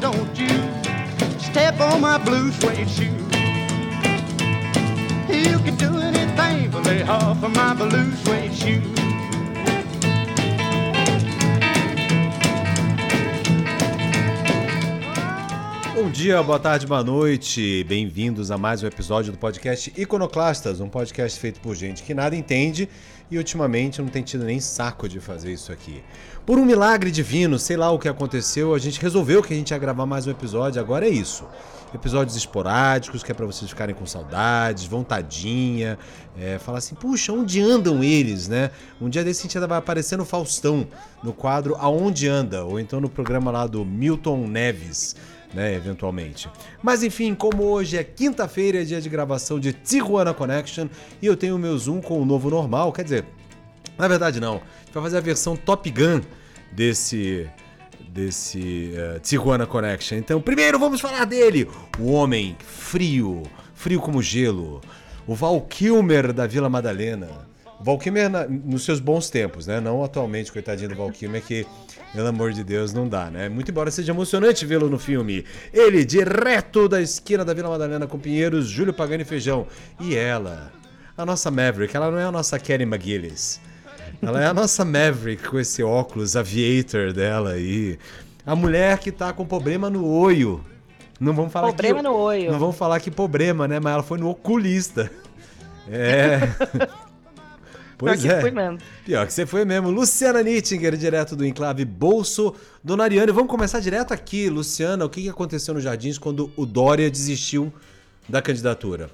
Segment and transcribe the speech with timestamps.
[0.00, 0.48] don't you
[1.38, 3.10] step on my blue suede shoes.
[5.28, 9.07] You can do anything, but lay off of my blue suede shoes.
[16.00, 17.82] Bom dia, boa tarde, boa noite.
[17.88, 22.36] Bem-vindos a mais um episódio do podcast Iconoclastas, um podcast feito por gente que nada
[22.36, 22.88] entende
[23.28, 26.00] e ultimamente não tem tido nem saco de fazer isso aqui.
[26.46, 29.72] Por um milagre divino, sei lá o que aconteceu, a gente resolveu que a gente
[29.72, 31.44] ia gravar mais um episódio, agora é isso.
[31.92, 35.98] Episódios esporádicos, que é pra vocês ficarem com saudades, vontadinha,
[36.38, 38.70] é, falar assim, puxa, onde andam eles, né?
[39.00, 40.86] Um dia desse a gente ainda vai aparecer no Faustão,
[41.24, 45.16] no quadro Aonde Anda, ou então no programa lá do Milton Neves
[45.52, 46.48] né, eventualmente.
[46.82, 50.88] Mas enfim, como hoje é quinta-feira, é dia de gravação de Tijuana Connection,
[51.20, 53.24] e eu tenho o meu Zoom com o novo normal, quer dizer,
[53.96, 56.20] na verdade não, a vai fazer a versão Top Gun
[56.72, 57.48] desse
[58.08, 60.16] desse uh, Tijuana Connection.
[60.16, 63.42] Então, primeiro vamos falar dele, o homem frio,
[63.74, 64.80] frio como gelo,
[65.26, 67.28] o Val Kilmer da Vila Madalena.
[67.80, 69.80] Val Kilmer na, nos seus bons tempos, né?
[69.80, 71.64] Não atualmente, coitadinho do Val Kilmer, que
[72.18, 73.48] pelo amor de Deus, não dá, né?
[73.48, 75.44] Muito embora seja emocionante vê-lo no filme.
[75.72, 79.68] Ele, direto da esquina da Vila Madalena com Pinheiros, Júlio Pagani Feijão.
[80.00, 80.72] E ela,
[81.16, 83.60] a nossa Maverick, ela não é a nossa Kelly McGillis.
[84.20, 87.96] Ela é a nossa Maverick com esse óculos aviator dela aí.
[88.44, 90.60] A mulher que tá com problema no olho.
[91.20, 92.50] Não vamos falar problema que, no olho.
[92.50, 93.78] Não vamos falar que problema, né?
[93.78, 95.08] Mas ela foi no oculista.
[95.88, 96.40] É.
[97.98, 98.40] Pois Pior que é.
[98.40, 98.78] fui mesmo.
[99.04, 99.90] Pior que você foi mesmo.
[99.90, 103.30] Luciana Nittinger, direto do enclave Bolso do Nariano.
[103.30, 105.04] E vamos começar direto aqui, Luciana.
[105.04, 107.72] O que que aconteceu nos Jardins quando o Dória desistiu
[108.28, 109.10] da candidatura?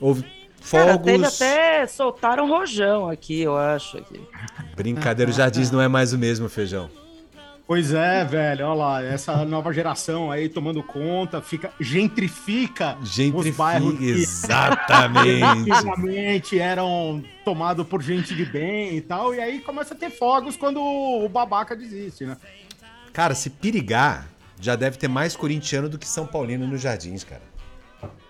[0.00, 0.22] Houve
[0.70, 1.04] Cara, fogos.
[1.04, 3.98] teve até soltaram rojão aqui, eu acho.
[3.98, 4.18] Aqui.
[4.74, 6.88] Brincadeira, os Jardins não é mais o mesmo, feijão.
[7.66, 13.92] Pois é, velho, olha lá, essa nova geração aí tomando conta, fica gentrifica, os bairros
[13.92, 15.42] Gentrifica, que exatamente.
[15.70, 20.56] antigamente eram tomados por gente de bem e tal, e aí começa a ter fogos
[20.56, 22.36] quando o babaca desiste, né?
[23.12, 24.28] Cara, se perigar,
[24.60, 27.51] já deve ter mais corintiano do que São Paulino nos Jardins, cara.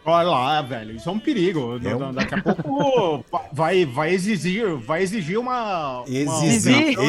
[0.04, 1.78] Olha lá, velho, isso é um perigo.
[1.84, 6.04] É um- Daqui a pouco vai, vai exigir, vai exigir uma.
[6.40, 7.04] Zizi, uma-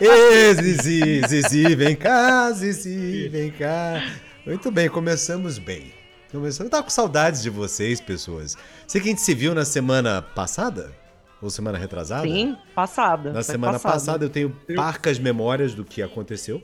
[0.00, 4.02] Ê, Zizi, Zizi, vem cá, Zizi, vem cá.
[4.44, 5.92] Muito bem, começamos bem.
[6.32, 6.66] Começamos.
[6.66, 8.56] Eu tava com saudades de vocês, pessoas.
[8.86, 10.92] Sei que a gente se viu na semana passada?
[11.40, 12.26] Ou semana retrasada?
[12.26, 13.32] Sim, passada.
[13.32, 13.94] Na semana passada.
[13.94, 16.60] passada eu tenho parcas memórias do que aconteceu.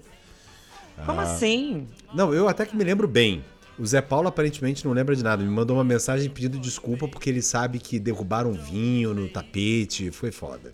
[1.06, 1.88] Como assim?
[2.14, 3.44] Não, eu até que me lembro bem.
[3.78, 5.42] O Zé Paulo aparentemente não lembra de nada.
[5.42, 10.10] Me mandou uma mensagem pedindo desculpa porque ele sabe que derrubaram vinho no tapete.
[10.10, 10.72] Foi foda.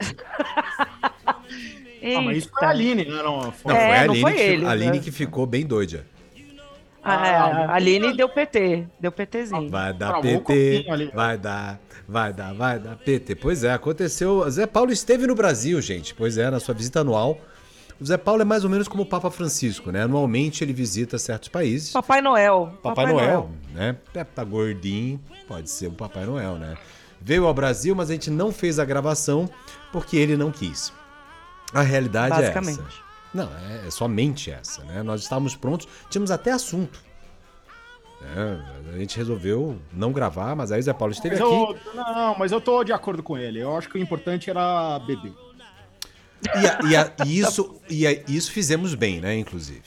[2.04, 3.22] Ah, mas isso foi a Aline, né?
[3.22, 3.72] Não, foi...
[3.72, 4.98] Não, É, foi a não Aline, foi que, ele, Aline né?
[4.98, 6.04] que ficou bem doida.
[7.04, 8.86] Ah, é, a Aline deu PT.
[9.00, 9.68] Deu PTzinho.
[9.68, 11.10] Vai dar PT, ali.
[11.12, 13.36] vai dar, vai dar, vai dar PT.
[13.36, 14.48] Pois é, aconteceu.
[14.50, 16.14] Zé Paulo esteve no Brasil, gente.
[16.14, 17.40] Pois é, na sua visita anual.
[18.02, 20.02] O Zé Paulo é mais ou menos como o Papa Francisco, né?
[20.02, 21.92] Anualmente ele visita certos países.
[21.92, 22.76] Papai Noel.
[22.82, 23.96] Papai, Noel, né?
[24.12, 26.76] É, tá gordinho, pode ser o Papai Noel, né?
[27.20, 29.48] Veio ao Brasil, mas a gente não fez a gravação
[29.92, 30.92] porque ele não quis.
[31.72, 32.60] A realidade é essa.
[32.60, 33.02] Basicamente.
[33.32, 35.00] Não, é, é somente essa, né?
[35.04, 36.98] Nós estávamos prontos, tínhamos até assunto.
[38.20, 38.64] né?
[38.94, 41.54] a gente resolveu não gravar, mas aí o Zé Paulo esteve Mas aqui.
[41.54, 43.60] eu, não, mas eu tô de acordo com ele.
[43.60, 45.32] Eu acho que o importante era beber.
[46.44, 49.36] E, a- e a- e isso, e a- isso fizemos bem, né?
[49.36, 49.82] Inclusive.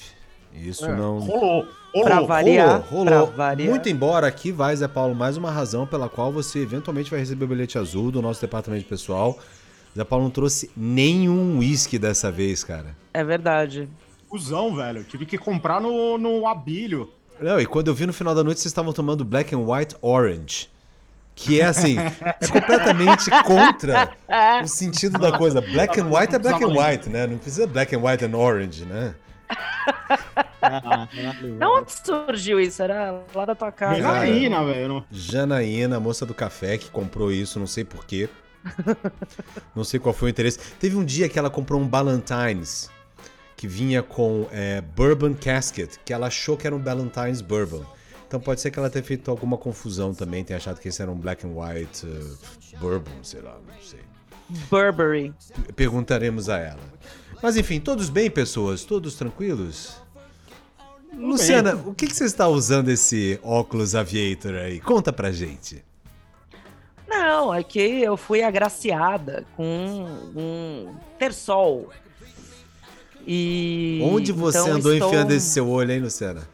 [0.54, 1.20] Isso É, não.
[1.20, 1.68] Rolou.
[1.94, 2.08] Rolou.
[2.08, 2.82] Pra variar.
[2.90, 3.28] Rolou, rolou.
[3.28, 3.70] pra variar.
[3.70, 7.46] Muito embora aqui vai, Zé Paulo, mais uma razão pela qual você eventualmente vai receber
[7.46, 9.38] o bilhete azul do nosso departamento pessoal.
[9.96, 12.96] Zé Paulo não trouxe nenhum uísque dessa vez, cara.
[13.14, 13.88] É verdade.
[14.30, 15.04] Cusão, velho.
[15.06, 17.10] Tive que comprar no, no Abílio.
[17.40, 19.96] Não, e quando eu vi no final da noite, vocês estavam tomando Black and White
[20.02, 20.70] Orange.
[21.36, 24.14] Que é assim, é completamente contra
[24.64, 25.60] o sentido da coisa.
[25.60, 27.28] Black and white é black and white, né?
[27.28, 29.14] Não precisa black and white and orange, né?
[31.60, 32.82] De onde surgiu isso?
[32.82, 34.02] Era lá da tua casa.
[34.02, 35.06] Janaína, velho.
[35.12, 38.30] Janaína, a moça do café, que comprou isso, não sei porquê.
[39.76, 40.58] Não sei qual foi o interesse.
[40.80, 42.90] Teve um dia que ela comprou um Ballantines,
[43.56, 47.86] que vinha com é, Bourbon Casket, que ela achou que era um Ballantines Bourbon.
[48.28, 51.12] Então pode ser que ela tenha feito alguma confusão também, tenha achado que esse era
[51.12, 52.38] um Black and White uh,
[52.80, 54.00] Bourbon, sei lá, não sei.
[54.70, 55.34] Burberry.
[55.76, 56.80] Perguntaremos a ela.
[57.42, 58.84] Mas enfim, todos bem, pessoas?
[58.84, 59.96] Todos tranquilos?
[61.14, 64.80] Luciana, o que, que você está usando esse óculos aviator aí?
[64.80, 65.84] Conta pra gente.
[67.08, 69.64] Não, é que eu fui agraciada com
[70.36, 71.90] um terçol.
[73.26, 76.48] E Onde você então andou estou- enfiando esse seu olho, hein, Luciana?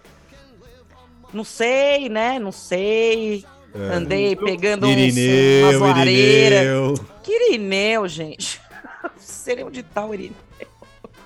[1.34, 2.40] Não sei, né?
[2.40, 3.46] Não sei.
[3.94, 5.00] Andei pegando uns, É.
[5.00, 6.60] Irineu, umas lareiras.
[6.60, 6.94] Irineu.
[7.24, 8.60] Que Irineu, gente?
[9.18, 10.36] Seria onde tá o Irineu?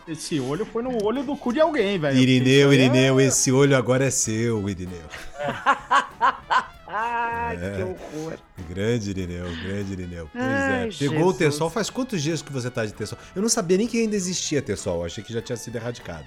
[0.07, 2.15] Esse olho foi no olho do cu de alguém, velho.
[2.15, 5.01] Irineu, Irineu, é- esse olho agora é seu, Irineu.
[6.87, 7.75] Ai, É.
[7.75, 8.37] que horror.
[8.69, 10.29] Grande Irineu, grande Irineu.
[10.31, 10.91] Pois Ai, é.
[10.97, 11.37] Pegou o Jesus.
[11.37, 11.69] Tersol.
[11.69, 13.17] Faz quantos dias que você tá de Tersol?
[13.35, 15.03] Eu não sabia nem que ainda existia Tersol.
[15.03, 16.25] Achei que já tinha sido erradicado.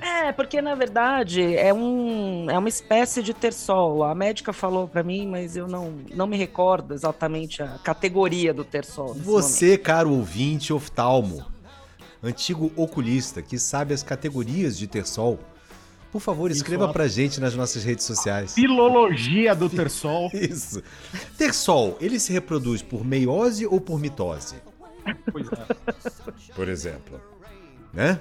[0.00, 4.02] É, porque na verdade é, um, é uma espécie de terçol.
[4.02, 8.64] A médica falou pra mim, mas eu não, não me recordo exatamente a categoria do
[8.64, 9.14] terçol.
[9.14, 9.42] nesse momento.
[9.42, 11.44] Você, caro ouvinte oftalmo,
[12.22, 15.38] antigo oculista que sabe as categorias de Tersol,
[16.10, 16.92] por favor, escreva ó.
[16.92, 18.54] pra gente nas nossas redes sociais.
[18.54, 20.30] Filologia do Tersol.
[20.32, 20.80] Isso.
[21.36, 24.54] Tersol, ele se reproduz por meiose ou por mitose?
[25.32, 26.52] Pois é.
[26.54, 27.20] Por exemplo.
[27.92, 28.20] Né?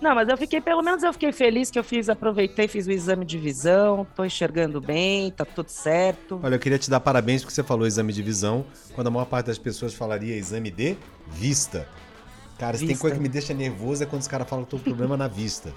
[0.00, 2.90] Não, mas eu fiquei, pelo menos eu fiquei feliz que eu fiz, aproveitei, fiz o
[2.92, 6.40] exame de visão, tô enxergando bem, tá tudo certo.
[6.42, 8.64] Olha, eu queria te dar parabéns porque você falou exame de visão,
[8.94, 10.96] quando a maior parte das pessoas falaria exame de
[11.28, 11.86] vista.
[12.58, 13.02] Cara, se tem Vista.
[13.02, 15.28] coisa que me deixa nervoso é quando os caras falam que tem um problema na
[15.28, 15.70] vista.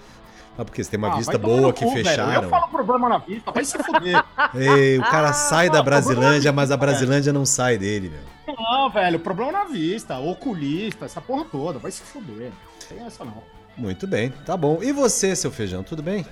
[0.57, 2.05] Mas porque você tem uma Ah, vista boa que cu, velho.
[2.05, 2.43] fecharam.
[2.43, 4.23] Eu falo problema na vista, vai se fuder.
[4.55, 8.55] Ei, o cara Ah, sai da Brasilândia, mas a Brasilândia não sai dele, meu.
[8.55, 12.51] Não, velho, problema na vista, oculista, essa porra toda, vai se fuder.
[12.51, 13.43] Não tem essa não.
[13.79, 14.83] Muito bem, tá bom.
[14.83, 16.25] E você, seu feijão, tudo bem?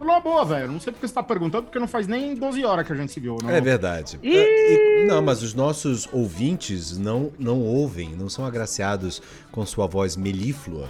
[0.00, 0.70] Numa boa, velho.
[0.70, 3.10] Não sei porque você tá perguntando, porque não faz nem 12 horas que a gente
[3.12, 3.36] se viu.
[3.42, 3.50] Não.
[3.50, 4.18] É verdade.
[4.22, 4.36] Ih!
[4.36, 9.86] É, e- não, mas os nossos ouvintes não, não ouvem, não são agraciados com sua
[9.86, 10.88] voz melíflua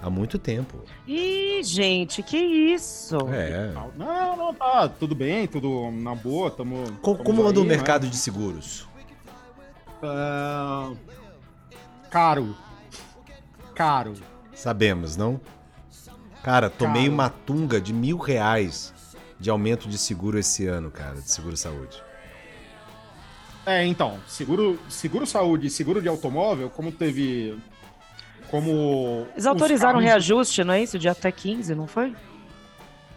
[0.00, 0.78] há muito tempo.
[1.06, 3.16] Ih, gente, que isso?
[3.30, 3.72] É.
[3.96, 4.88] Não, não, tá.
[4.88, 6.84] Tudo bem, tudo na boa, tamo.
[7.02, 8.10] Co- tamo Como anda o aí, mercado né?
[8.10, 8.88] de seguros?
[10.02, 10.92] Ah,
[12.10, 12.56] caro.
[13.76, 14.14] Caro.
[14.54, 15.40] Sabemos, não?
[16.42, 17.12] Cara, tomei Cara.
[17.14, 18.92] uma tunga de mil reais
[19.38, 22.02] de aumento de seguro esse ano, cara, de seguro saúde.
[23.66, 27.58] É, então, seguro, seguro saúde e seguro de automóvel, como teve.
[28.50, 29.26] Como.
[29.32, 30.98] Eles os autorizaram carros- reajuste, não é isso?
[30.98, 32.14] De até 15, não foi?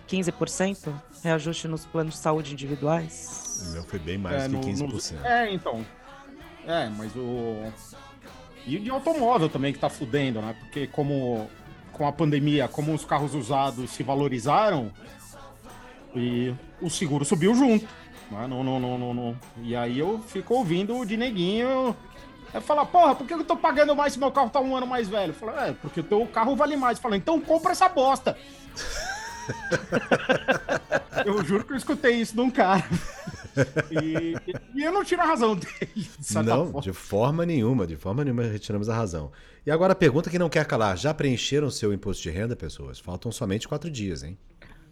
[0.08, 0.92] 15%
[1.24, 3.68] reajuste nos planos de saúde individuais.
[3.70, 5.24] O meu foi bem mais É, do no- que no- 15%.
[5.24, 5.86] É, então.
[6.66, 7.72] É, mas o.
[8.66, 10.56] E de automóvel também que tá fudendo, né?
[10.60, 11.50] Porque como
[11.92, 14.92] com a pandemia, como os carros usados se valorizaram,
[16.16, 17.86] e o seguro subiu junto.
[18.32, 18.48] Né?
[18.48, 19.40] Não, não, não, não, não.
[19.62, 21.96] E aí eu fico ouvindo o de neguinho.
[22.54, 24.88] É falar, porra, por que eu tô pagando mais se meu carro tá um ano
[24.88, 25.34] mais velho?
[25.34, 26.98] Fala, é, porque o teu carro vale mais.
[26.98, 28.36] Fala, então compra essa bosta.
[31.26, 32.84] eu juro que eu escutei isso de um cara.
[33.92, 34.36] E,
[34.76, 35.90] e eu não tiro a razão dele.
[35.96, 36.82] de certa Não, forma.
[36.82, 39.32] de forma nenhuma, de forma nenhuma retiramos a razão.
[39.66, 43.00] E agora a pergunta que não quer calar: já preencheram seu imposto de renda, pessoas?
[43.00, 44.38] Faltam somente quatro dias, hein?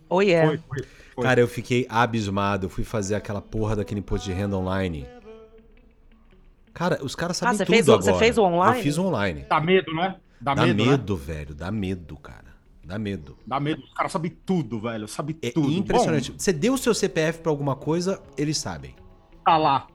[0.09, 0.47] Oh, yeah.
[0.47, 1.23] Foi, foi, foi.
[1.23, 2.65] Cara, eu fiquei abismado.
[2.67, 5.05] Eu fui fazer aquela porra daquele imposto de renda online.
[6.73, 8.13] Cara, os caras sabem Ah, tudo fez o- agora.
[8.13, 8.77] você fez o online?
[8.77, 9.45] Eu fiz o online.
[9.49, 10.15] Dá medo, né?
[10.39, 11.21] Dá, Dá medo, medo, né?
[11.25, 11.55] velho.
[11.55, 12.46] Dá medo, cara.
[12.87, 13.37] Dá medo.
[13.45, 13.83] Dá medo.
[13.83, 15.07] Os caras sabem tudo, velho.
[15.07, 15.71] Sabe É tudo.
[15.71, 16.31] impressionante.
[16.31, 18.95] Bom, Você deu o seu CPF pra alguma coisa, eles sabem.
[19.45, 19.87] tá lá.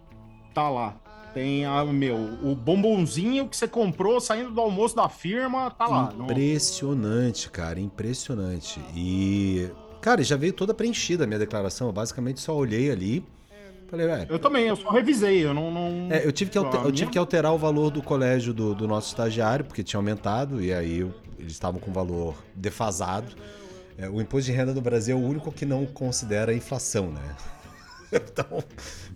[0.54, 0.96] Tá lá.
[1.32, 6.12] Tem, a, meu, o bombonzinho que você comprou saindo do almoço da firma, tá lá.
[6.18, 7.80] Impressionante, cara.
[7.80, 8.78] Impressionante.
[8.94, 9.70] E.
[10.02, 11.86] Cara, já veio toda preenchida a minha declaração.
[11.86, 13.24] Eu basicamente só olhei ali.
[13.88, 14.06] Falei.
[14.28, 15.70] Eu também, eu só revisei, eu não...
[15.70, 16.08] não...
[16.10, 18.88] É, eu tive, que alter- eu tive que alterar o valor do colégio do, do
[18.88, 23.34] nosso estagiário, porque tinha aumentado, e aí eu- eles estavam com valor defasado.
[23.98, 27.10] É, o imposto de renda do Brasil é o único que não considera a inflação,
[27.10, 27.36] né?
[28.14, 28.62] Então,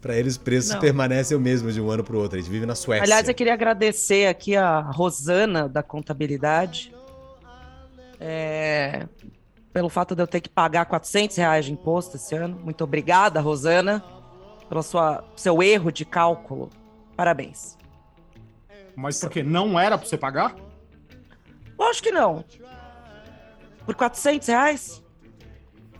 [0.01, 0.81] para eles, os preços Não.
[0.81, 2.39] permanecem o mesmo de um ano para o outro.
[2.39, 3.05] A gente vive na Suécia.
[3.05, 6.95] Aliás, eu queria agradecer aqui a Rosana da contabilidade
[8.19, 9.07] é,
[9.71, 12.59] pelo fato de eu ter que pagar 400 reais de imposto esse ano.
[12.65, 14.03] Muito obrigada, Rosana,
[14.67, 16.71] pelo sua, seu erro de cálculo.
[17.15, 17.77] Parabéns.
[18.97, 20.57] Mas porque não era pra você pagar?
[21.79, 22.45] Lógico que não.
[23.85, 25.03] Por 400 reais?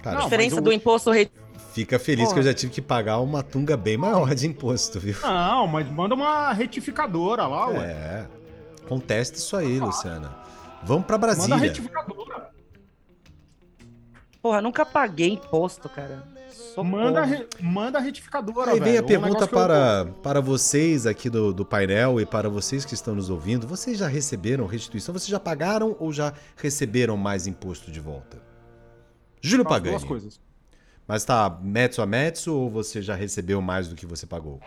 [0.03, 1.31] Cara, A diferença o- do imposto re-
[1.73, 2.41] fica feliz que Porra.
[2.41, 5.15] eu já tive que pagar uma tunga bem maior de imposto, viu?
[5.23, 7.87] Não, mas manda uma retificadora lá, ué.
[7.93, 8.27] É.
[8.89, 10.35] Conteste isso aí, Luciana.
[10.83, 11.57] Vamos pra Manda Brasília.
[11.57, 12.51] retificadora.
[14.41, 16.23] Porra, nunca paguei imposto, cara.
[16.57, 16.85] Socorro.
[16.85, 19.01] Manda, re- manda retificadora, Aí vem velho.
[19.01, 22.49] a Um pergunta negócio que eu- para, para vocês aqui do, do painel e para
[22.49, 23.67] vocês que estão nos ouvindo.
[23.67, 25.13] Vocês já receberam restituição?
[25.13, 28.39] Vocês já pagaram ou já receberam mais imposto de volta?
[29.41, 29.91] Júlio As Pagani.
[29.91, 30.41] duas coisas.
[31.07, 34.61] Mas tá metso a metso ou você já recebeu mais do que você pagou?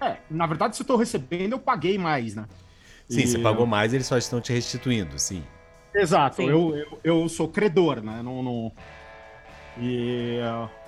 [0.00, 2.46] É, na verdade, se eu tô recebendo, eu paguei mais, né?
[3.08, 5.42] Sim, E- você pagou mais, eles só estão te restituindo, sim.
[5.94, 6.48] Exato, Sim.
[6.50, 8.20] eu, eu, eu sou credor, né?
[8.22, 8.72] Não, não...
[9.80, 10.38] E,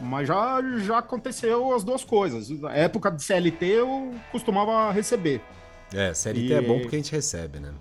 [0.00, 2.50] mas já, já aconteceu as duas coisas.
[2.50, 5.40] Na época de CLT eu costumava receber.
[5.94, 7.72] É, CLT E- é bom porque a gente recebe, né?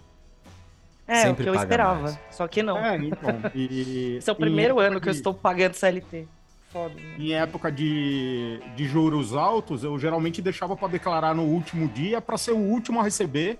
[1.08, 2.02] É, sempre o que eu esperava.
[2.04, 2.20] mais.
[2.30, 2.78] Só que não.
[2.78, 3.30] É, então.
[3.56, 6.28] E, Esse é o em primeiro ano que eu de- estou pagando CLT.
[6.72, 6.94] Foda.
[6.94, 7.02] né?
[7.18, 12.38] Em época de, de juros altos, eu geralmente deixava para declarar no último dia para
[12.38, 13.58] ser o último a receber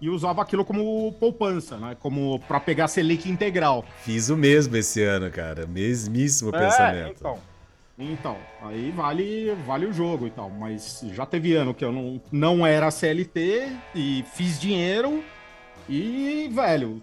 [0.00, 1.96] e usava aquilo como poupança, né?
[2.00, 3.84] Como para pegar Selic integral.
[4.02, 5.66] Fiz o mesmo esse ano, cara.
[5.66, 7.16] Mesmíssimo pensamento.
[7.18, 7.38] então.
[8.02, 10.48] Então, aí vale, vale o jogo e tal.
[10.48, 15.22] Mas já teve ano que eu não, não era CLT e fiz dinheiro
[15.86, 17.02] e, velho,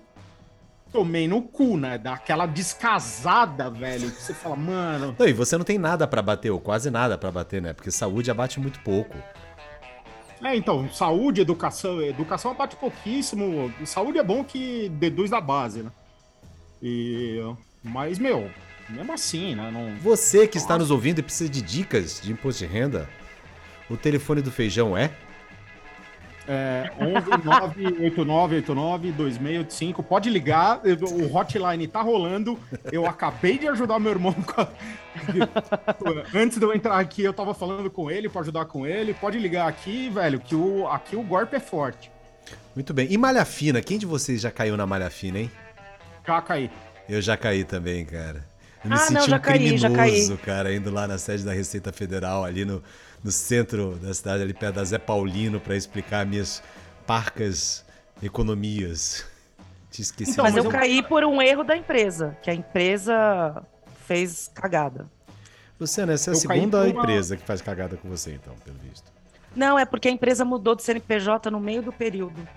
[0.92, 2.00] tomei no cu, né?
[2.00, 5.16] Daquela descasada, velho, que você fala, mano.
[5.20, 7.74] Não, e você não tem nada pra bater, ou quase nada pra bater, né?
[7.74, 9.16] Porque saúde abate muito pouco.
[10.44, 12.02] É, então, saúde, educação.
[12.02, 13.74] Educação abate pouquíssimo.
[13.86, 15.92] Saúde é bom que deduz da base, né?
[16.82, 17.40] E.
[17.84, 18.50] Mas, meu,
[18.90, 19.72] mesmo assim, né?
[19.72, 19.96] Não...
[19.98, 23.10] Você que está nos ouvindo e precisa de dicas de imposto de renda,
[23.90, 25.12] o telefone do feijão é?
[26.48, 30.02] É 11 98989 2685.
[30.04, 32.58] Pode ligar, o hotline tá rolando.
[32.92, 34.34] Eu acabei de ajudar meu irmão.
[34.34, 34.68] com a-
[36.34, 39.14] Antes de eu entrar aqui, eu tava falando com ele pra ajudar com ele.
[39.14, 40.88] Pode ligar aqui, velho, que o...
[40.88, 42.10] aqui o golpe é forte.
[42.76, 43.08] Muito bem.
[43.12, 43.82] E malha fina?
[43.82, 45.52] Quem de vocês já caiu na malha fina, hein?
[46.26, 46.70] Já caí.
[47.10, 48.46] Eu já caí também, cara.
[48.84, 50.46] Eu me Ah, senti não, um já caí, já criminoso, caí.
[50.46, 52.82] cara, indo lá na sede da Receita Federal, ali no,
[53.24, 56.62] no centro da cidade, ali perto da Zé Paulino, pra explicar minhas
[57.06, 57.84] parcas
[58.22, 59.26] economias.
[59.92, 60.32] Te esqueci.
[60.32, 63.64] Então, mas, mas eu, eu- caí por um erro da empresa, que a empresa
[64.06, 65.08] fez cagada.
[65.80, 68.78] Luciana, essa é a eu segunda uma- empresa que faz cagada com você, então, pelo
[68.80, 69.12] visto.
[69.56, 72.48] Não, é porque a empresa mudou de CNPJ no meio do período.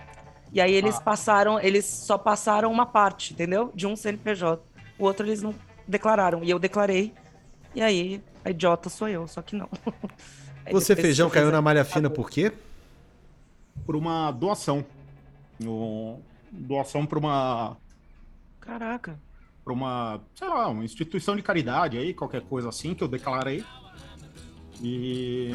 [0.53, 1.01] E aí eles Ah.
[1.01, 3.71] passaram, eles só passaram uma parte, entendeu?
[3.75, 4.61] De um CNPJ.
[4.99, 5.55] O outro eles não
[5.87, 6.43] declararam.
[6.45, 7.15] E eu declarei.
[7.75, 9.69] E aí, a idiota sou eu, só que não.
[10.71, 12.53] Aí Você, feijão, caiu na malha fina por quê?
[13.85, 14.85] Por uma doação.
[15.59, 16.21] No-
[16.53, 17.77] Doação para uma.
[18.61, 19.19] Caraca.
[19.65, 23.65] Pra uma, sei lá, uma instituição de caridade aí, qualquer coisa assim, que eu declarei.
[24.83, 25.51] E.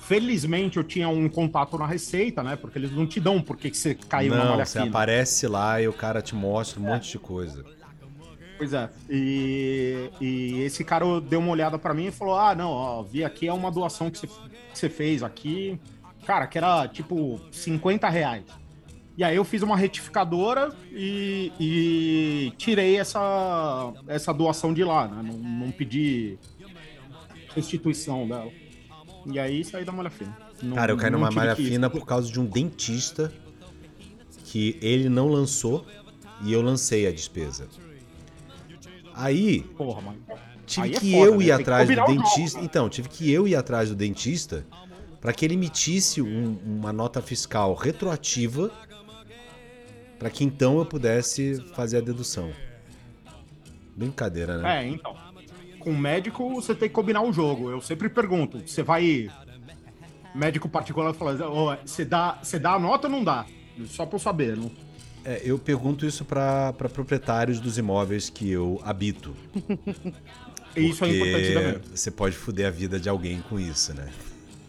[0.00, 2.56] Felizmente eu tinha um contato na Receita, né?
[2.56, 4.90] Porque eles não te dão porque que você caiu na Não, malha você fina.
[4.90, 7.64] aparece lá e o cara te mostra um monte de coisa.
[8.58, 8.88] Pois é.
[9.10, 13.24] E, e esse cara deu uma olhada pra mim e falou: Ah, não, ó, vi
[13.24, 14.18] aqui é uma doação que
[14.72, 15.78] você, fez aqui.
[16.26, 18.44] Cara, que era tipo 50 reais.
[19.18, 25.22] E aí eu fiz uma retificadora e, e tirei essa, essa doação de lá, né?
[25.22, 26.38] Não, não pedi
[27.54, 28.50] restituição dela.
[29.26, 30.36] E aí saí da malha fina.
[30.62, 33.32] Não- Cara, eu caí numa malha fina por causa de um dentista
[34.44, 35.84] que ele não lançou
[36.44, 37.68] e eu lancei a despesa.
[39.14, 40.18] Aí, Porra, mano.
[40.66, 41.44] tive Aí é que foda, eu né?
[41.44, 42.58] ir Tem que atrás do combinar o jogo, dentista.
[42.58, 42.64] né?
[42.64, 44.66] Então, tive que eu ir atrás do dentista
[45.20, 48.70] para que ele emitisse um- uma nota fiscal retroativa
[50.18, 52.50] para que então eu pudesse fazer a dedução.
[53.96, 54.84] Brincadeira, né?
[54.84, 55.14] É, então.
[55.78, 57.68] Com médico, você tem que combinar o jogo.
[57.70, 59.28] Eu sempre pergunto: você vai.
[60.34, 63.44] Médico particular fala: "Ô, você dá, você dá a nota ou não dá?
[63.86, 64.56] Só pra eu saber.
[64.56, 64.70] Não...
[65.24, 69.34] É, eu pergunto isso para proprietários dos imóveis que eu habito.
[70.74, 71.80] Isso é importante também.
[71.94, 74.08] Você pode foder a vida de alguém com isso, né?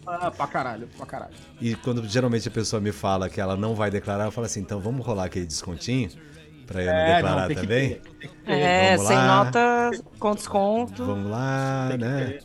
[0.06, 1.32] Ah, pra caralho, pra caralho.
[1.58, 4.60] E quando geralmente a pessoa me fala que ela não vai declarar, eu falo assim,
[4.60, 6.10] então vamos rolar aquele descontinho
[6.66, 7.88] pra eu não É, declarar não, tem que também?
[8.20, 8.30] ter.
[8.44, 9.44] É, Vamos sem lá.
[9.44, 11.06] nota, com desconto.
[11.06, 12.38] Vamos lá, Tem né?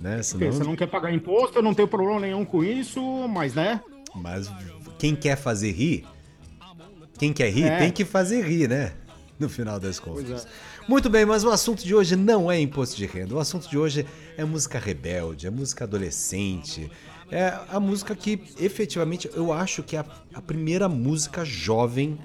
[0.00, 0.16] né?
[0.16, 0.52] Porque Senão...
[0.52, 3.80] Você não quer pagar imposto, eu não tenho problema nenhum com isso, mas né?
[4.12, 4.50] Mas
[4.98, 6.04] quem quer fazer rir,
[7.18, 7.78] quem quer rir É.
[7.78, 8.92] tem que fazer rir, né?
[9.38, 10.44] No final das contas.
[10.44, 10.48] É.
[10.88, 13.34] Muito bem, mas o assunto de hoje não é imposto de renda.
[13.34, 14.06] O assunto de hoje
[14.36, 16.90] é música rebelde, é música adolescente.
[17.30, 22.18] É a música que efetivamente eu acho que é a, a primeira música jovem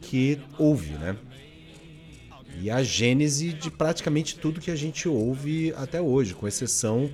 [0.00, 1.16] que ouve, né?
[2.60, 7.10] E a gênese de praticamente tudo que a gente ouve até hoje, com exceção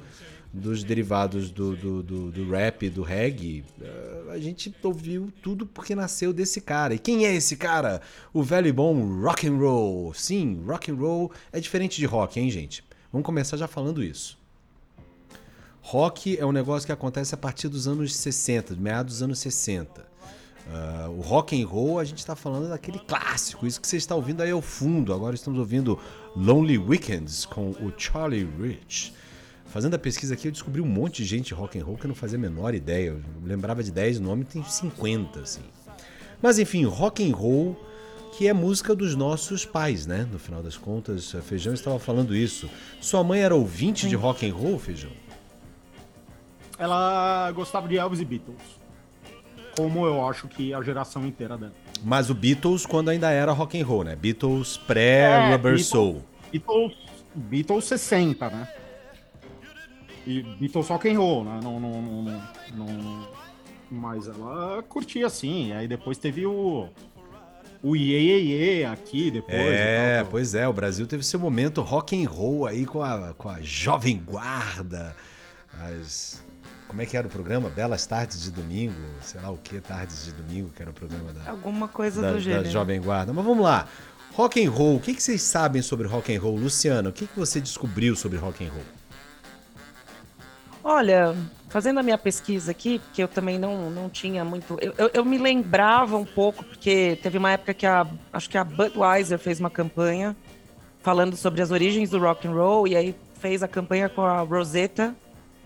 [0.53, 3.65] dos derivados do, do, do, do rap, do reggae.
[3.81, 6.95] eh, a gente ouviu tudo porque nasceu desse cara.
[6.95, 8.01] E quem é esse cara?
[8.33, 10.15] O velho e bom rock and roll.
[10.15, 12.83] Sim, rock and roll é diferente de rock, hein, gente?
[13.13, 14.39] Vamos começar já falando isso.
[15.81, 20.07] Rock é um negócio que acontece a partir dos anos 60, meados dos anos 60.
[20.69, 24.15] Uh, o rock and roll, a gente está falando daquele clássico, isso que você está
[24.15, 25.15] ouvindo aí ao fundo.
[25.15, 25.99] Agora estamos ouvindo
[26.37, 29.15] Lonely Weekends com o Charlie Rich.
[29.79, 32.09] Fazendo a pesquisa aqui, eu descobri um monte de gente rock and roll que eu
[32.09, 33.11] não fazia a menor ideia.
[33.11, 35.61] Eu lembrava de 10 nomes, tem 50, assim.
[36.43, 37.81] Mas enfim, rock and roll,
[38.37, 40.27] que é música dos nossos pais, né?
[40.33, 42.69] No final das contas, a Feijão estava falando isso.
[43.01, 44.09] Sua mãe era ouvinte Sim.
[44.09, 45.13] de rock and roll, Feijão?
[46.77, 48.79] Ela gostava de Elvis e Beatles
[49.77, 51.73] como eu acho que a geração inteira dela.
[52.03, 54.17] Mas o Beatles quando ainda era rock and roll, né?
[54.17, 56.25] Beatles pré-Rubber é, Soul.
[56.51, 56.97] Beatles,
[57.33, 58.69] Beatles 60, né?
[60.29, 61.59] E Beatles rock and roll, né?
[61.65, 62.23] Não, não, não,
[62.75, 63.29] não,
[63.91, 65.73] mas ela curtia assim.
[65.73, 66.87] Aí depois teve o
[67.83, 69.57] o Iê, aqui depois.
[69.57, 73.49] É, pois é, o Brasil teve seu momento rock and roll aí com a, com
[73.49, 75.17] a jovem guarda,
[75.81, 76.43] as
[76.87, 77.71] como é que era o programa?
[77.71, 81.33] Belas Tardes de Domingo, sei lá o que, Tardes de Domingo, que era o programa
[81.33, 81.51] da.
[81.51, 82.65] Alguma coisa da, do gênero.
[82.65, 83.33] Da Jovem Guarda.
[83.33, 83.89] Mas vamos lá.
[84.35, 86.57] Rock and roll, o que, que vocês sabem sobre rock and roll?
[86.57, 88.98] Luciano, o que, que você descobriu sobre rock and roll?
[90.91, 91.37] Olha,
[91.69, 94.79] fazendo a minha pesquisa aqui, porque eu também não, não tinha muito.
[94.81, 98.07] Eu, eu, eu, me lembrava um pouco, porque teve uma época que a.
[98.33, 100.35] Acho que a Budweiser fez uma campanha
[101.03, 104.41] falando sobre as origens do rock and roll, e aí fez a campanha com a
[104.41, 105.15] Rosetta,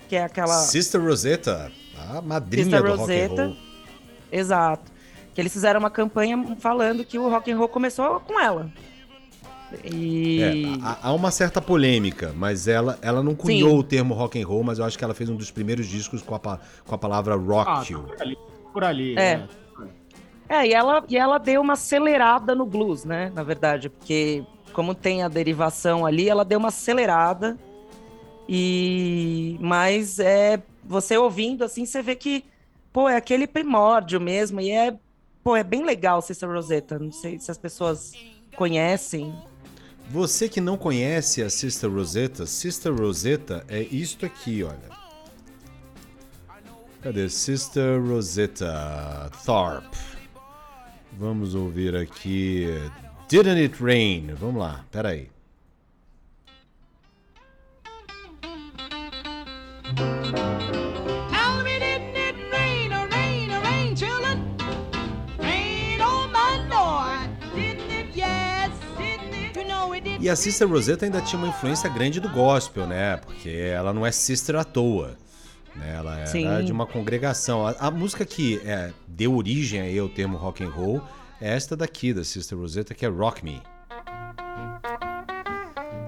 [0.09, 0.57] que é aquela.
[0.57, 3.57] Sister Rosetta, a madrinha Sister do Rosetta, rock and roll.
[4.33, 4.93] Exato.
[5.33, 8.69] Que eles fizeram uma campanha falando que o rock and roll começou com ela.
[9.85, 10.43] E...
[10.43, 13.79] É, há uma certa polêmica, mas ela, ela não cunhou Sim.
[13.79, 16.23] o termo rock and roll, mas eu acho que ela fez um dos primeiros discos
[16.23, 17.95] com a, com a palavra rock.
[17.95, 18.39] Ah, tá por ali.
[18.73, 19.37] Por ali é.
[19.37, 19.49] Né?
[20.49, 23.31] é, e, ela, e ela deu uma acelerada no blues, né?
[23.35, 27.57] Na verdade, porque como tem a derivação ali, ela deu uma acelerada
[28.49, 32.45] e mas é você ouvindo assim, você vê que
[32.93, 34.97] pô, é aquele primórdio mesmo e é
[35.43, 36.99] pô, é bem legal Sister Rosetta.
[36.99, 38.13] Não sei se as pessoas
[38.57, 39.35] conhecem.
[40.11, 45.03] Você que não conhece a Sister Rosetta, Sister Rosetta é isto aqui, olha.
[47.03, 47.29] Cadê?
[47.29, 49.97] Sister Rosetta Thorpe.
[51.19, 52.67] Vamos ouvir aqui.
[53.29, 54.35] Didn't It Rain?
[54.35, 55.29] Vamos lá, peraí.
[70.23, 73.17] E a Sister Rosetta ainda tinha uma influência grande do gospel, né?
[73.17, 75.17] Porque ela não é sister à toa.
[75.75, 75.97] Né?
[75.97, 76.65] Ela era Sim.
[76.65, 77.67] de uma congregação.
[77.67, 81.03] A, a, música que é, deu origem aí ao termo rock and roll
[81.41, 83.61] é esta daqui da Sister Rosetta, que é Rock Me.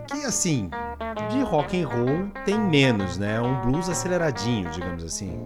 [0.09, 0.71] Que assim,
[1.33, 3.41] de rock and roll tem menos, né?
[3.41, 5.41] Um blues aceleradinho, digamos assim.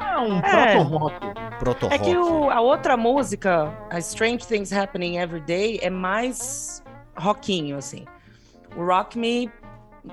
[0.00, 0.76] É um é.
[0.76, 1.16] proto-rock.
[1.58, 1.94] Proto-rock.
[1.94, 6.82] É que o, a outra música, a Strange Things Happening Every Day, é mais
[7.16, 8.04] rockinho, assim.
[8.76, 9.50] O Rock Me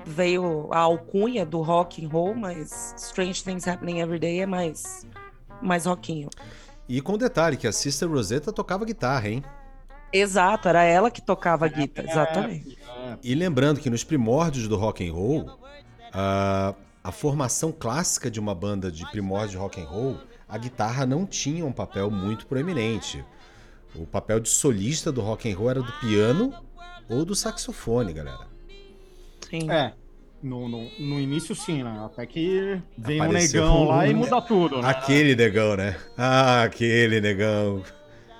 [0.06, 5.06] veio a alcunha do rock and roll, mas Strange Things Happening Every Day é mais,
[5.60, 6.28] mais rockinho.
[6.88, 9.44] E com o detalhe que a Sister Rosetta tocava guitarra, hein?
[10.12, 12.78] Exato, era ela que tocava guitarra, exatamente.
[13.22, 15.58] E lembrando que nos primórdios do rock and roll,
[16.12, 21.06] a, a formação clássica de uma banda de primórdios de rock and roll, a guitarra
[21.06, 23.24] não tinha um papel muito proeminente.
[23.94, 26.52] O papel de solista do rock and roll era do piano
[27.10, 28.46] ou do saxofone, galera.
[29.48, 29.70] Sim.
[29.70, 29.92] É.
[30.42, 32.02] No, no, no início, sim, né?
[32.02, 33.88] Até que vem Apareceu um negão um...
[33.88, 34.88] lá e muda tudo, né?
[34.88, 35.98] Aquele negão, né?
[36.16, 37.82] Ah, aquele negão.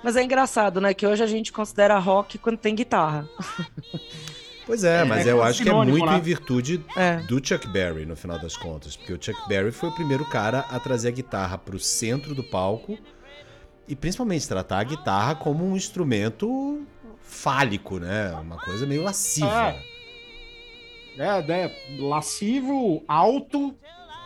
[0.03, 0.95] Mas é engraçado, né?
[0.95, 3.29] Que hoje a gente considera rock quando tem guitarra.
[4.65, 6.17] Pois é, mas é, eu acho que é muito né?
[6.17, 7.17] em virtude é.
[7.17, 8.95] do Chuck Berry, no final das contas.
[8.95, 12.33] Porque o Chuck Berry foi o primeiro cara a trazer a guitarra para o centro
[12.33, 12.97] do palco
[13.87, 16.85] e principalmente tratar a guitarra como um instrumento
[17.31, 18.31] fálico, né?
[18.33, 19.75] Uma coisa meio lasciva.
[21.17, 23.73] É, é, é lascivo, alto,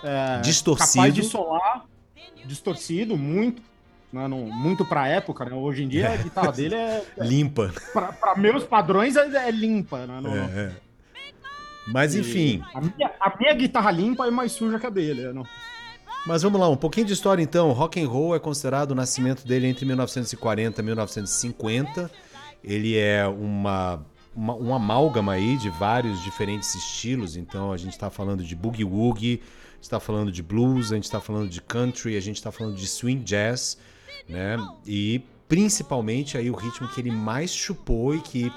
[0.03, 0.97] é, distorcido.
[0.97, 1.85] capaz de solar,
[2.45, 3.61] distorcido, muito.
[4.11, 5.53] Né, no, muito pra época, né?
[5.53, 7.05] Hoje em dia a guitarra dele é.
[7.19, 7.73] limpa.
[7.91, 10.19] Pra, pra meus padrões é, é limpa, né?
[10.21, 10.71] No, é, é.
[11.87, 12.63] Mas enfim.
[12.73, 15.31] A minha, a minha, guitarra limpa é mais suja que a dele.
[15.33, 15.45] Não.
[16.25, 17.71] Mas vamos lá, um pouquinho de história então.
[17.71, 22.11] Rock and roll é considerado o nascimento dele entre 1940 e 1950.
[22.65, 24.03] Ele é uma,
[24.35, 27.37] uma, um amálgama aí de vários diferentes estilos.
[27.37, 29.41] Então a gente está falando de boogie woogie,
[29.79, 32.87] está falando de blues, a gente está falando de country, a gente está falando de
[32.87, 33.77] swing jazz,
[34.27, 34.57] né?
[34.85, 38.51] E principalmente aí o ritmo que ele mais chupou e que,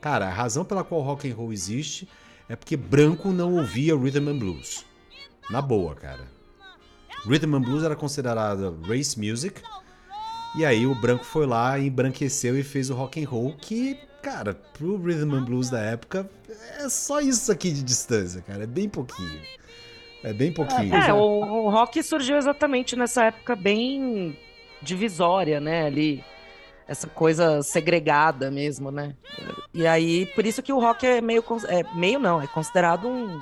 [0.00, 2.08] cara, a razão pela qual rock and roll existe
[2.48, 4.84] é porque branco não ouvia rhythm and blues.
[5.50, 6.28] Na boa, cara.
[7.26, 9.60] Rhythm and blues era considerada race music.
[10.56, 14.54] E aí o branco foi lá, embranqueceu e fez o rock and roll que, cara,
[14.54, 16.28] pro rhythm and blues da época
[16.78, 19.40] é só isso aqui de distância, cara, é bem pouquinho.
[20.22, 20.94] É bem pouquinho.
[20.94, 24.36] É, o, o rock surgiu exatamente nessa época bem
[24.82, 26.24] divisória, né, ali
[26.88, 29.14] essa coisa segregada mesmo, né?
[29.74, 33.38] E aí, por isso que o rock é meio, é meio não, é considerado um,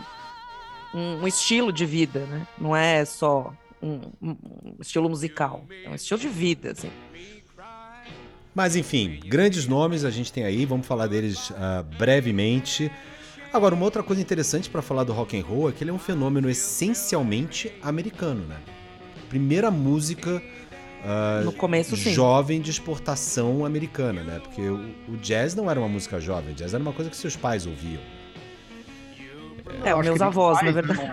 [0.92, 2.44] um, um estilo de vida, né?
[2.58, 6.90] Não é só um, um, estilo musical, é um estilo de vida, assim.
[8.54, 12.90] Mas enfim, grandes nomes a gente tem aí, vamos falar deles uh, brevemente.
[13.52, 15.92] Agora, uma outra coisa interessante para falar do rock and roll é que ele é
[15.92, 18.56] um fenômeno essencialmente americano, né?
[19.28, 20.42] Primeira música
[21.06, 22.12] uh, no começo, sim.
[22.12, 24.40] jovem de exportação americana, né?
[24.40, 27.16] Porque o, o, jazz não era uma música jovem, o jazz era uma coisa que
[27.16, 28.00] seus pais ouviam.
[29.84, 31.12] É, é meus avós, na verdade.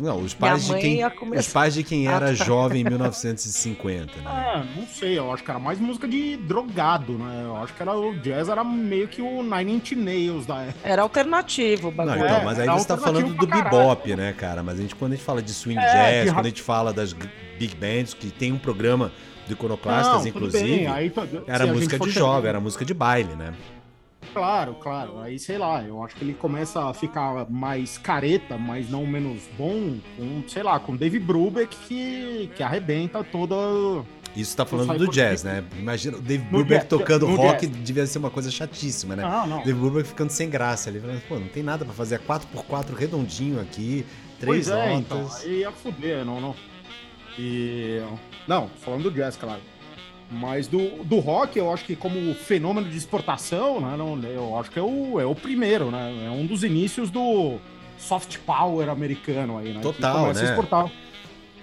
[0.00, 1.00] Não, os pais, de quem,
[1.36, 2.44] os pais de quem era ah, tá.
[2.44, 4.22] jovem em 1950, né?
[4.26, 7.42] Ah, não sei, eu acho que era mais música de drogado, né?
[7.44, 10.88] Eu acho que era, o jazz era meio que o Nine Inch Nails da época.
[10.88, 12.18] Era alternativo, bagulho.
[12.18, 14.62] Não, então, mas aí você tá falando do bebop, né, cara?
[14.62, 16.34] Mas a gente, quando a gente fala de swing é, jazz, de...
[16.34, 19.10] quando a gente fala das big bands, que tem um programa
[19.46, 21.12] do Iconoclastas, não, inclusive, Aí,
[21.46, 23.54] era música de jovem, era música de baile, né?
[24.32, 25.18] Claro, claro.
[25.20, 29.42] Aí, sei lá, eu acho que ele começa a ficar mais careta, mas não menos
[29.56, 33.56] bom, com, sei lá, com Dave Brubeck que, que arrebenta toda.
[34.36, 35.64] Isso tá falando do jazz, né?
[35.76, 37.82] Imagina o Dave Brubeck tocando rock jazz.
[37.82, 39.22] devia ser uma coisa chatíssima, né?
[39.22, 39.58] Não, não.
[39.58, 41.02] Dave Brubeck ficando sem graça ali.
[41.28, 42.16] Pô, não tem nada para fazer.
[42.16, 44.04] É 4x4 redondinho aqui,
[44.38, 45.00] três pois é, notas.
[45.00, 46.54] Então, aí ia fuder, não, não.
[47.38, 48.00] E.
[48.46, 49.60] Não, falando do jazz, claro.
[50.30, 54.70] Mas do, do rock, eu acho que como fenômeno de exportação, né, não, eu acho
[54.70, 56.26] que é o, é o primeiro, né?
[56.26, 57.58] É um dos inícios do
[57.96, 59.80] soft power americano aí, né?
[59.80, 60.46] Total, que começa né?
[60.46, 60.92] a exportar.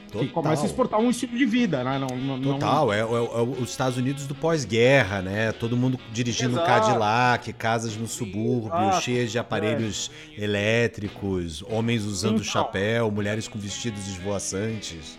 [0.07, 0.27] Total.
[0.27, 1.99] Que começa a exportar um estilo de vida, né?
[1.99, 2.93] Não, não, Total, não...
[2.93, 5.51] É, é, é, os Estados Unidos do pós-guerra, né?
[5.51, 6.67] Todo mundo dirigindo Exato.
[6.67, 9.01] Cadillac, casas no subúrbio, Exato.
[9.01, 10.43] cheias de aparelhos é.
[10.43, 15.17] elétricos, homens usando então, chapéu, mulheres com vestidos esvoaçantes.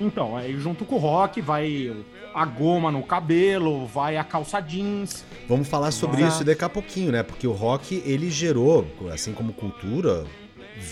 [0.00, 1.94] Então, aí junto com o rock vai
[2.34, 5.24] a goma no cabelo, vai a calça jeans.
[5.48, 6.28] Vamos falar sobre vai...
[6.28, 7.22] isso daqui a pouquinho, né?
[7.22, 10.26] Porque o rock, ele gerou, assim como cultura,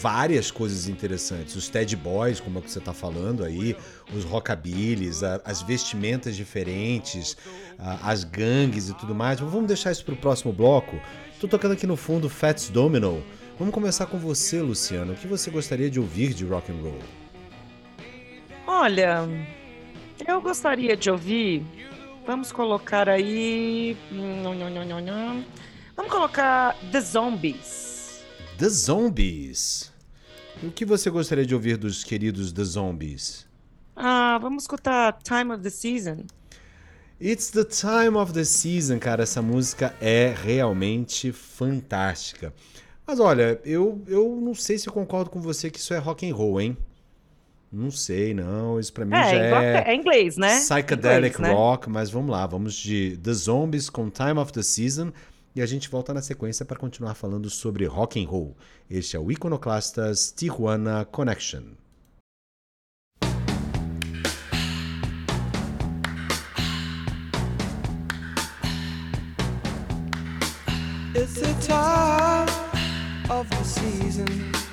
[0.00, 1.54] várias coisas interessantes.
[1.54, 3.76] Os Ted Boys, como é que você está falando aí,
[4.14, 7.36] os rockabillys, as vestimentas diferentes,
[8.02, 9.38] as gangues e tudo mais.
[9.38, 10.98] Mas vamos deixar isso para o próximo bloco.
[11.34, 13.22] Estou tocando aqui no fundo Fats Domino.
[13.58, 15.12] Vamos começar com você, Luciano.
[15.12, 17.23] O que você gostaria de ouvir de rock and roll?
[18.66, 19.28] Olha,
[20.26, 21.64] eu gostaria de ouvir.
[22.26, 23.96] Vamos colocar aí.
[25.96, 28.24] Vamos colocar The Zombies.
[28.58, 29.92] The Zombies.
[30.62, 33.46] O que você gostaria de ouvir dos queridos The Zombies?
[33.94, 36.24] Ah, vamos escutar Time of the Season.
[37.20, 39.22] It's the time of the season, cara.
[39.22, 42.52] Essa música é realmente fantástica.
[43.06, 46.28] Mas olha, eu, eu não sei se eu concordo com você que isso é rock
[46.28, 46.76] and roll, hein?
[47.74, 48.78] Não sei, não.
[48.78, 49.84] Isso pra mim é, já é...
[49.88, 50.60] É inglês, né?
[50.60, 51.52] Psychedelic inglês, né?
[51.52, 52.46] rock, mas vamos lá.
[52.46, 55.12] Vamos de The Zombies com Time of the Season
[55.56, 58.56] e a gente volta na sequência para continuar falando sobre rock and roll.
[58.88, 61.62] Este é o Iconoclastas Tijuana Connection.
[71.16, 72.48] It's the time
[73.30, 74.63] of the season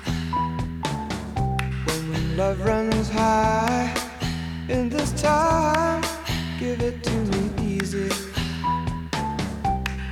[2.36, 3.94] love runs high.
[4.68, 6.02] In this time,
[6.58, 8.10] give it to me easy.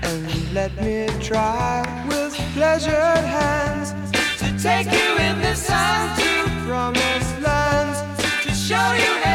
[0.02, 3.92] And let me try with pleasured hands
[4.38, 7.98] to take you in the sun to promised lands
[8.44, 9.29] to show you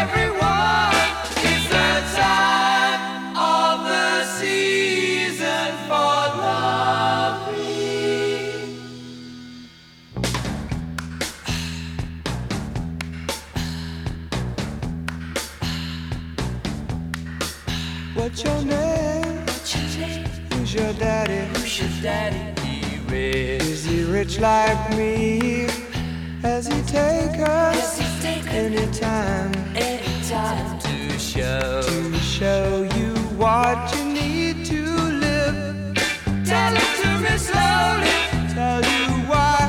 [18.36, 19.46] What's your name?
[19.46, 20.26] What's your name?
[20.52, 21.48] Who's your daddy?
[21.58, 22.62] Who's your daddy?
[22.68, 23.62] He rich.
[23.62, 25.70] Is he rich like me?
[26.42, 27.98] Has he take us
[28.48, 29.54] anytime?
[29.74, 35.96] Anytime to show to show you what you need to live.
[36.44, 38.20] Tell it to me slowly.
[38.54, 39.65] Tell you why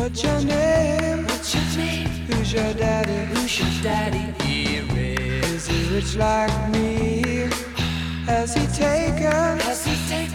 [0.00, 1.24] What's your name?
[1.26, 2.08] What's your name?
[2.28, 3.34] Who's your daddy?
[3.34, 4.32] Who's your daddy?
[4.42, 5.44] Here is.
[5.44, 7.50] Is he rich like me?
[8.24, 10.29] Has he taken Has he taken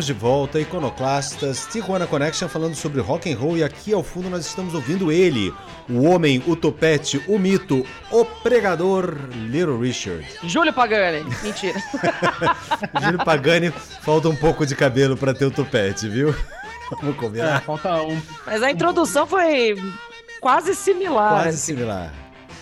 [0.00, 4.30] Estamos de volta, Iconoclastas, Tijuana Connection falando sobre rock and roll e aqui ao fundo
[4.30, 5.52] nós estamos ouvindo ele,
[5.90, 9.14] o homem, o topete, o mito, o pregador
[9.50, 10.26] Little Richard.
[10.44, 11.22] Júlio Pagani.
[11.42, 11.78] Mentira.
[13.02, 16.34] Júlio Pagani, falta um pouco de cabelo pra ter o topete, viu?
[17.02, 17.60] Vamos É, combinar?
[17.62, 19.76] falta um, Mas a introdução foi
[20.40, 21.42] quase similar.
[21.42, 21.74] Quase assim.
[21.74, 22.10] similar.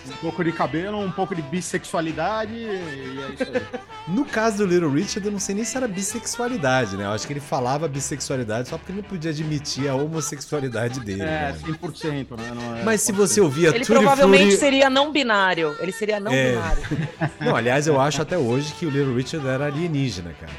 [0.07, 3.79] Um pouco de cabelo, um pouco de bissexualidade e é isso aí.
[4.07, 7.05] No caso do Little Richard, eu não sei nem se era bissexualidade, né?
[7.05, 11.21] Eu acho que ele falava bissexualidade só porque ele não podia admitir a homossexualidade dele.
[11.21, 11.55] É, né?
[11.63, 12.51] 100%, né?
[12.55, 15.75] Não é- Mas se você ouvia Ele Tutti provavelmente Frutti- seria não binário.
[15.79, 16.51] Ele seria não É.
[16.53, 16.81] binário.
[17.39, 20.51] Não, aliás, eu acho até hoje que o Little Richard era alienígena, cara.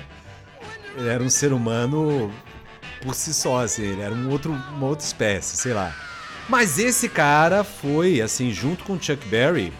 [0.96, 2.32] Ele era um ser humano
[3.02, 5.92] por si só, assim, ele era um outro, uma outra espécie, sei lá.
[6.48, 9.72] Mas esse cara foi, assim, junto com Chuck Berry,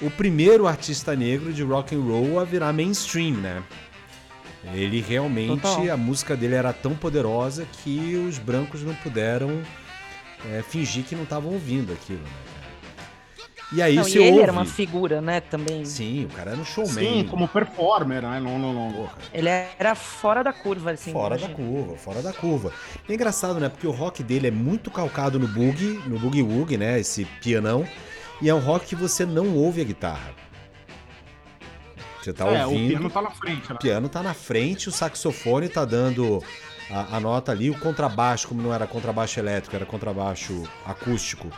[0.00, 3.62] o primeiro artista negro de rock and roll a virar mainstream, né?
[4.72, 5.92] Ele realmente, Total.
[5.92, 9.62] a música dele era tão poderosa que os brancos não puderam
[10.50, 12.53] é, fingir que não estavam ouvindo aquilo, né?
[13.72, 14.42] E aí Não, você e ele ouve...
[14.42, 15.84] era uma figura, né, também.
[15.84, 16.92] Sim, o cara era um showman.
[16.92, 18.38] Sim, como performer, né?
[18.40, 18.92] Não, não, não.
[18.92, 21.12] Porra, Ele era fora da curva, assim.
[21.12, 22.72] fora da curva, fora da curva.
[23.08, 23.68] É engraçado, né?
[23.68, 27.00] Porque o rock dele é muito calcado no boogie, no boogie woogie, né?
[27.00, 27.86] Esse pianão.
[28.40, 30.34] E é um rock que você não ouve a guitarra.
[32.22, 32.88] Você tá é, o ouvindo.
[32.88, 33.74] piano tá na frente, né?
[33.74, 36.42] O piano tá na frente, o saxofone tá dando
[36.90, 41.48] a, a nota ali, o contrabaixo, como não era contrabaixo elétrico, era contrabaixo acústico,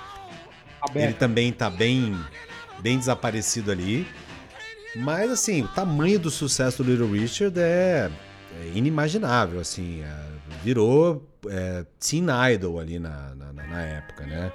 [0.94, 1.18] ele Aberto.
[1.18, 2.14] também tá bem,
[2.80, 4.06] bem desaparecido ali.
[4.94, 8.10] Mas assim, o tamanho do sucesso do Little Richard é,
[8.62, 10.16] é inimaginável, assim, é,
[10.64, 14.50] virou é, teen idol ali na, na, na- época, né?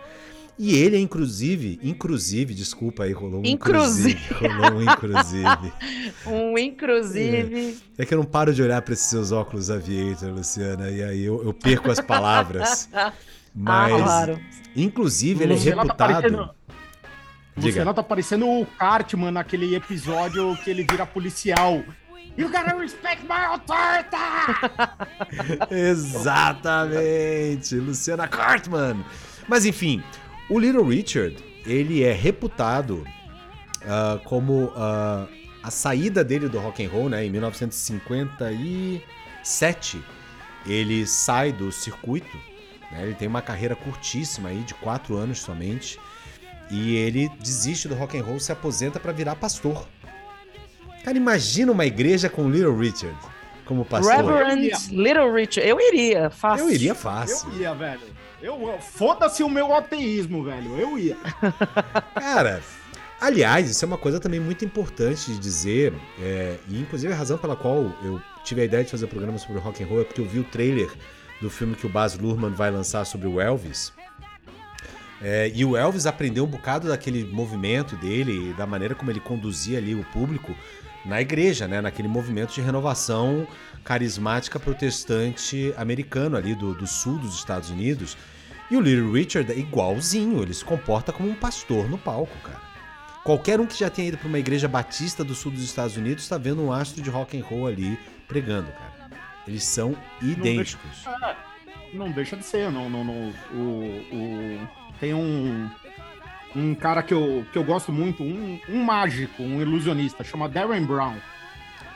[0.57, 4.11] E ele, inclusive, inclusive, desculpa aí, rolou um Inclusive.
[4.29, 4.57] inclusive.
[4.57, 5.73] Rolou um inclusive.
[6.27, 7.77] Um inclusive.
[7.97, 11.23] É que eu não paro de olhar para esses seus óculos aviator, Luciana, e aí
[11.23, 12.87] eu, eu perco as palavras.
[13.53, 14.39] Mas, Ah, claro.
[14.75, 16.21] inclusive, ele é Luciana tá reputado.
[16.21, 16.49] parecendo-
[17.57, 17.93] Diga.
[17.93, 21.83] Tá parecendo o Cartman naquele episódio que ele vira policial.
[22.37, 24.15] You gotta respect my authority!
[25.69, 29.03] Exatamente, Luciana Cartman.
[29.49, 30.01] Mas enfim,
[30.49, 31.35] o Little Richard,
[31.65, 33.05] ele é reputado
[33.85, 35.27] ah, como ah,
[35.61, 40.01] a saída dele do rock and roll, né, em 1957,
[40.65, 42.37] ele sai do circuito,
[42.91, 45.99] né, ele tem uma carreira curtíssima aí de quatro anos somente,
[46.69, 49.88] e ele desiste do rock and roll, se aposenta para virar pastor.
[51.04, 53.17] Cara, imagina uma igreja com Little Richard
[53.65, 54.13] como pastor.
[54.13, 55.67] Reverend Little Richard.
[55.67, 56.65] Eu iria, fácil.
[56.67, 57.49] Eu iria fácil.
[57.54, 58.01] Eu ia, velho.
[58.41, 60.77] Eu, eu- Foda-se o meu ateísmo, velho.
[60.80, 61.17] Eu ia.
[62.15, 62.62] Cara,
[63.19, 67.38] aliás, isso é uma coisa também muito importante de dizer, é, e inclusive a razão
[67.38, 70.01] pela qual eu tive a ideia de fazer o programa sobre o rock and roll
[70.01, 70.89] é porque eu vi o trailer
[71.41, 73.91] do filme que o Baz Luhrmann vai lançar sobre o Elvis.
[75.21, 79.77] É, e o Elvis aprendeu um bocado daquele movimento dele, da maneira como ele conduzia
[79.77, 80.56] ali o público
[81.06, 81.82] na igreja, né?
[81.82, 83.47] Naquele movimento de renovação
[83.84, 88.17] carismática protestante americano ali do, do sul dos Estados Unidos.
[88.69, 92.62] E o Little Richard é igualzinho, ele se comporta como um pastor no palco, cara.
[93.23, 96.23] Qualquer um que já tenha ido para uma igreja batista do sul dos Estados Unidos
[96.23, 98.90] está vendo um astro de rock and roll ali pregando, cara.
[99.51, 101.03] Eles são idênticos.
[101.93, 103.33] Não deixa de ser, não, não, não.
[103.53, 104.67] O, o-
[104.99, 105.69] tem um,
[106.55, 110.85] um cara que eu, que eu gosto muito, um, um mágico, um ilusionista, chama Darren
[110.85, 111.15] Brown.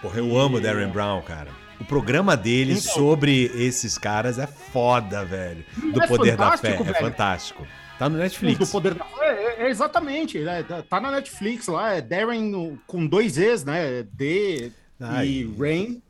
[0.01, 1.49] Porra, eu amo o Darren Brown, cara.
[1.79, 5.63] O programa dele Então- sobre esses caras é foda, velho.
[5.93, 6.75] Do É poder da fé.
[6.75, 6.95] É velho.
[6.95, 7.65] fantástico.
[7.97, 8.59] Tá no Netflix.
[8.59, 10.61] do poder da é, é, é exatamente, né?
[10.63, 14.03] Tá- tá na Netflix lá, é Darren com dois E's, né?
[14.11, 15.27] D Ai.
[15.27, 16.01] e Rain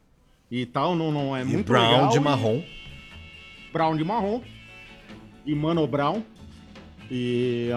[0.50, 2.10] e tal, não, não é E muito Brown legal.
[2.10, 2.62] de E- marrom.
[3.74, 4.42] Brown de marrom
[5.46, 6.22] e Mano Brown.
[7.12, 7.70] E,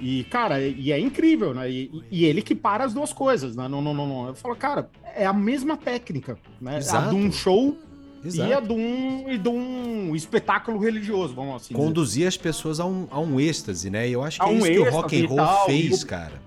[0.00, 1.70] e cara, e é incrível, né?
[1.70, 3.68] E, e ele que para as duas coisas, né?
[3.68, 4.26] Não, não, não, não.
[4.28, 6.78] Eu falo, cara, é a mesma técnica, né?
[6.78, 7.06] Exato.
[7.08, 7.76] A de um show
[8.24, 8.48] Exato.
[8.48, 11.86] e a de um, e de um espetáculo religioso, vamos assim dizer.
[11.86, 14.08] Conduzir as pessoas a um, a um êxtase, né?
[14.08, 16.02] E eu acho que A é um isso que o rock and roll tal, fez,
[16.02, 16.40] o- cara.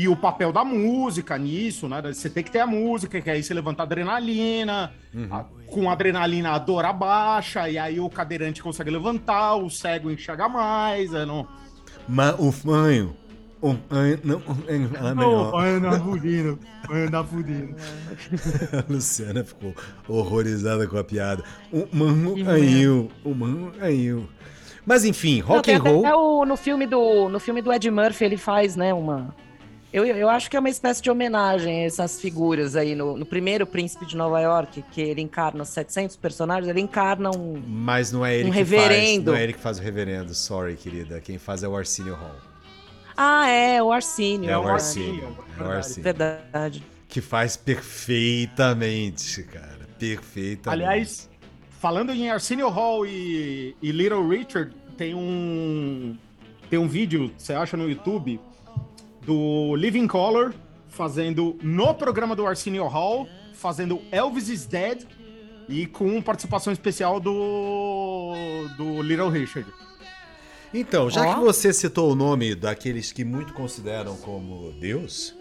[0.00, 2.00] E o papel da música nisso, né?
[2.00, 5.26] Você tem que ter a música, que aí você levanta a adrenalina, Uhum.
[5.34, 10.48] a- com adrenalina a dor abaixa, e aí o cadeirante consegue levantar, o cego enxerga
[10.48, 11.48] mais, é, não...
[12.08, 13.16] Mas o fanho.
[13.60, 15.64] O fanho não é melhor.
[15.64, 16.58] anda fudindo,
[16.88, 17.74] anda fudindo.
[18.88, 19.74] A Luciana ficou
[20.08, 21.42] horrorizada com a piada.
[21.72, 23.10] O mano caiu.
[23.24, 24.28] O mano caiu.
[24.86, 26.06] Mas enfim, Não, rock tem and roll.
[26.06, 29.34] até o, no, filme do, no filme do Ed Murphy, ele faz, né, uma...
[29.90, 32.94] Eu, eu acho que é uma espécie de homenagem a essas figuras aí.
[32.94, 37.30] No, no primeiro Príncipe de Nova York, que ele encarna os 700 personagens, ele encarna
[37.34, 37.62] um...
[37.66, 38.92] Mas não é ele Um que reverendo.
[38.92, 39.24] faz.
[39.24, 40.34] Não é ele que faz o reverendo.
[40.34, 41.20] Sorry, querida.
[41.20, 42.36] Quem faz é o Arsenio Hall.
[43.16, 44.50] Ah, é, o Arcínio.
[44.50, 44.82] É o verdade.
[44.84, 45.38] Arsenio.
[45.58, 46.02] É o Arsenio.
[46.04, 46.84] Verdade.
[47.08, 49.88] Que faz perfeitamente, cara.
[49.98, 50.84] Perfeitamente.
[50.84, 51.30] Aliás,
[51.80, 56.16] falando em Arsenio Hall e, e Little Richard, tem um
[56.70, 58.38] tem um vídeo, você acha no YouTube,
[59.28, 60.54] do Living Color
[60.88, 65.04] fazendo no programa do Arsenio Hall, fazendo Elvis is Dead
[65.68, 68.32] e com participação especial do
[68.78, 69.70] do Little Richard.
[70.72, 71.34] Então, já Ó.
[71.34, 75.34] que você citou o nome daqueles que muito consideram como Deus,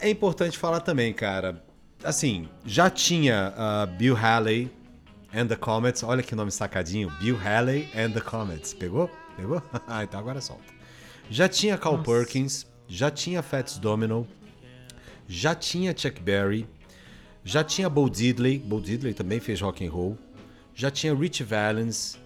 [0.00, 1.64] é importante falar também, cara.
[2.02, 4.68] Assim, já tinha ah, Bill Haley
[5.32, 6.02] and the Comets.
[6.02, 7.08] Olha que nome sacadinho.
[7.20, 8.74] Bill Haley and the Comets.
[8.74, 9.08] Pegou?
[9.36, 9.62] Pegou?
[9.86, 10.71] ah, então agora solta.
[11.32, 14.28] Já tinha Carl Perkins, já tinha Fats Domino,
[15.26, 16.68] já tinha Chuck Berry,
[17.42, 18.58] já tinha Bo Diddley.
[18.58, 20.18] Bo Diddley também fez rock and roll.
[20.74, 22.18] Já tinha Rich Valens.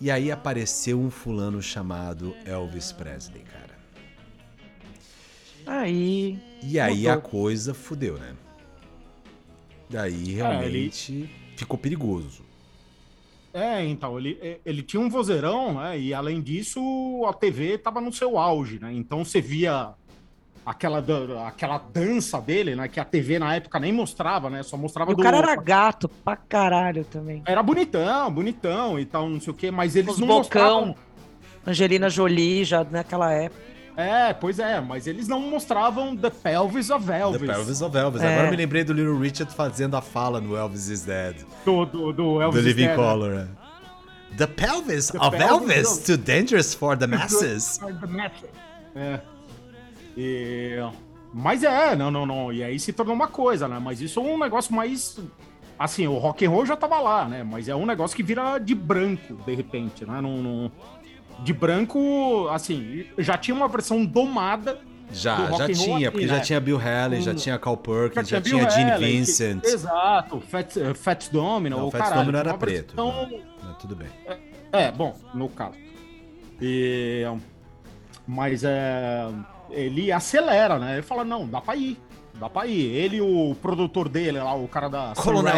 [0.00, 3.76] E aí apareceu um fulano chamado Elvis Presley, cara.
[5.66, 6.38] Aí...
[6.62, 7.12] E aí Mudou.
[7.12, 8.36] a coisa fudeu, né?
[9.90, 12.45] Daí realmente ficou perigoso.
[13.56, 15.98] É, então, ele, ele tinha um vozeirão, né?
[15.98, 16.78] E além disso,
[17.26, 18.92] a TV tava no seu auge, né?
[18.92, 19.94] Então você via
[20.64, 21.02] aquela,
[21.46, 22.86] aquela dança dele, né?
[22.86, 24.62] Que a TV na época nem mostrava, né?
[24.62, 25.22] Só mostrava E o do.
[25.22, 27.42] cara era gato pra caralho também.
[27.46, 30.38] Era bonitão, bonitão e tal, não sei o quê, mas eles Os não bocão.
[30.40, 30.94] mostravam.
[31.66, 33.75] Angelina Jolie já naquela época.
[33.96, 37.40] É, pois é, mas eles não mostravam The Pelvis of Elvis.
[37.40, 38.22] The Pelvis of Elvis.
[38.22, 38.28] É.
[38.32, 41.36] Agora eu me lembrei do Little Richard fazendo a fala no Elvis is Dead.
[41.64, 43.06] Do, do, do Elvis do Living Stanley.
[43.08, 43.34] Color.
[43.34, 43.48] né?
[44.36, 47.80] The pelvis The of pelvis Elvis, of- too dangerous for the masses.
[48.94, 49.20] É.
[50.16, 50.76] E...
[51.32, 52.52] Mas é, não, não, não.
[52.52, 53.78] E aí se tornou uma coisa, né?
[53.82, 55.18] Mas isso é um negócio mais.
[55.78, 57.42] Assim, o rock and roll já tava lá, né?
[57.44, 60.20] Mas é um negócio que vira de branco, de repente, né?
[60.22, 60.72] Não, não-
[61.40, 64.74] De branco, assim, já tinha uma versão domada.
[64.74, 66.40] do Já, já tinha, porque já né?
[66.40, 69.64] tinha Bill Haley, já Um- tinha Carl Perkins, já, tinha Gene Vincent.
[69.64, 70.92] exato, Fats, eh,
[71.30, 71.76] Domino.
[71.78, 72.96] Não, o caralho, Domino era preto.
[72.96, 73.30] versão-
[73.62, 74.08] Mas tudo bem.
[74.72, 75.76] É, bom, no caso.
[76.60, 77.24] E,
[78.26, 79.28] Mas é,
[79.70, 80.94] ele acelera, né?
[80.94, 81.96] Ele fala, não, dá pra ir.
[82.34, 82.92] Dá pra ir.
[82.92, 85.12] Ele e o produtor dele lá, o cara da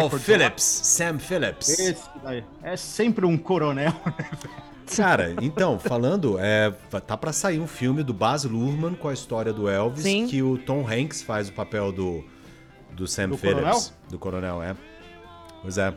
[0.07, 1.67] Records, Phillips, Sam Phillips.
[1.79, 2.43] Esse daí.
[2.61, 3.91] É sempre um coronel.
[4.95, 6.71] Cara, então, falando, é,
[7.05, 10.27] tá pra sair um filme do Baz Luhrmann com a história do Elvis, Sim.
[10.27, 12.23] que o Tom Hanks faz o papel do,
[12.91, 13.61] do Sam Do Phillips.
[13.61, 13.81] coronel?
[14.09, 14.75] Do coronel, é.
[15.61, 15.93] Pois é.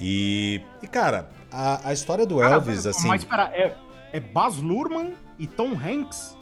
[0.00, 3.08] E, e cara, a, a história do Elvis, assim...
[3.08, 3.74] Mas pera, é,
[4.12, 6.36] é Baz Luhrmann e Tom Hanks?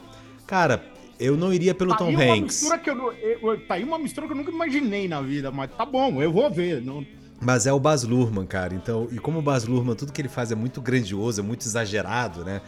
[0.45, 0.83] Cara,
[1.19, 2.61] eu não iria pelo Tá Tom aí uma Hanks.
[2.61, 5.69] mistura que eu, eu- tá aí uma mistura que eu nunca imaginei na vida, mas
[5.75, 6.81] tá bom, eu vou ver.
[6.81, 7.05] Não,
[7.39, 8.73] Mas é o Baz Luhrmann, cara.
[8.73, 11.61] Então, e como o Baz Luhrmann, tudo que ele faz é muito grandioso, é muito
[11.67, 12.61] exagerado, né?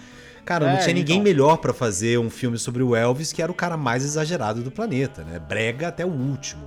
[0.46, 1.24] Cara, não É, tinha ninguém então.
[1.24, 4.72] melhor pra fazer um filme sobre o Elvis, que era o cara mais exagerado do
[4.72, 5.40] planeta, né?
[5.40, 6.64] Brega até o último.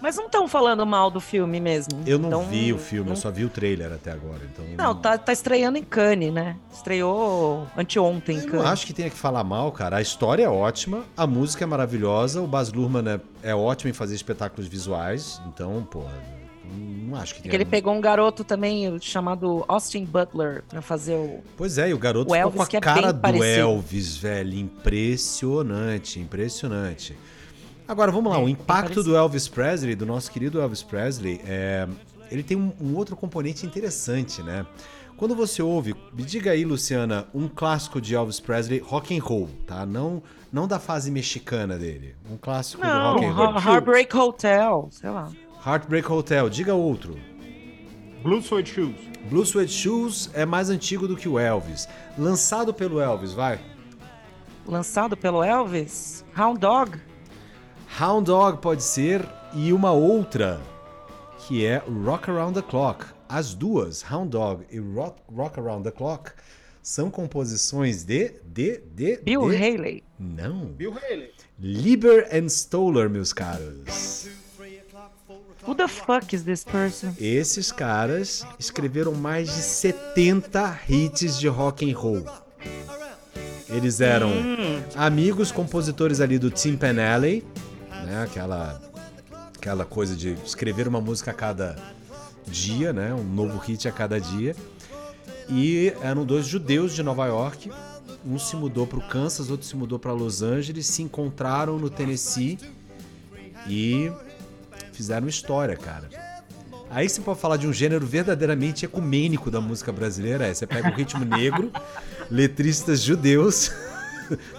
[0.00, 2.02] Mas não estão falando mal do filme mesmo.
[2.06, 4.40] Eu não Então, vi o filme, não- eu só vi o trailer até agora.
[4.52, 6.56] Então Não, tá, tá estreando em Cannes, né?
[6.70, 8.66] Estreou anteontem em Eu não Cannes.
[8.66, 9.96] acho que tenha que falar mal, cara.
[9.96, 13.94] A história é ótima, a música é maravilhosa, o Baz Luhrmann é, é ótimo em
[13.94, 15.40] fazer espetáculos visuais.
[15.48, 16.12] Então, porra,
[16.74, 17.42] não acho que.
[17.42, 21.40] Porque ele pegou um garoto também chamado Austin Butler pra fazer o.
[21.56, 23.44] Pois é, e o garoto O ficou Elvis, com a é cara bem do parecido.
[23.60, 24.54] Elvis, velho.
[24.58, 27.16] Impressionante, impressionante.
[27.88, 28.38] Agora, vamos lá.
[28.40, 31.86] É, o impacto do Elvis Presley, do nosso querido Elvis Presley, é,
[32.30, 34.66] ele tem um, um outro componente interessante, né?
[35.16, 39.48] Quando você ouve, me diga aí, Luciana, um clássico de Elvis Presley, rock and roll,
[39.66, 39.86] tá?
[39.86, 42.14] Não, não da fase mexicana dele.
[42.30, 43.46] Um clássico do Não, rock and roll.
[43.52, 45.30] Heart- Heartbreak Hotel, sei lá.
[45.66, 47.18] Heartbreak Hotel, diga outro.
[48.22, 48.94] Blue Suede Shoes.
[49.28, 51.88] Blue Suede Shoes é mais antigo do que o Elvis.
[52.16, 53.58] Lançado pelo Elvis, vai.
[54.64, 57.00] Lançado pelo Elvis, Hound Dog.
[58.00, 60.60] Hound Dog pode ser e uma outra
[61.40, 63.04] que é Rock Around the Clock.
[63.28, 66.30] As duas, Hound Dog e Rock, Rock Around the Clock,
[66.80, 69.56] são composições de de de Bill de...
[69.56, 70.04] Haley.
[70.16, 71.32] Não, Bill Haley.
[71.58, 74.45] Lieber and Stoller, meus caros.
[75.66, 77.12] Who the fuck is this person?
[77.18, 82.24] Esses caras escreveram mais de 70 hits de rock and roll.
[83.68, 84.30] Eles eram
[84.94, 87.44] amigos compositores ali do Tim Panelli,
[88.04, 88.22] né?
[88.22, 88.80] Aquela
[89.56, 91.76] aquela coisa de escrever uma música a cada
[92.46, 93.12] dia, né?
[93.12, 94.54] Um novo hit a cada dia.
[95.48, 97.72] E eram dois judeus de Nova York.
[98.24, 101.90] Um se mudou para o Kansas, outro se mudou para Los Angeles, se encontraram no
[101.90, 102.58] Tennessee
[103.68, 104.12] e
[104.96, 106.08] fizeram história, cara.
[106.90, 110.46] Aí você pode falar de um gênero verdadeiramente ecumênico da música brasileira.
[110.46, 111.70] É, você pega o ritmo negro,
[112.30, 113.70] letristas judeus.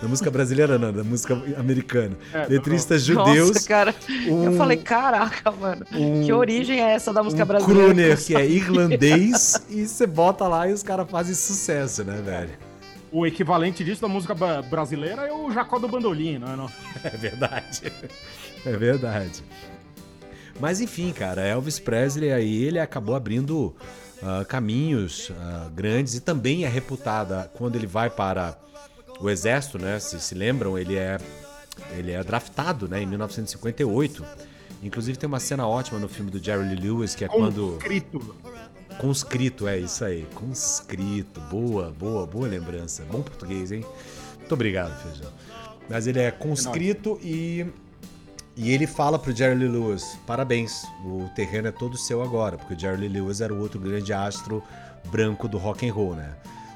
[0.02, 2.16] Da música brasileira, não, da música americana.
[2.48, 3.50] letristas judeus.
[3.50, 3.94] Nossa, cara.
[4.26, 5.86] Eu um- falei, caraca, mano.
[6.26, 7.84] que origem é essa da música um brasileira?
[7.84, 12.52] crooner que é irlandês e você bota lá e os caras fazem sucesso, né, velho?
[13.12, 14.34] O equivalente disso da música
[14.70, 16.56] brasileira é o Jacó do Bandolim, não é?
[16.56, 16.72] Não?
[17.04, 17.92] É verdade.
[18.66, 19.44] É verdade.
[20.60, 23.76] Mas enfim, cara, Elvis Presley aí ele acabou abrindo
[24.22, 28.58] ah, caminhos ah, grandes e também é reputada quando ele vai para
[29.20, 30.00] o exército, né?
[30.00, 31.18] Se se lembram, ele é
[31.92, 34.26] ele é draftado, né, em 1958.
[34.82, 38.36] Inclusive tem uma cena ótima no filme do Jerry Lee Lewis que é quando Conscrito.
[38.98, 40.26] Conscrito, é isso aí.
[40.34, 41.40] Conscrito.
[41.42, 43.04] Boa, boa, boa lembrança.
[43.12, 43.86] Bom português, hein?
[44.38, 45.32] Muito obrigado, Feijão.
[45.90, 47.66] Mas ele é conscrito e.
[48.58, 52.74] E ele fala pro Jerry Lee Lewis: parabéns, o terreno é todo seu agora, porque
[52.74, 54.64] o Jerry Lee Lewis era o outro grande astro
[55.12, 56.32] branco do rock and roll, né?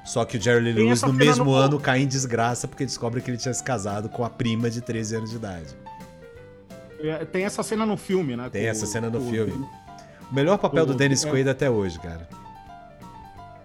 [0.06, 3.20] Só que o Jerry Lee Lewis no mesmo no- ano cai em desgraça porque descobre
[3.22, 5.76] que ele tinha se casado com a prima de 13 anos de idade.
[7.00, 8.48] É, Tem essa cena no filme, né?
[8.52, 9.52] Tem com- essa cena no com- filme.
[10.30, 11.30] O melhor papel do o- Dennis é.
[11.30, 12.30] Quaid até hoje, cara.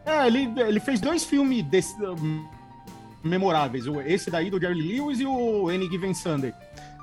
[0.05, 2.47] É, ele, ele fez dois filmes desse, um,
[3.23, 3.87] memoráveis.
[3.87, 6.55] o- Esse daí do Jerry Lewis e o Any Given Sunday.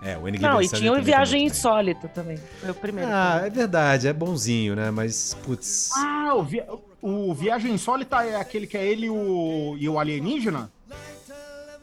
[0.05, 0.37] É, o N.
[0.39, 1.45] Não, e tinha o também Viagem.
[1.45, 2.37] Insólita também.
[2.59, 3.09] Foi o primeiro.
[3.11, 4.91] Ah, é verdade, é bonzinho, né?
[4.91, 5.89] Mas, putz.
[5.95, 6.67] Ah, o, via-
[7.01, 10.69] o Viagem Insólita é aquele que é ele e o, e o alienígena?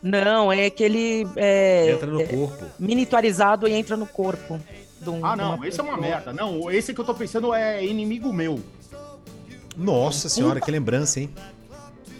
[0.02, 2.64] Não, é aquele é, entra no corpo.
[2.78, 4.58] miniaturizado e entra no corpo.
[5.00, 6.32] de um- Ah, não, uma esse é uma merda.
[6.32, 8.60] Não, esse que eu tô pensando é Inimigo Meu.
[9.76, 11.30] Nossa senhora, que lembrança, hein?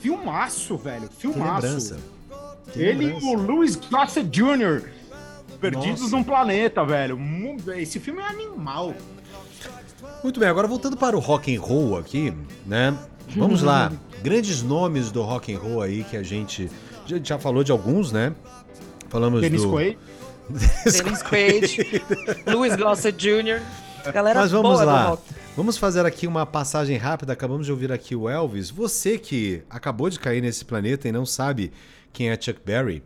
[0.01, 1.09] Filmaço, velho.
[1.09, 1.67] Que Filmaço.
[1.67, 1.99] lembrança.
[2.73, 4.83] Que Ele e o Louis Gossett Jr.
[5.61, 6.17] Perdidos Nossa.
[6.17, 7.19] num planeta, velho.
[7.77, 8.95] Esse filme é animal.
[10.23, 12.33] Muito bem, agora voltando para o rock and roll aqui,
[12.67, 12.97] né?
[13.37, 13.93] Vamos lá.
[14.23, 16.71] Grandes nomes do rock and roll aí que a gente
[17.05, 18.35] a gente já falou de alguns, né?
[19.09, 19.99] Falamos Dennis do Quaid.
[20.51, 22.03] Dennis Quaid,
[22.47, 23.61] Louis Gossett Jr.
[24.13, 25.07] Galera Mas vamos boa do lá.
[25.09, 25.23] rock.
[25.57, 27.33] Vamos fazer aqui uma passagem rápida.
[27.33, 28.71] Acabamos de ouvir aqui o Elvis.
[28.71, 31.73] Você que acabou de cair nesse planeta e não sabe
[32.13, 33.03] quem é Chuck Berry,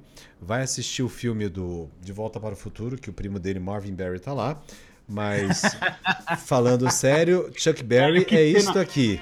[0.47, 3.95] vai assistir o filme do De Volta para o Futuro, que o primo dele, Marvin
[3.95, 4.61] Barry, tá lá.
[5.09, 5.63] Mas,
[6.47, 9.21] falando sério, Chuck Berry é cena- isto aqui.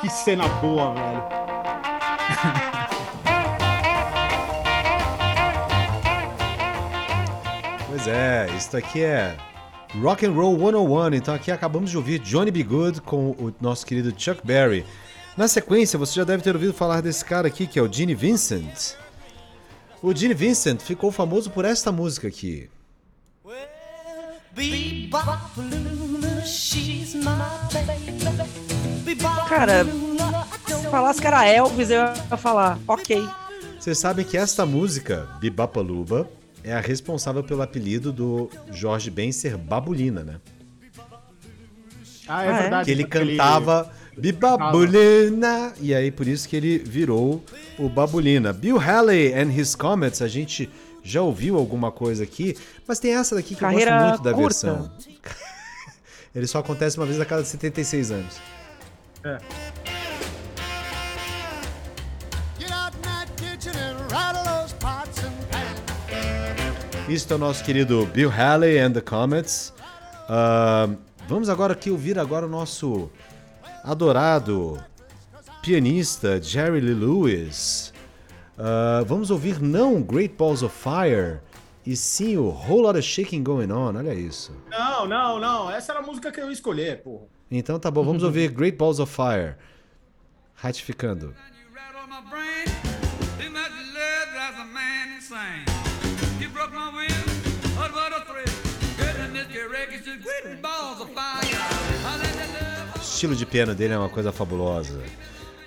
[0.00, 1.42] Que cena boa, velho.
[7.88, 9.36] Pois é, isto aqui é
[10.00, 11.14] Rock and Roll 101.
[11.14, 12.62] Então aqui acabamos de ouvir Johnny B.
[12.62, 14.84] Good com o nosso querido Chuck Berry.
[15.36, 18.14] Na sequência, você já deve ter ouvido falar desse cara aqui, que é o Gene
[18.14, 18.94] Vincent.
[20.02, 22.68] O Gene Vincent ficou famoso por esta música aqui.
[29.48, 33.22] Cara, se falasse que era Elvis, eu ia falar, ok.
[33.78, 36.28] Vocês sabem que esta música, Bibapaluba,
[36.62, 40.40] é a responsável pelo apelido do Jorge Ben ser Babulina, né?
[42.28, 42.60] Ah, é, Ah, é?
[42.62, 42.84] verdade.
[42.84, 47.42] Que ele cantava Bibabulina, e aí por isso que ele virou
[47.78, 48.52] o Babulina.
[48.52, 50.68] Bill Haley and His Comets, a gente
[51.02, 52.56] já ouviu alguma coisa aqui,
[52.86, 54.44] mas tem essa daqui que Carreira eu gosto muito da curta.
[54.44, 54.90] versão.
[56.34, 58.36] Ele só acontece uma vez a cada 76 anos.
[62.58, 67.08] Get out in that kitchen and rattle those pots and pans.
[67.08, 69.72] Isto é o nosso querido Bill Haley and the Comets.
[70.28, 70.96] Ahn,
[71.28, 73.10] vamos agora aqui ouvir agora o nosso
[73.82, 74.82] adorado
[75.60, 77.92] pianista Jerry Lee Lewis.
[78.58, 81.40] Ah, vamos ouvir não Great Balls of Fire,
[81.84, 84.54] e sim o Whole Lotta Shaking Going On, olha isso.
[84.70, 85.70] Não, não, não.
[85.70, 87.24] Essa era a música que eu ia escolher, porra.
[87.50, 89.56] Então tá bom, vamos ouvir Great Balls of Fire.
[90.54, 91.34] Ratificando.
[93.38, 95.71] Too much love drives a man insane.
[103.22, 105.00] Estilo de piano dele é uma coisa fabulosa.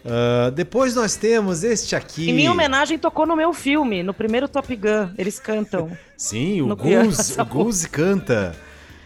[0.06, 2.30] Ah, depois nós temos este aqui.
[2.30, 5.14] Em minha homenagem, tocou no meu filme, no primeiro Top Gun.
[5.18, 5.90] Eles cantam.
[6.18, 8.54] Sim, o Goose, o Goose canta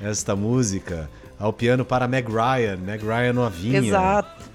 [0.01, 3.79] esta música ao piano para Meg Ryan, Meg Ryan novinha.
[3.79, 4.49] Exato.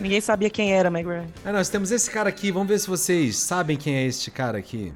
[0.00, 1.26] Ninguém sabia quem era, Meg Ryan.
[1.44, 4.56] Aí nós temos esse cara aqui, vamos ver se vocês sabem quem é este cara
[4.56, 4.94] aqui.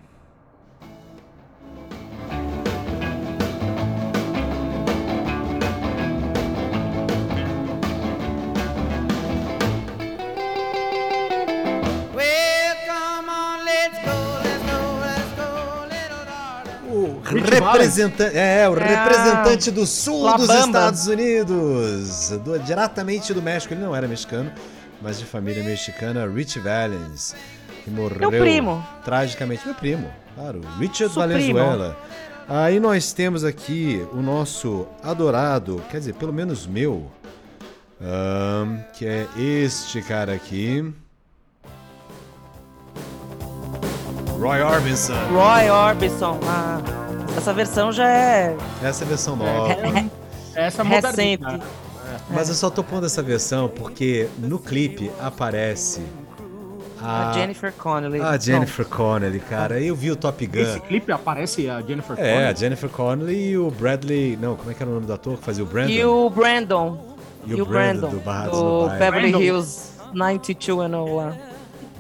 [17.39, 18.85] Representante, é, o É.
[18.85, 20.67] representante do sul La dos Bamba.
[20.67, 23.73] Estados Unidos, do- diretamente do México.
[23.75, 24.51] Ele não era mexicano,
[25.01, 27.35] mas de família mexicana, Rich Valens,
[27.85, 28.85] que morreu primo.
[29.05, 29.65] tragicamente.
[29.65, 31.59] Meu primo, claro, Richard Seu primo.
[31.59, 31.97] Valenzuela.
[32.49, 37.11] Aí nós temos aqui o nosso adorado, quer dizer, pelo menos meu,
[38.03, 40.93] ahn, que é este cara aqui.
[44.39, 45.15] Roy Orbison.
[45.33, 46.41] Roy Orbison.
[46.45, 46.81] Ah,
[47.41, 49.73] essa versão já é Essa é a versão nova.
[50.55, 51.43] Essa é recente.
[51.43, 51.65] moderna.
[52.29, 56.01] Mas eu só tô pondo essa versão porque no clipe aparece
[57.01, 58.21] a, A Jennifer Connelly.
[58.21, 59.81] a Jennifer Connelly, cara.
[59.81, 60.59] Eu vi o Top Gun.
[60.61, 62.57] Esse clipe aparece a Jennifer É, a Connelly.
[62.59, 64.37] Jennifer Connelly e o Bradley.
[64.41, 65.91] Não, como é que era o nome do ator que fazia o Brandon?
[65.93, 67.17] E o Brandon.
[67.47, 68.99] E o Brandon, do Barrados do Bairro.
[68.99, 69.45] Beverly.
[69.45, 71.33] Hills 92 and all lá.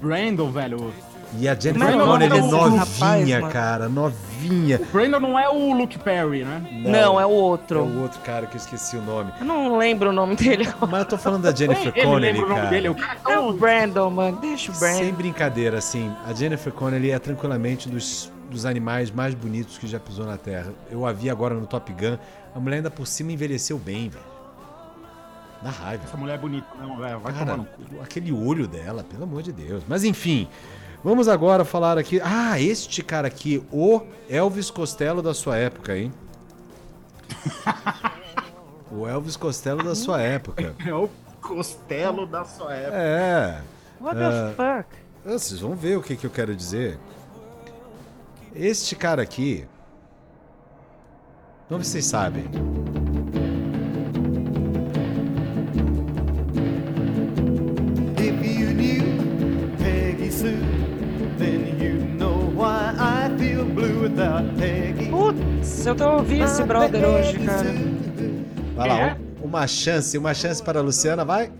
[0.02, 0.92] Brandon, velho.
[1.38, 4.80] E a Jennifer é o Connelly desse novinha, rapaz, cara, novinha.
[4.92, 6.60] Brandon não é o Luke Perry, né?
[6.84, 7.82] Não, é o É outro.
[7.84, 9.32] o outro cara que eu esqueci o nome.
[9.38, 10.86] Eu não lembro o nome dele agora.
[10.90, 12.70] Mas eu tô falando da Jennifer Ele Connelly, lembra o nome cara.
[12.70, 14.38] dele, o cara é É o Brandon, mano.
[14.40, 15.16] Deixa o Sem Brandon.
[15.16, 20.26] brincadeira, assim, a Jennifer Connelly é tranquilamente dos, dos animais mais bonitos que já pisou
[20.26, 20.72] na Terra.
[20.90, 22.18] Eu a vi agora no Top Gun.
[22.54, 24.24] A mulher ainda por cima envelheceu bem, velho.
[25.62, 26.04] Dá raiva.
[26.06, 27.20] Essa mulher é bonita, não, velho.
[27.20, 28.02] Vai tomar Cara, no cu.
[28.02, 29.84] aquele olho dela, pelo amor de Deus.
[29.86, 30.48] Mas enfim,
[31.02, 32.20] vamos agora falar aqui.
[32.22, 36.12] Ah, este cara aqui, o Elvis Costello da sua época, hein?
[38.90, 40.74] o Elvis Costello da sua época.
[40.86, 41.08] É o
[41.40, 42.96] costelo da sua época.
[42.96, 43.60] É.
[44.00, 44.96] What the fuck?
[45.26, 46.98] Ah, Vocês vão ver o que, que eu quero dizer.
[48.54, 49.66] Este cara aqui.
[51.68, 52.44] Se vocês sabem.
[65.80, 67.64] Putz, eu tô ouvindo esse brother hoje, cara.
[68.76, 71.50] Vai lá, um- uma chance, uma chance para a Luciana, vai?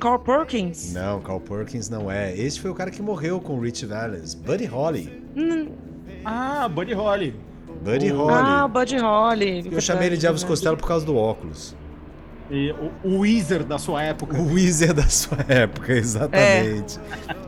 [0.00, 0.92] Carl Perkins?
[0.92, 2.36] Não, Carl Perkins não é.
[2.36, 4.34] Este foi o cara que morreu com o Rich Valens.
[4.34, 5.22] Buddy Holly.
[6.24, 7.36] Ah, Buddy Holly.
[7.84, 8.16] Buddy Oh.
[8.24, 8.34] Holly.
[8.34, 9.68] Ah, Buddy Holly.
[9.70, 11.76] eu chamei ele de Elvis Costello por causa do óculos.
[12.52, 14.38] E o, o Weezer da sua época.
[14.38, 17.00] O Weezer da sua época, exatamente.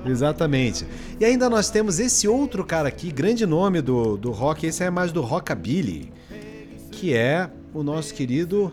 [0.06, 0.86] Exatamente.
[1.20, 4.88] E ainda nós temos esse outro cara aqui, grande nome do, do rock, esse é
[4.88, 6.10] mais do Rockabilly,
[6.90, 8.72] que é o nosso querido.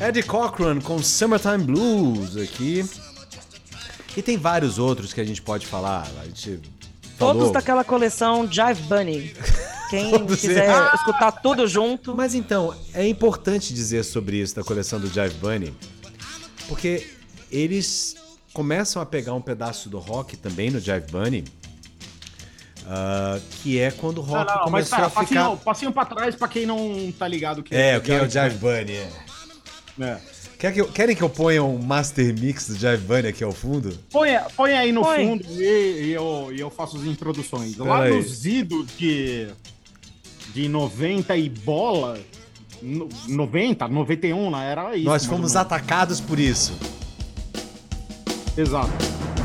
[0.00, 2.88] Eddie Cochran com Summertime Blues aqui.
[4.16, 6.06] E tem vários outros que a gente pode falar.
[6.20, 6.60] A gente
[7.18, 7.52] Todos falou.
[7.52, 9.34] daquela coleção Jive Bunny.
[9.90, 10.94] Quem Todos quiser eles.
[10.94, 12.14] escutar tudo junto.
[12.14, 15.74] Mas então, é importante dizer sobre isso da coleção do Jive Bunny,
[16.68, 17.10] porque
[17.50, 18.16] eles
[18.52, 21.44] começam a pegar um pedaço do rock também no Jive Bunny,
[22.86, 25.24] ah, que é quando o Não, rock não, mas começou pera, a ficar...
[25.24, 27.62] passinho, passinho pra trás pra quem não tá ligado.
[27.62, 29.10] Que É, o que é o Jive Bunny, é.
[30.00, 30.18] É.
[30.58, 33.52] Quer que eu- Querem que eu ponha um Master Mix do Jive Bunny aqui ao
[33.52, 33.96] fundo?
[34.10, 35.26] Põe, põe aí no Põe.
[35.28, 37.76] fundo e, e eu, e eu faço as introduções.
[37.76, 38.16] Lá Pera aí.
[38.16, 39.48] nos idos de,
[40.52, 42.18] de 90 e bola,
[42.82, 44.70] no- 90, 91, né?
[44.72, 45.04] Era isso.
[45.06, 46.76] Nós fomos atacados por isso.
[48.56, 48.90] Exato.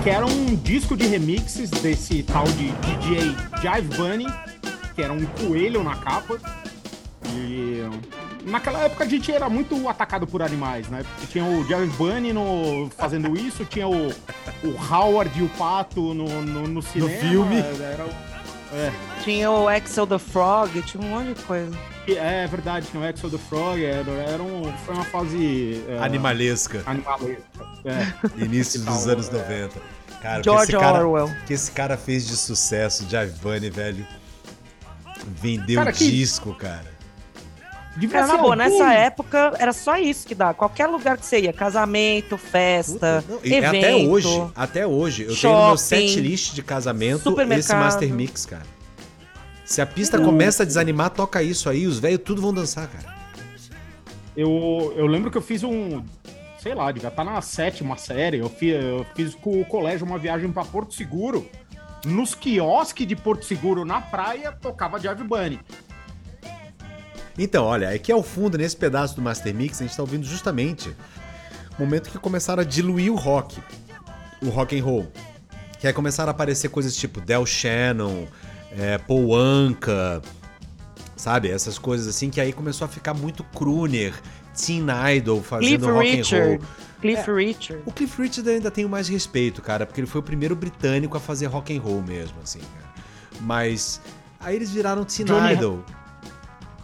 [0.03, 4.25] Que era um disco de remixes desse tal de DJ Jive Bunny,
[4.95, 6.39] que era um coelho na capa.
[7.35, 7.81] E
[8.45, 11.03] naquela época a gente era muito atacado por animais, né?
[11.03, 14.09] Porque tinha o Jive Bunny no, fazendo isso, tinha o,
[14.63, 17.09] o Howard e o Pato no, no, no cinema.
[17.21, 17.57] filme.
[17.59, 18.05] Era,
[18.73, 18.91] é,
[19.23, 21.77] Tinha o Axel the Frog, tinha um monte de coisa.
[22.05, 25.99] que- é verdade, tinha o Exo the Frog, era, era um, foi uma fase é,
[25.99, 26.81] Animalesca.
[26.85, 27.43] animalesca.
[27.85, 28.13] É.
[28.43, 29.31] Início dos Então, anos é.
[29.33, 29.81] 90.
[30.21, 31.25] Cara, o que George esse cara, Orwell.
[31.27, 34.07] o que esse cara fez de sucesso, Jive Bunny, velho.
[35.41, 36.91] Vendeu Cara, que- disco, cara.
[37.95, 40.53] Devia Cara, na boa, nessa época era só isso que dá.
[40.53, 43.77] Qualquer lugar que você ia, casamento, festa, Puta, e evento.
[43.77, 47.75] até hoje, até hoje, eu tenho no meu shopping, set list de casamento esse.
[47.75, 48.65] Master Mix, cara.
[49.63, 53.13] Se a pista começa a desanimar, toca isso aí, os velhos tudo vão dançar, cara.
[54.35, 56.03] Eu, eu lembro que eu fiz um.
[56.59, 58.39] Sei lá, devia estar na sétima série.
[58.39, 61.47] Eu fiz, eu fiz com o colégio uma viagem pra Porto Seguro.
[62.05, 65.59] Nos quiosques de Porto Seguro, na praia, tocava Jive Bunny.
[67.37, 70.95] Então, olha, aqui ao fundo, nesse pedaço do Master Mix, a gente tá ouvindo justamente
[71.77, 73.59] o momento que começaram a diluir o rock,
[74.41, 75.11] o rock and roll.
[75.79, 78.25] Que aí começaram a aparecer coisas tipo Del Shannon,
[78.77, 80.21] é, Paul Anka,
[81.15, 81.49] sabe?
[81.49, 84.13] Essas coisas assim, que aí começou a ficar muito crooner,
[84.55, 84.85] teen
[85.17, 86.51] idol fazendo Cliff rock and roll.
[86.51, 86.67] Richard.
[87.01, 87.83] Cliff Richard.
[87.85, 91.19] O Cliff Richard ainda tenho mais respeito, cara, porque ele foi o primeiro britânico a
[91.19, 92.93] fazer rock and roll mesmo, assim, cara.
[93.41, 93.99] Mas
[94.39, 95.83] aí eles viraram teen Johnny- idol.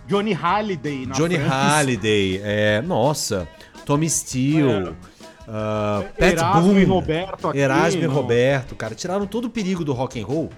[0.10, 1.53] Johnny Halliday na Johnny França.
[1.55, 3.47] Halliday, é, nossa,
[3.86, 4.95] Tommy Steele,
[5.47, 6.32] ah, Pat É.
[6.32, 9.93] Erasmo Boone, e Roberto aqui, Erasmo e no- Roberto, cara, tiraram todo o perigo do
[9.93, 10.49] rock and roll,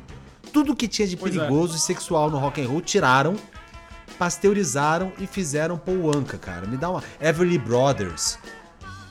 [0.54, 1.40] tudo que tinha de Pois é.
[1.40, 3.36] perigoso e sexual no rock and roll, tiraram,
[4.18, 6.66] pasteurizaram e fizeram Paul Anka, cara.
[6.68, 8.38] Me dá uma Everly Brothers.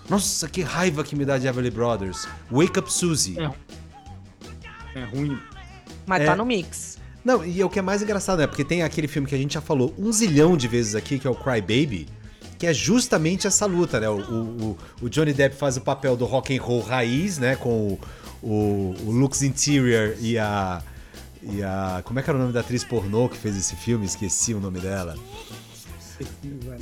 [0.09, 2.26] Nossa, que raiva que me dá de Everly Brothers.
[2.51, 3.36] Wake Up Susie.
[3.38, 4.99] É.
[5.01, 5.38] É ruim.
[6.07, 6.26] Mas É.
[6.26, 6.89] tá no mix.
[7.25, 8.47] Não, e é o que é mais engraçado, né?
[8.47, 11.27] Porque tem aquele filme que a gente já falou um zilhão de vezes aqui, que
[11.27, 12.09] é o Cry Baby,
[12.59, 14.09] que é justamente essa luta, né?
[14.09, 17.57] O, o, o Johnny Depp faz o papel do rock and roll raiz, né?
[17.57, 18.01] Com o,
[18.43, 20.83] o, o Lux Interior e a.
[21.43, 22.03] E a.
[22.05, 24.05] Como é que era o nome da atriz pornô que fez esse filme?
[24.07, 25.16] Esqueci o nome dela.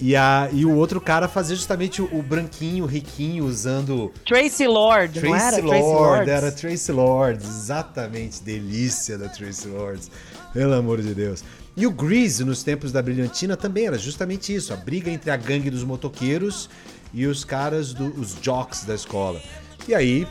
[0.00, 4.66] E, a, e o outro cara fazia justamente o, o branquinho, o riquinho, usando Tracy
[4.66, 5.56] Lord, não era?
[5.56, 10.08] Tracy Tracy Lord, era Tracy Lords, exatamente, delícia da Tracy Lords,
[10.52, 11.42] pelo amor de Deus.
[11.76, 15.36] E o Grease, nos tempos da Brilhantina, também era justamente isso, a briga entre a
[15.36, 16.70] gangue dos motoqueiros
[17.12, 19.40] e os caras, do, os jocks da escola.
[19.88, 20.28] E aí,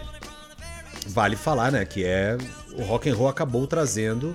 [1.07, 2.37] vale falar, né, que é,
[2.73, 4.33] o rock and roll acabou trazendo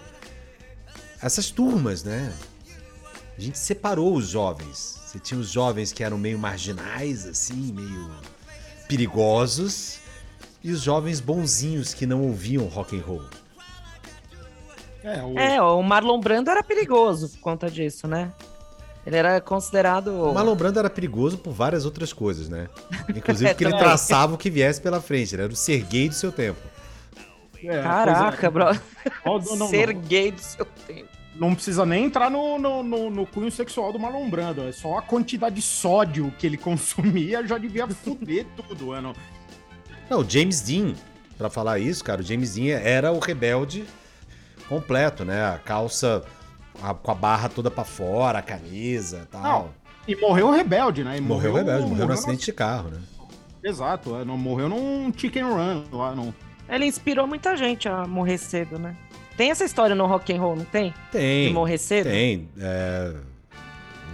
[1.22, 2.33] essas turmas, né,
[3.43, 5.01] a gente separou os jovens.
[5.05, 8.09] Você tinha os jovens que eram meio marginais, assim, meio
[8.86, 9.99] perigosos,
[10.62, 13.24] e os jovens bonzinhos que não ouviam rock and roll.
[15.03, 18.32] É, o, É, o Marlon Brando era perigoso por conta disso, né?
[19.05, 20.12] Ele era considerado.
[20.12, 22.68] O Marlon Brando era perigoso por várias outras coisas, né?
[23.11, 23.84] Inclusive porque ele também.
[23.84, 25.34] traçava o que viesse pela frente.
[25.34, 26.61] Ele era o Serguei do seu tempo.
[27.64, 28.51] é, Caraca, é.
[28.51, 28.66] bro.
[29.26, 31.12] Não, não, Ser gay do seu tempo.
[31.35, 34.62] Não precisa nem entrar no, no, no, no cunho sexual do Marlon Brando.
[34.62, 39.14] É só a quantidade de sódio que ele consumia já devia fuder tudo, mano.
[40.11, 40.95] Não, o James Dean,
[41.39, 43.85] pra falar isso, cara, o James Dean era o rebelde
[44.68, 45.45] completo, né?
[45.47, 46.22] A calça
[46.83, 49.43] a- com a barra toda pra fora, a camisa e tal.
[49.43, 51.16] Não, E morreu rebelde, né?
[51.16, 53.01] E morreu rebelde, morreu no acidente de carro, né?
[53.64, 56.35] Exato, é, não morreu num chicken run lá, não.
[56.68, 58.97] Ele inspirou muita gente a morrer cedo, né?
[59.43, 60.95] Tem essa história no rock and roll, não tem?
[61.11, 61.49] Tem.
[61.49, 62.09] De morrer cedo?
[62.09, 62.49] Tem.
[62.61, 63.12] é,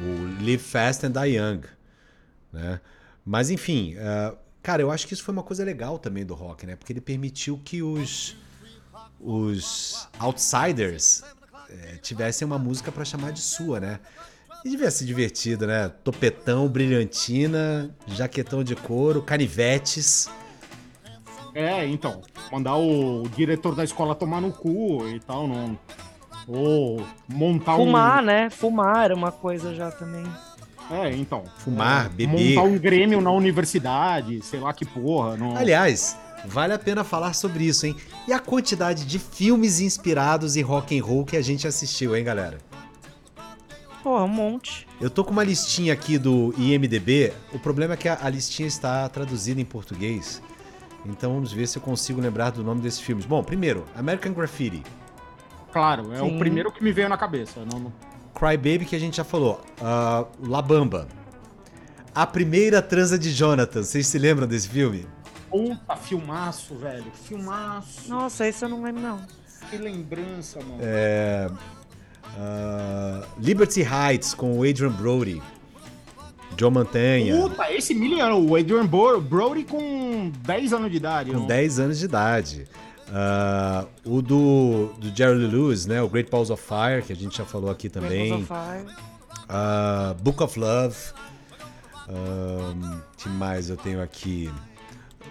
[0.00, 1.60] o Live Fast and Die Young.
[2.50, 2.80] Né?
[3.26, 6.64] Mas, enfim, é, cara, eu acho que isso foi uma coisa legal também do rock,
[6.64, 6.76] né?
[6.76, 8.38] Porque ele permitiu que os,
[9.20, 11.22] os outsiders
[11.68, 14.00] é, tivessem uma música pra chamar de sua, né?
[14.64, 15.90] E devia ser divertido, né?
[16.02, 20.30] Topetão, brilhantina, jaquetão de couro, canivetes.
[21.58, 25.76] É, então, mandar o diretor da escola tomar no cu e tal, não.
[26.46, 28.26] Ou montar Fumar, um.
[28.26, 28.48] né?
[28.48, 30.24] Fumar era uma coisa já também.
[30.88, 31.42] É, então.
[31.58, 32.54] Fumar, é, beber.
[32.54, 35.36] Montar um grêmio na universidade, sei lá que porra.
[35.36, 35.56] Não...
[35.56, 37.96] Aliás, vale a pena falar sobre isso, hein?
[38.28, 42.22] E a quantidade de filmes inspirados em rock and roll que a gente assistiu, hein,
[42.22, 42.58] galera?
[44.00, 44.86] Pô, um monte.
[45.00, 47.32] Eu tô com uma listinha aqui do IMDB.
[47.52, 50.40] O problema é que a, a listinha está traduzida em português.
[51.08, 53.24] Então vamos ver se eu consigo lembrar do nome desses filmes.
[53.24, 54.82] Bom, primeiro, American Graffiti.
[55.72, 56.36] Claro, é Sim.
[56.36, 57.60] o primeiro que me veio na cabeça.
[57.70, 57.92] Não, não-
[58.34, 59.60] Cry Baby, que a gente já falou.
[59.82, 61.08] Ah, La Bamba.
[62.14, 63.82] A Primeira Transa de Jonathan.
[63.82, 65.06] Vocês se lembram desse filme?
[65.50, 67.10] Puta, filmaço, velho.
[67.24, 68.08] Filmaço.
[68.08, 69.20] Nossa, esse eu não lembro, não.
[69.70, 70.78] Que lembrança, mano.
[70.80, 71.48] É,
[72.38, 75.42] ah, Liberty Heights, com o Adrian Brody.
[76.58, 77.36] Joe Mantanha.
[77.40, 81.30] Puta, esse miliano, o Adrian Brody com 10 anos de idade.
[81.30, 81.46] Com não?
[81.46, 82.66] 10 anos de idade.
[83.10, 86.02] Ah, o do, do Jerry Lewis, né?
[86.02, 88.30] O Great Balls of Fire, que a gente já falou aqui também.
[88.30, 88.52] Balls of
[88.86, 88.96] Fire.
[89.48, 90.96] Ah, Book of Love.
[92.08, 94.50] Um, que mais eu tenho aqui?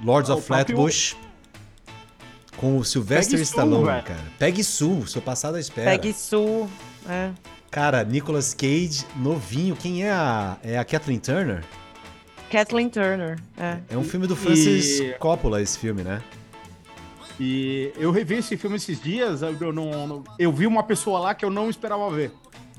[0.04, 1.16] Lords Ah, of próprio- Flatbush.
[2.56, 4.04] Com o Sylvester Peggy Stallone, velho.
[4.04, 4.20] cara.
[4.40, 5.92] Peggy Sue, seu passado à espera.
[5.92, 6.68] Peggy Sue.
[7.08, 7.32] É.
[7.70, 9.76] Cara, Nicolas Cage, novinho.
[9.76, 10.58] Quem é a.
[10.64, 11.64] É a Kathleen Turner?
[12.50, 13.38] Kathleen Turner.
[13.58, 13.78] É.
[13.90, 16.22] É um filme do Francis E- Coppola, esse filme, né?
[17.40, 21.36] E eu revi esse filme esses dias, eu, não, não- eu vi uma pessoa lá
[21.36, 22.32] que eu não esperava ver.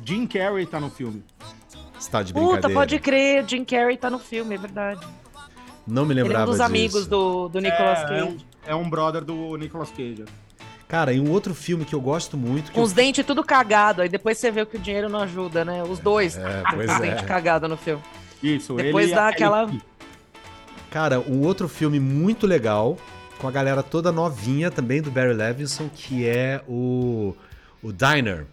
[0.04, 1.22] Jim Carrey tá no filme.
[1.98, 2.62] Você tá de brincadeira.
[2.62, 5.06] Puta, pode crer, Jim Carrey tá no filme, é verdade.
[5.86, 6.66] Não me Ele é lembrava um dos disso.
[6.66, 8.20] amigos do, do Nicolas é, Cage.
[8.20, 8.36] É um,
[8.66, 10.24] é um brother do Nicolas Cage.
[10.88, 12.72] Cara, e um outro filme que eu gosto muito.
[12.72, 15.62] Com eu- os dentes tudo cagado, aí depois você vê que o dinheiro não ajuda,
[15.64, 15.82] né?
[15.82, 16.36] Os dois.
[16.38, 17.00] É, com pois os é.
[17.00, 18.02] dentes cagados no filme.
[18.42, 19.70] Isso, Depois ele- dá aquela-
[20.90, 22.96] Cara, um outro filme muito legal,
[23.38, 27.34] com a galera toda novinha também do Barry Levinson, que é o,
[27.82, 28.46] o Diner.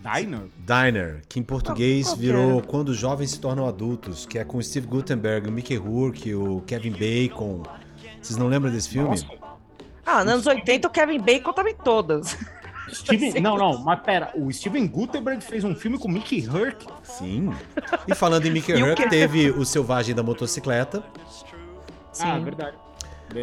[0.00, 0.42] Diner?
[0.58, 2.62] Diner, que em português Qual que virou é?
[2.62, 6.34] Quando os Jovens se Tornam Adultos, que é com o Steve Gutenberg, o Mickey Rourke,
[6.34, 7.62] o Kevin Bacon.
[8.22, 9.10] Vocês não lembram desse filme?
[9.10, 9.26] Nossa,
[10.10, 12.36] Ah, nos anos 80 o Kevin Bacon tava em todas.
[12.90, 16.86] Steven, não, não, mas pera, o Steven Gutenberg fez um filme com Mickey Herc.
[17.02, 17.52] Sim.
[18.06, 19.08] E falando em Mickey quê?
[19.08, 21.02] teve o Selvagem da Motocicleta.
[22.12, 22.42] Sim.
[22.42, 22.76] verdade.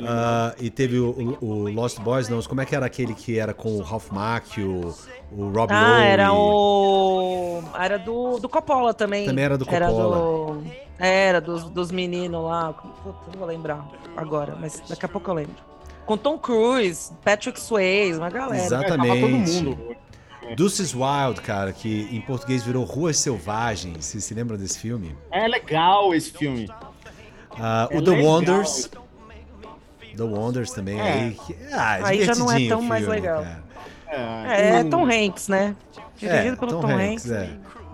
[0.07, 2.41] ah, e teve o, o- o Lost Boys, não.
[2.41, 4.93] Como é que era aquele que era com o Ralph Macchio,
[5.31, 6.03] o Rob Ah, Lowe?
[6.03, 7.63] era o.
[7.79, 9.27] Era do, do Coppola também.
[9.27, 10.55] Também era do Era, Coppola.
[10.55, 10.63] do...
[10.97, 12.73] era dos, dos meninos lá.
[12.73, 13.85] Puta, não vou lembrar
[14.17, 15.74] agora, mas daqui a pouco eu lembro.
[16.05, 18.63] Com Tom Cruise, Patrick Swayze, uma galera.
[18.63, 18.93] Exatamente.
[18.93, 19.95] É, tava todo mundo.
[20.55, 24.05] Deuces Wild, cara, que em português virou Ruas Selvagens.
[24.05, 25.15] Vocês se lembram desse filme?
[25.31, 26.69] É legal esse filme.
[27.59, 28.25] Ah, É o The legal.
[28.31, 28.89] Wonders.
[30.15, 31.11] The Wonders também É.
[31.11, 31.31] aí.
[31.45, 33.41] que- Ah, Aí já não é tão o mais filme, legal.
[33.43, 33.63] cara.
[34.07, 35.75] É, o- Tom Hanks, né?
[36.15, 37.31] Dirigido É, pelo Tom, Tom, Hanks, Hanks.
[37.31, 37.49] é.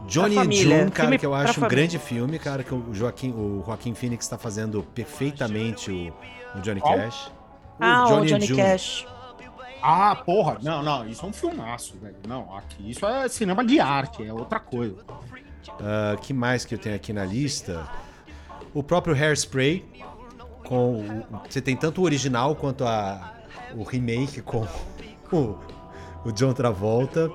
[0.07, 1.69] Johnny and June, cara, filme que eu acho um família.
[1.69, 6.81] grande filme, cara, que o Joaquim, o Joaquim Phoenix tá fazendo perfeitamente o, o Johnny?
[6.81, 7.31] Cash.
[7.81, 8.61] Ah, Johnny June.
[8.61, 9.07] Cash.
[9.83, 12.15] Ah, porra, não, não, isso é um filmaço, velho.
[12.27, 14.95] Não, aqui isso é cinema de arte, é outra coisa.
[15.79, 17.87] Ah, que mais que eu tenho aqui na lista?
[18.73, 19.85] O próprio Hairspray.
[20.63, 23.33] Com o- você tem tanto o original quanto a,
[23.75, 24.65] o remake com
[25.33, 25.57] o,
[26.23, 27.29] o John Travolta.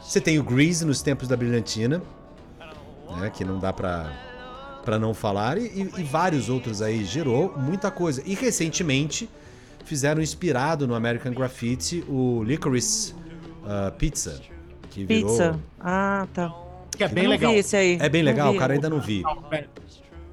[0.00, 2.00] Você tem o Grease nos tempos da Brilhantina,
[3.18, 4.12] né, que não dá pra,
[4.84, 7.04] pra não falar, e, e- e vários outros aí.
[7.04, 8.22] Gerou muita coisa.
[8.24, 9.28] E recentemente
[9.88, 13.14] fizeram inspirado no American Graffiti o Licorice
[13.66, 14.40] ah, Pizza.
[14.90, 15.58] Que virou, Pizza.
[15.80, 16.54] Ah, tá.
[16.96, 17.52] Que é bem não legal.
[17.52, 17.98] vi esse aí.
[18.00, 18.58] É bem Não legal, vi.
[18.58, 19.22] cara, ainda não vi.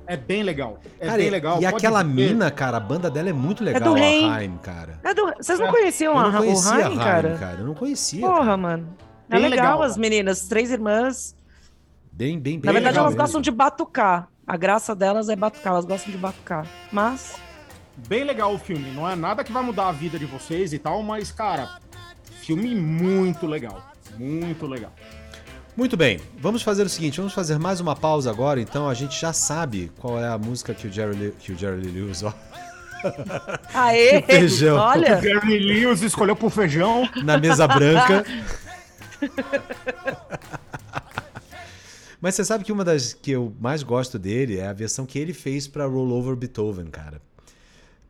[0.07, 0.79] É bem legal.
[0.99, 1.57] É Cara, bem e- legal.
[1.57, 2.09] E pode aquela ver.
[2.09, 4.35] mina, cara, a banda dela é muito legal, do a.
[4.37, 4.99] Haim, cara.
[5.03, 5.71] É do- Vocês não É.
[5.71, 7.37] conheciam Eu a, não conhecia o a Haim, cara?
[7.39, 7.57] cara.
[7.59, 8.21] Eu não conhecia.
[8.21, 8.57] Porra, cara.
[8.57, 8.87] mano.
[9.29, 9.83] É legal, legal.
[9.83, 11.35] as meninas, três irmãs.
[12.11, 13.23] Bem, bem, bem Na verdade, legal elas mesmo.
[13.23, 14.27] gostam de batucar.
[14.45, 16.67] A graça delas é batucar, elas gostam de batucar.
[16.91, 17.35] Mas,
[18.07, 18.91] Bem legal o filme.
[18.91, 21.77] Não é nada que vai mudar a vida de vocês e tal, mas, cara,
[22.41, 23.91] filme muito legal.
[24.17, 24.93] Muito legal.
[25.75, 29.19] Muito bem, vamos fazer o seguinte, vamos fazer mais uma pausa agora, então a gente
[29.19, 32.23] já sabe qual é a música que o Jerry, Lee- que o Jerry Lee Lewis,
[32.23, 32.33] ó,
[33.73, 34.21] Aê!
[34.21, 34.77] Que feijão.
[34.77, 37.07] Olha, Gary Lewis escolheu pro feijão.
[37.23, 38.23] na mesa branca.
[42.21, 45.19] Mas você sabe que uma das que eu mais gosto dele é a versão que
[45.19, 47.21] ele fez pra Roll Over Beethoven, cara.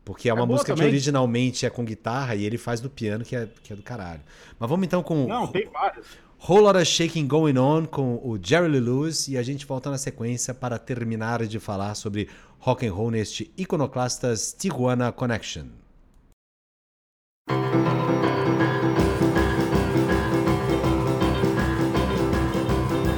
[0.06, 0.92] Porque é uma boa música que também.
[0.92, 4.20] originalmente é com guitarra e ele faz no piano, que é, que é do caralho.
[4.56, 6.06] Mas vamos então com Não, tem vários.
[6.48, 9.98] Whole Lotta Shaking Going On com o Jerry Lee Lewis e a gente volta na
[9.98, 12.28] sequência para terminar de falar sobre
[12.60, 15.64] rock and roll neste Iconoclastas Tijuana Connection.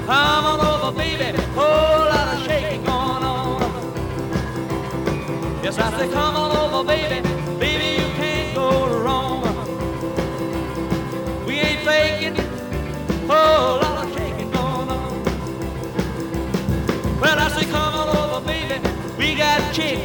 [0.07, 1.37] Come on over, baby.
[1.55, 3.61] Whole lot of shaking going on.
[5.63, 6.48] Yes, I say, come on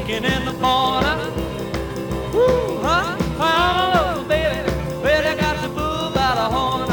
[0.10, 1.32] in the corner.
[2.34, 3.16] Woo, huh?
[3.40, 4.70] Oh, on over, baby.
[5.04, 6.90] I got the bull by the horn.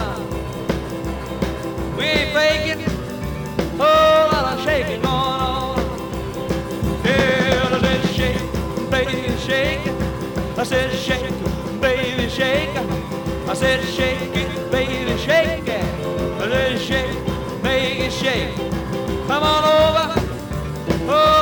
[1.97, 2.85] We ain't faking.
[3.81, 5.79] Oh, lot of shaking going on.
[7.05, 9.87] Yeah, I said shake, baby, shake.
[10.57, 12.77] I said shake, baby, shake.
[13.49, 15.69] I said shake it, baby, shake.
[15.69, 18.55] I said shake, baby, shake.
[19.27, 20.21] Come on over.
[21.13, 21.40] Oh,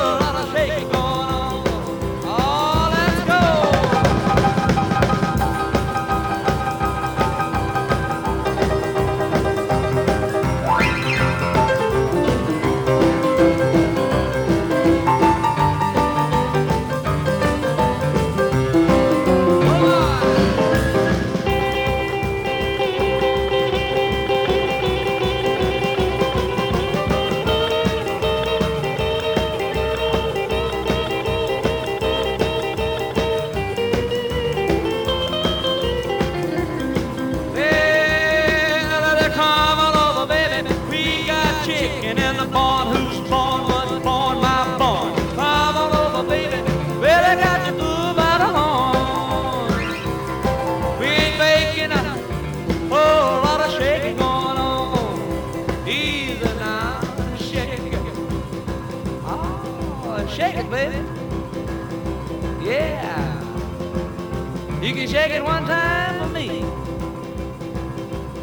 [64.89, 66.47] You can shake it one time for me.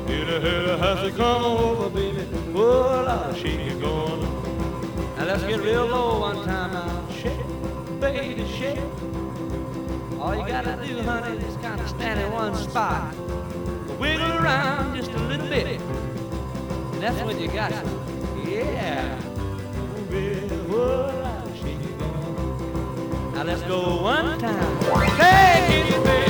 [0.06, 2.24] Hit a hit a has to come over, baby.
[2.54, 4.22] Oh, a lot of shaking going.
[5.18, 7.10] Now let's get real low one time now.
[7.10, 8.78] Shake, baby, shake.
[10.20, 13.16] All you gotta do, honey, is kind of stand in one spot.
[14.00, 15.82] Wiggle around just a little bit.
[15.82, 17.84] And that's when you got it.
[18.48, 19.20] Yeah.
[19.20, 23.34] Oh, baby, oh, a lot of shaking going on.
[23.34, 24.82] Now let's go one time.
[25.18, 26.25] Shake it, baby,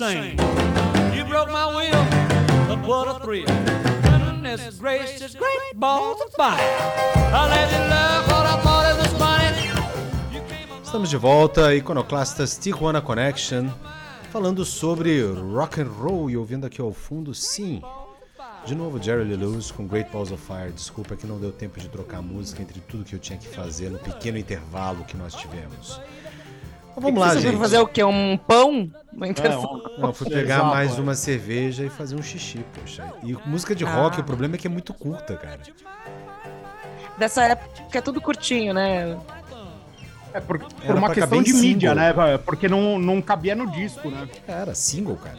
[0.00, 0.36] insane.
[1.14, 2.04] You broke my will,
[2.66, 3.46] but what a thrill.
[4.02, 6.56] Goodness gracious, great balls of fire.
[6.56, 9.50] I let you love what I thought it was funny.
[10.82, 13.70] Estamos de volta, Iconoclastas Tijuana Connection,
[14.32, 17.82] falando sobre rock and roll e ouvindo aqui ao fundo, sim.
[18.66, 20.72] De novo, Jerry Lee Lewis com Great Balls of Fire.
[20.72, 23.48] Desculpa que não deu tempo de trocar a música entre tudo que eu tinha que
[23.48, 26.00] fazer no pequeno intervalo que nós tivemos.
[26.96, 27.58] Mas vamos lá, Você foi gente.
[27.60, 28.02] fazer o quê?
[28.04, 28.90] Um pão?
[29.12, 29.82] Uma intervalo?
[29.98, 31.00] Não, fui pegar Exato, mais é.
[31.00, 33.12] uma cerveja e fazer um xixi, poxa.
[33.22, 34.20] E música de rock, Ah.
[34.20, 35.60] o problema é que é muito curta, cara.
[37.18, 39.16] Dessa época é tudo curtinho, né?
[40.32, 42.24] É por, por uma questão de mídia, single.
[42.26, 42.38] né?
[42.38, 44.28] Porque não, não cabia no disco, né?
[44.46, 45.38] Era single, cara.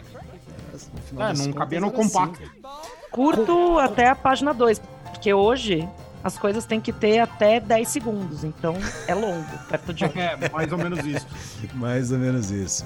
[1.17, 2.37] Era, É, não cabia no compacto.
[2.37, 2.71] single.
[3.09, 4.79] Curto até a página 2,
[5.11, 5.87] porque hoje
[6.23, 8.75] as coisas têm que ter até 10 segundos, então
[9.07, 10.05] é longo, perto de.
[10.17, 11.27] É, mais ou menos isso.
[11.73, 12.85] Mais ou menos isso.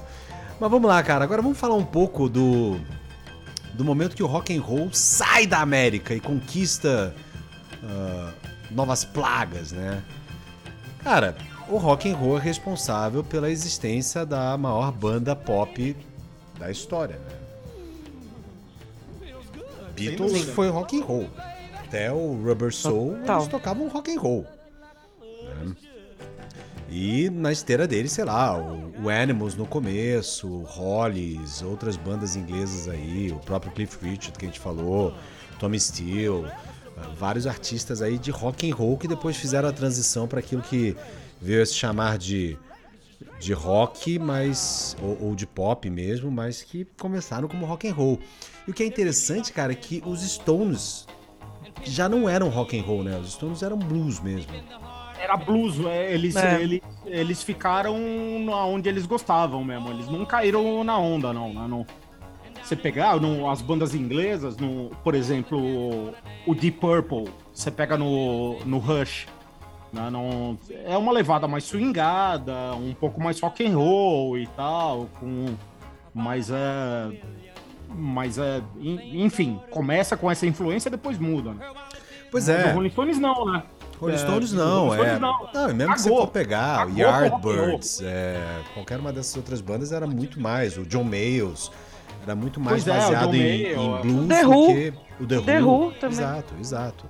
[0.60, 1.24] Mas vamos lá, cara.
[1.24, 2.80] Agora vamos falar um pouco do
[3.74, 7.14] do momento que o rock and roll sai da América e conquista
[7.84, 8.32] ah,
[8.72, 10.02] novas plagas, né?
[11.04, 11.36] Cara,
[11.68, 15.96] o rock and roll é responsável pela existência da maior banda pop
[16.58, 17.36] da história, né?
[19.96, 21.30] Beatles foi rock and roll.
[21.96, 23.40] Até o Rubber Soul, Total.
[23.40, 24.46] eles tocavam rock and roll.
[25.22, 25.76] né?
[26.90, 32.36] E na esteira deles, sei lá, o, o Animals no começo, o Hollies, outras bandas
[32.36, 35.14] inglesas aí, o próprio Cliff Richard que a gente falou,
[35.60, 36.46] Tommy Steele,
[37.18, 40.96] vários artistas aí de rock and roll que depois fizeram a transição para aquilo que
[41.42, 42.58] veio a se chamar de
[43.40, 48.20] de rock, mas ou, ou de pop mesmo, mas que começaram como rock and roll.
[48.68, 51.06] E o que é interessante, cara, é que os Stones
[51.84, 53.18] já não eram rock and roll, né?
[53.18, 54.52] Os Stones eram blues mesmo.
[55.20, 56.62] Era blues, é, eles, É.
[56.62, 57.96] eles, eles ficaram
[58.72, 59.90] onde eles gostavam mesmo.
[59.90, 61.54] Eles não caíram na onda, não.
[61.54, 61.66] né?
[61.68, 61.86] não.
[62.62, 66.14] Você pegar no- as bandas inglesas, no, por exemplo, o-
[66.48, 69.28] o Deep Purple, você pega no, no Rush.
[69.94, 70.10] né?
[70.10, 75.56] Não, é uma levada mais swingada, um pouco mais rock and roll e tal, com,
[76.14, 77.12] mas é.
[77.98, 78.62] Mas é.
[78.80, 81.54] en- Enfim, começa com essa influência e depois muda.
[81.54, 81.66] Né?
[82.32, 82.72] Pois No é.
[82.72, 83.64] Rolling Stones não, né?
[84.00, 85.16] Rolling É, Stones no não, Rolling é.
[85.16, 85.50] Stones não.
[85.54, 86.98] Não, e mesmo que você for pegar o Cagou.
[86.98, 88.38] Yardbirds, é,
[88.74, 90.78] qualquer uma dessas outras bandas era muito mais.
[90.78, 91.72] O John Mayles
[92.24, 94.02] era muito mais Pois é, baseado John em, em é.
[94.02, 94.68] blues The do Who.
[94.68, 95.46] que o The Who.
[95.46, 96.18] The Who também.
[96.20, 97.06] Exato, exato.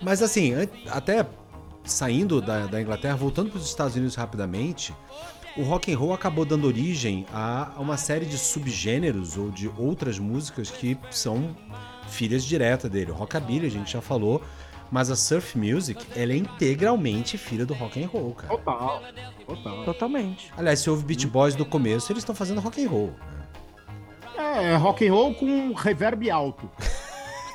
[0.00, 0.52] Mas assim,
[0.90, 1.24] até
[1.84, 4.92] saindo da, da Inglaterra, voltando para os Estados Unidos rapidamente,
[5.56, 10.18] o rock and roll acabou dando origem a uma série de subgêneros ou de outras
[10.18, 11.54] músicas que são
[12.08, 13.10] filhas direta dele.
[13.10, 14.42] O rockabilly a gente já falou,
[14.90, 18.48] mas a surf music ela é integralmente filha do rock and roll, cara.
[18.48, 19.02] Total.
[19.46, 19.84] Total.
[19.84, 20.52] Totalmente.
[20.56, 23.12] Aliás, se houve Beach Boys do começo, eles estão fazendo rock and roll.
[24.36, 26.68] É, rock and roll com reverb alto.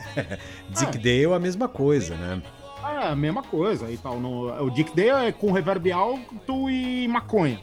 [0.70, 2.42] Dick Dale a mesma coisa, né?
[2.84, 4.20] É, a mesma coisa e tal.
[4.20, 7.60] No, o Dick Dale é com reverb alto e maconha.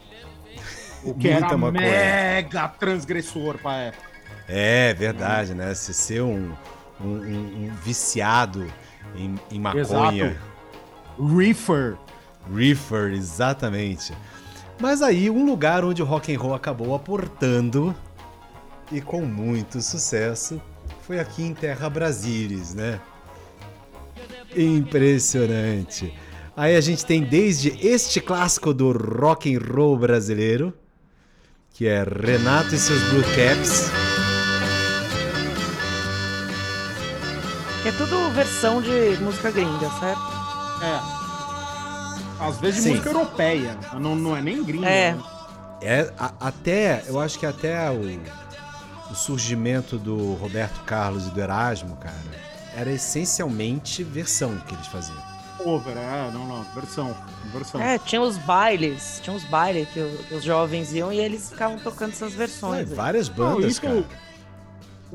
[1.05, 1.81] O que Muita era maconha.
[1.81, 4.03] mega transgressor pra época.
[4.47, 5.73] É verdade, né?
[5.73, 6.51] Se ser um,
[6.99, 8.65] um- um- um viciado
[9.15, 9.81] em, em maconha.
[9.81, 11.35] Exato.
[11.35, 11.97] Reefer.
[12.53, 14.13] Reefer, exatamente.
[14.79, 17.95] Mas aí, um lugar onde o rock and roll acabou aportando
[18.91, 20.61] e com muito sucesso
[21.01, 22.99] foi aqui em Terra Brasilis, né?
[24.55, 26.13] Impressionante.
[26.55, 30.73] Aí a gente tem desde este clássico do rock and roll brasileiro,
[31.75, 33.89] que é Renato e seus Blue Caps.
[37.85, 40.21] É tudo versão de música gringa, certo?
[40.81, 42.45] É.
[42.47, 42.89] Às vezes de Sim.
[42.91, 43.77] música europeia.
[43.99, 44.87] Não, não é nem gringa.
[44.87, 45.13] É.
[45.13, 45.23] né?
[45.81, 48.19] É, a- até, eu acho que até o,
[49.11, 52.15] o surgimento do Roberto Carlos e do Erasmo, cara,
[52.75, 55.34] era essencialmente versão que eles faziam.
[55.65, 56.63] Cover, é, não, não.
[56.75, 57.15] Versão.
[57.51, 57.81] Versão.
[57.81, 61.49] É, tinha os bailes, tinha os bailes que, o- que os jovens iam e eles
[61.49, 62.89] ficavam tocando essas versões.
[62.91, 62.95] aí.
[62.95, 64.05] várias Não, bandas, isso, cara.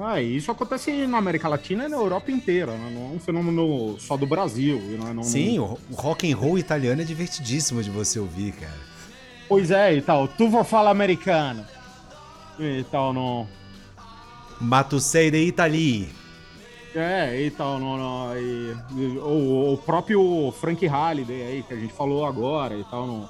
[0.03, 2.91] Ah, isso acontece na América Latina e na Europa inteira, né?
[2.95, 4.81] não é um fenômeno só do Brasil.
[4.99, 8.53] Não, é- não, Sim, o, o rock and roll italiano é divertidíssimo de você ouvir,
[8.53, 8.91] cara.
[9.49, 10.27] Pois é, e tal.
[10.27, 11.65] Tu vou falar americano.
[12.59, 13.47] E tal, não.
[14.61, 16.09] Mato sei de Itali.
[16.95, 18.37] É, e tal, não, não.
[18.37, 23.07] E, e o, o próprio Frank Halliday aí, que a gente falou agora e tal,
[23.07, 23.29] não.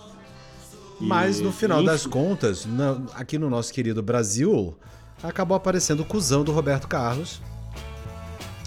[1.00, 2.10] E- Mas no final das enfim.
[2.10, 4.74] contas, na- aqui no nosso querido Brasil,
[5.22, 7.40] acabou aparecendo o cuzão do Roberto Carlos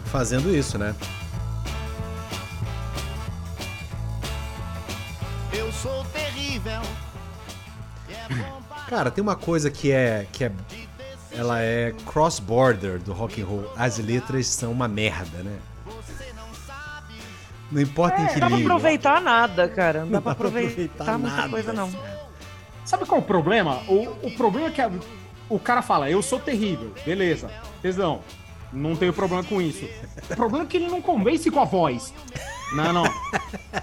[0.06, 0.96] fazendo isso, né?
[5.52, 6.82] Eu sou terrível.
[8.88, 10.52] Cara, tem uma coisa que é que é
[11.36, 13.72] ela é cross-border do rock and roll.
[13.78, 15.58] As letras são uma merda, né?
[17.72, 20.02] Não importa em que Não dá pra aproveitar nada, cara.
[20.06, 20.74] Não dá pra dá pra aproveitar,
[21.04, 21.92] aproveitar muita nada, coisa, não.
[22.86, 23.82] Sabe qual é o problema?
[23.88, 24.92] O, o problema é que a-
[25.50, 27.50] o cara fala, eu sou terrível, beleza,
[27.82, 28.20] tesão,
[28.72, 29.88] não tenho problema com isso.
[30.30, 32.14] O problema é que ele não convence com a voz.
[32.74, 33.04] Não, não.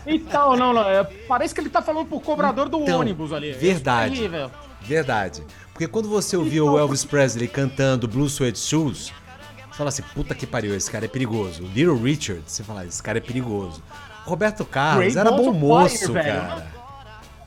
[0.07, 0.83] Então, não, não.
[0.89, 3.53] é, parece que ele tá falando pro cobrador do Então, ônibus ali.
[3.53, 4.15] Sou verdade.
[4.15, 4.51] terrível.
[4.83, 5.45] Verdade.
[5.81, 9.11] Porque quando você ouvia o Elvis Presley cantando Blue Suede Shoes,
[9.71, 11.63] você fala assim, puta que pariu, esse cara é perigoso.
[11.63, 13.83] O Little Richard, você fala, esse cara é perigoso.
[14.27, 16.67] Roberto Carlos Great era bom moço, Fire, cara.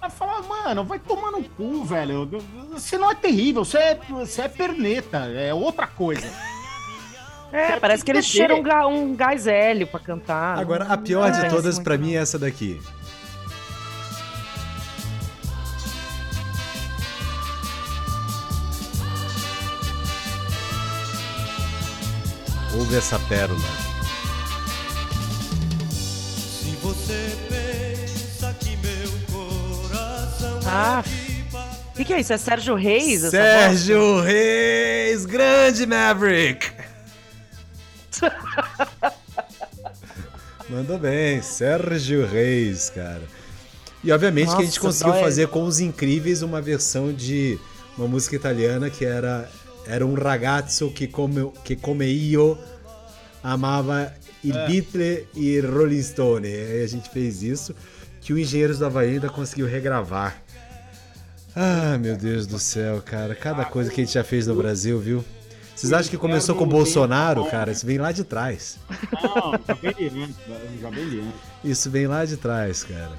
[0.02, 2.28] Ela fala, mano, vai tomar no cu, velho.
[2.72, 6.26] Você não é terrível, você é, você é perneta, é outra coisa.
[7.52, 10.58] É, parece que eles cheiram um, um gás hélio pra cantar.
[10.58, 11.98] Agora, a pior de todas não.
[12.00, 12.82] mim é essa daqui.
[22.76, 23.60] Ouve essa pérola.
[25.92, 31.04] Se você pensa que meu coração Ah,
[31.94, 32.34] o que, que é isso?
[32.34, 33.24] É Sérgio Reis?
[33.24, 36.72] essa Sérgio Reis, grande Maverick!
[40.70, 43.22] Mandou bem, Sérgio Reis, cara.
[44.04, 45.22] E obviamente que a gente Nossa, conseguiu dói.
[45.22, 47.60] fazer com os incríveis uma versão de
[47.98, 49.48] uma música italiana que era
[49.88, 52.58] era um ragazzo que come que come io
[53.44, 54.14] amava
[54.44, 56.48] il Beatle e Rolling Stone.
[56.48, 57.76] E aí a gente fez isso
[58.22, 60.42] que o Engenheiros da Havaí ainda conseguiu regravar.
[61.56, 63.36] Ah, meu Deus do céu, cara.
[63.36, 65.24] Cada coisa que a gente já fez no Brasil, viu?
[65.76, 67.72] Vocês acham que começou com o Bolsonaro, cara?
[67.72, 68.78] Isso vem lá de trás.
[69.22, 71.34] Não, já antes, velho, já antes.
[71.64, 73.12] Isso vem lá de trás, cara.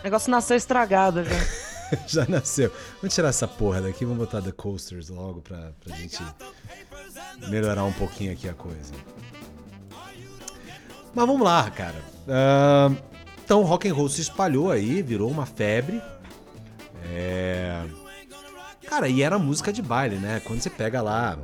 [0.00, 1.30] O negócio nasceu estragado já.
[2.06, 2.72] Já nasceu.
[3.00, 6.22] Vamos tirar essa porra daqui, vamos botar The Coasters logo pra, pra gente
[7.48, 8.92] melhorar um pouquinho aqui a coisa.
[11.14, 11.96] Mas vamos lá, cara.
[12.28, 12.90] Ah,
[13.44, 16.02] então, rock and roll se espalhou aí, virou uma febre.
[17.04, 17.82] É...
[18.86, 20.40] Cara, e era música de baile, né?
[20.44, 21.38] Quando você pega lá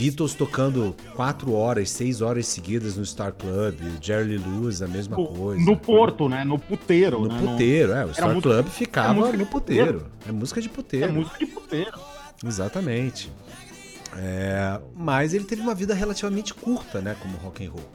[0.00, 5.62] Beatles tocando 4 horas, 6 horas seguidas no Star Club, Jerry Lewis, a mesma coisa.
[5.62, 6.42] No Porto, né?
[6.42, 7.20] No puteiro.
[7.20, 7.38] No né?
[7.52, 8.06] puteiro, é.
[8.06, 10.06] O Star música- Club ficava é no de puteiro.
[10.26, 11.12] É música de É puteiro.
[11.12, 11.98] música de puteiro.
[12.42, 13.30] Exatamente.
[14.16, 17.90] É, mas ele teve uma vida relativamente curta, né, como rock and roll.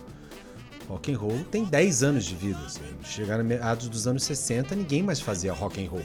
[0.88, 2.60] Rock and roll tem 10 anos de vida.
[2.64, 2.82] Assim.
[3.04, 6.04] Chegaram no meados dos anos 60, ninguém mais fazia rock and roll.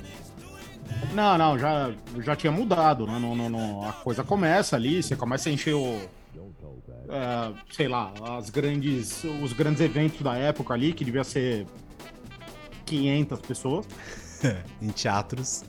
[1.13, 3.19] Não, não, já, já tinha mudado, né?
[3.19, 3.89] Não, não, não.
[3.89, 5.99] A coisa começa ali, você começa a encher o.
[7.09, 11.67] é, sei lá, as grandes, os grandes eventos da época ali, que devia ser
[12.87, 13.87] 500 pessoas.
[14.81, 15.65] em teatros,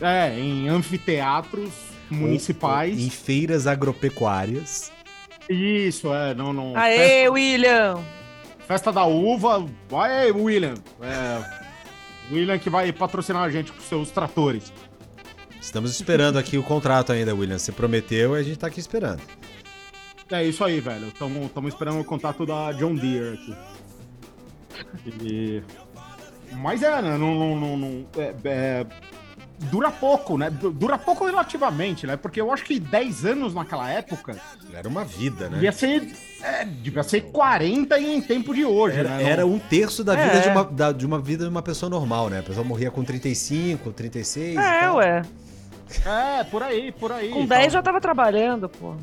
[0.00, 1.70] É, em anfiteatros
[2.10, 2.98] municipais.
[2.98, 4.92] em feiras agropecuárias.
[5.48, 6.76] Isso, é, não, não.
[6.76, 7.96] Aê, William!
[7.96, 10.74] Festa, festa da uva, vai aí, William.
[11.00, 11.65] É,
[12.30, 14.72] William que vai patrocinar a gente com seus tratores.
[15.60, 17.58] Estamos esperando aqui o contrato ainda, William.
[17.58, 19.20] Você prometeu e a gente tá aqui esperando.
[20.30, 21.08] É isso aí, velho.
[21.08, 23.56] Estamos esperando o contato da John Deere aqui.
[25.22, 25.62] E-
[26.52, 27.16] Mas é, né?
[27.16, 28.86] Não, não, não, não- é- é-
[29.58, 30.50] Dura pouco, né?
[30.50, 32.16] Du- Dura pouco relativamente, né?
[32.16, 34.36] Porque eu acho que 10 anos naquela época
[34.72, 35.54] Era uma vida, né?
[35.54, 36.12] devia ser.
[36.42, 39.22] É, devia ser 40 em tempo de hoje, Era, né?
[39.24, 40.40] era um terço da vida É.
[40.40, 42.40] de, uma, da- de uma vida de uma pessoa normal, né?
[42.40, 44.54] A pessoa morria com 35, 36.
[44.54, 44.96] e É, tal.
[44.96, 45.22] ué.
[46.04, 47.30] É, por aí, por aí.
[47.30, 48.94] Com 10 já Tava- trabalhando, pô.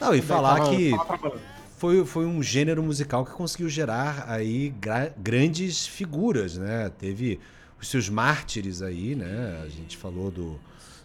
[0.00, 1.32] Não, e falar tava- que tava
[1.78, 6.90] foi, foi um gênero musical que conseguiu gerar aí gra- grandes figuras, né?
[6.98, 7.40] Teve
[7.80, 9.60] os seus mártires aí, né?
[9.64, 10.58] A gente falou do,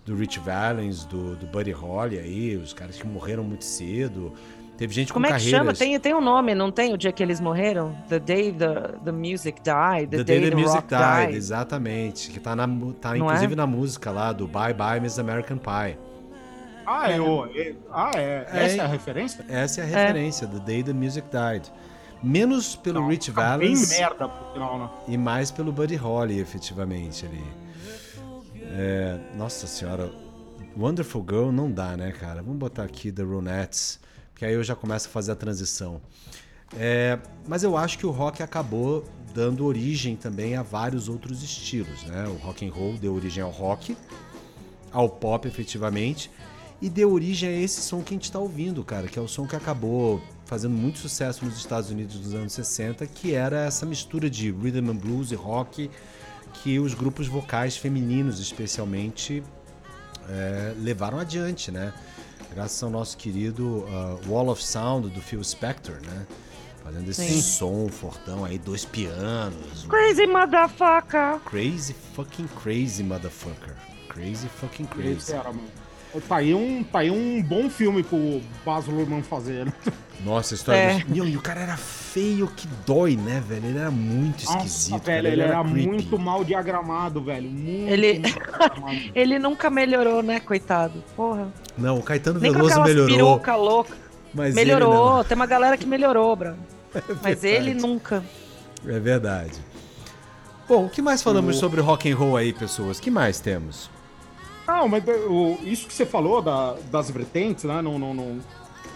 [0.05, 4.33] do Rich Valens, do, do Buddy Holly aí, os caras que morreram muito cedo.
[4.77, 5.59] Teve gente Como com é que carreiras...
[5.59, 5.73] chama?
[5.73, 6.93] Tem, tem um nome, não tem?
[6.93, 7.95] O dia que eles morreram?
[8.09, 10.09] The Day the, the Music Died.
[10.09, 11.35] The, The Day Day the, the Music Rock Died, Died.
[11.37, 12.29] exatamente.
[12.29, 12.67] Que tá, na,
[12.99, 13.55] tá Não inclusive é?
[13.55, 15.97] na música lá do Bye Bye Miss American Pie.
[16.85, 18.47] Ah, é, o- é- ah, é.
[18.51, 18.91] É, Essa é a hein?
[18.91, 19.45] referência?
[19.47, 21.71] Essa é a referência, The Day the Music Died.
[22.23, 24.89] Menos pelo Não, Rich Bem Valens merda, por sinal, né?
[25.07, 27.43] e mais pelo Buddy Holly, efetivamente, ali.
[28.77, 30.11] É, nossa senhora,
[30.77, 32.41] Wonderful Girl não dá, né, cara?
[32.41, 33.99] Vamos botar aqui The Ronettes,
[34.31, 36.01] porque aí eu já começo a fazer a transição.
[36.77, 42.03] É, mas eu acho que o rock acabou dando origem também a vários outros estilos,
[42.03, 42.27] né?
[42.27, 43.95] O rock and roll deu origem ao rock,
[44.91, 46.31] ao pop, efetivamente,
[46.81, 49.27] e deu origem a esse som que a gente está ouvindo, cara, que é o
[49.27, 53.85] som que acabou fazendo muito sucesso nos Estados Unidos dos anos 60, que era essa
[53.85, 55.89] mistura de rhythm and blues e rock
[56.63, 59.43] que os grupos vocais femininos, especialmente,
[60.29, 61.93] é, levaram adiante, né?
[62.53, 66.25] Graças ao nosso querido ah, Wall of Sound do Phil Spector, né?
[66.83, 67.41] Fazendo esse Sim.
[67.41, 69.83] som fortão aí, dois pianos.
[69.83, 71.39] um Crazy motherfucker!
[71.45, 73.75] Crazy fucking crazy, motherfucker.
[74.07, 75.33] Crazy fucking crazy.
[75.33, 75.59] Mano.
[76.21, 79.65] Tá aí, um, tá aí um bom filme pro Baz Luhrmann fazer.
[79.65, 79.73] né?
[80.23, 80.99] Nossa, a história É.
[80.99, 81.13] do...
[81.15, 83.65] Meu, e o cara era feio que dói, né, velho?
[83.65, 84.91] Ele era muito esquisito.
[84.91, 85.21] Nossa, cara.
[85.21, 85.87] velho, ele era creepy.
[85.87, 87.49] muito mal diagramado, velho.
[87.49, 88.97] Muito Ele- mal diagramado.
[89.13, 91.03] Ele nunca melhorou, né, coitado?
[91.15, 91.51] Porra.
[91.77, 93.15] Não, o Caetano Nem Veloso melhorou.
[93.15, 93.93] peruca louca.
[94.33, 95.19] Mas Melhorou.
[95.19, 96.57] ele Tem uma galera que melhorou, Bruno.
[97.23, 97.47] Mas verdade.
[97.47, 98.23] ele nunca.
[98.85, 99.53] É verdade.
[100.67, 102.97] Bom, o que mais falamos sobre rock and roll aí, pessoas?
[102.97, 103.89] O que mais temos?
[104.67, 107.81] Não, mas o- isso que você falou da- das vertentes, né?
[107.81, 108.39] Não, não, não-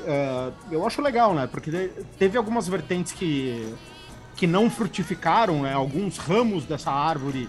[0.06, 1.48] é, eu acho legal, né?
[1.48, 3.74] Porque te- teve algumas vertentes que,
[4.36, 5.74] que não frutificaram, né?
[5.74, 7.48] Alguns ramos dessa árvore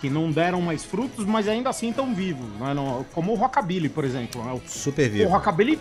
[0.00, 2.72] que não deram mais frutos, mas ainda assim estão vivos, né?
[2.74, 4.42] Não- como o rockabilly, por exemplo.
[4.44, 4.52] Né?
[4.52, 5.30] O, Super o vivo.
[5.30, 5.78] rockabilly,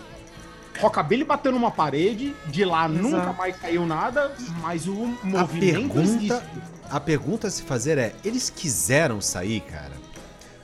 [0.80, 3.02] rockabilly bateu numa parede, de lá Exato.
[3.02, 4.92] nunca mais saiu nada, mas o
[5.24, 6.44] A movimento pergunta, existe.
[6.90, 10.01] a pergunta a se fazer é: eles quiseram sair, cara?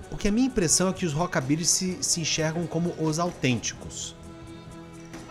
[0.10, 4.16] Porque a minha impressão é que os rockabillys se, se enxergam como os autênticos.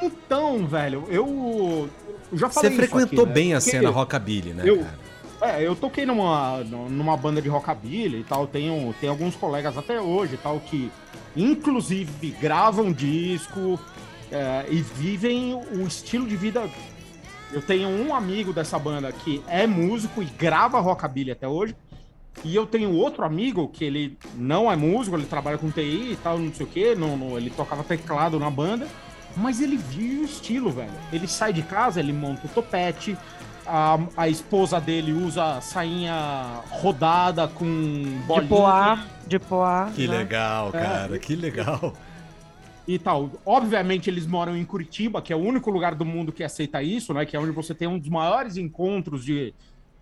[0.02, 1.88] Então, velho, eu,
[2.30, 3.34] eu já Você falei isso frequentou aqui, né?
[3.34, 5.06] bem a Porque cena rockabilly, né, eu- cara?
[5.38, 8.46] É, eu toquei numa, numa banda de rockabilly e tal.
[8.46, 10.90] Tenho, tem alguns colegas até hoje e tal que,
[11.36, 13.78] inclusive, gravam disco
[14.32, 16.68] é, e vivem o estilo de vida.
[17.52, 21.76] Eu tenho um amigo dessa banda que é músico e grava rockabilly até hoje.
[22.44, 26.18] E eu tenho outro amigo que ele não é músico, ele trabalha com TI e
[26.22, 26.94] tal, não sei o quê.
[26.94, 28.86] Não, não- ele tocava teclado na banda.
[29.36, 30.90] Mas ele vive o estilo, velho.
[31.12, 33.16] Ele sai de casa, ele monta o topete,
[33.66, 37.66] a, a esposa dele usa sainha rodada com
[38.26, 39.90] bolinha De poá, de poá.
[39.94, 40.18] Que né?
[40.18, 41.92] legal, cara, que legal.
[42.88, 43.30] e tal.
[43.44, 47.12] Obviamente eles moram em Curitiba, que é o único lugar do mundo que aceita isso,
[47.12, 47.26] né?
[47.26, 49.52] Que é onde você tem um dos maiores encontros de,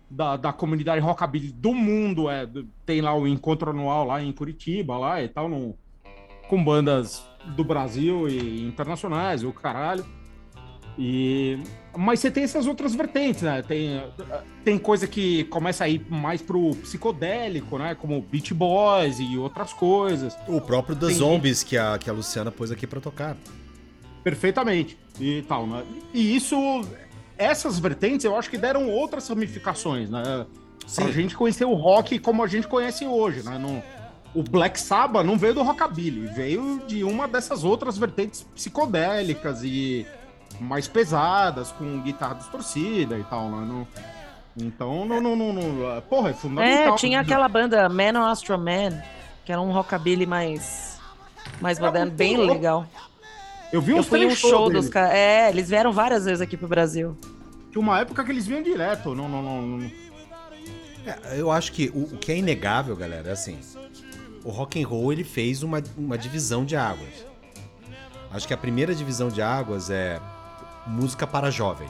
[0.09, 2.29] da, da comunidade rockabilly do mundo.
[2.29, 2.47] É,
[2.85, 5.75] tem lá o encontro anual lá em Curitiba, lá e tal, no,
[6.47, 7.23] com bandas
[7.55, 10.05] do Brasil e internacionais, o caralho.
[10.97, 11.59] E
[11.97, 13.61] mas você tem essas outras vertentes, né?
[13.61, 14.01] Tem,
[14.63, 17.95] tem coisa que começa a ir mais pro psicodélico, né?
[17.95, 20.37] Como Beach Boys e outras coisas.
[20.47, 23.35] O próprio The Tem- Zombies que a, que a Luciana pôs aqui pra tocar.
[24.23, 24.97] Perfeitamente.
[25.19, 25.83] E tal, né?
[26.13, 26.55] E isso,
[27.37, 30.21] essas vertentes, eu acho que deram outras ramificações, né?
[30.23, 30.45] Pra
[30.87, 31.11] Sim.
[31.11, 33.57] gente conhecer o rock como a gente conhece hoje, né?
[33.57, 33.81] Não-
[34.33, 40.05] o Black Sabbath não veio do rockabilly, veio de uma dessas outras vertentes psicodélicas e
[40.59, 43.65] mais pesadas, com guitarra distorcida e tal, né?
[43.67, 43.87] Não-
[44.57, 46.93] então, não, não, não, não- porra, é fundamental.
[46.93, 49.01] É, tinha aquela banda Man on Astro Man,
[49.43, 50.99] que era um rockabilly mais,
[51.61, 52.53] mais moderno, bem louco.
[52.53, 52.85] legal.
[53.75, 55.13] Eu vi Eu fui um show dos caras.
[55.13, 57.17] É, eles vieram várias vezes aqui pro Brasil.
[57.71, 59.91] Tinha uma época que eles vinham direto, não, não, não, não-
[61.05, 63.57] É, eu acho que o, o que é inegável, galera, é assim.
[64.45, 67.25] O rock and roll ele fez uma, uma divisão de águas.
[68.31, 70.21] Acho que a primeira divisão de águas é
[70.87, 71.89] música para jovem.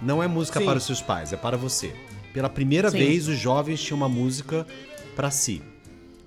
[0.00, 0.66] Não é música Sim.
[0.66, 1.92] para os seus pais, é para você.
[2.32, 2.98] Pela primeira Sim.
[2.98, 4.64] vez, os jovens tinham uma música
[5.16, 5.62] para si.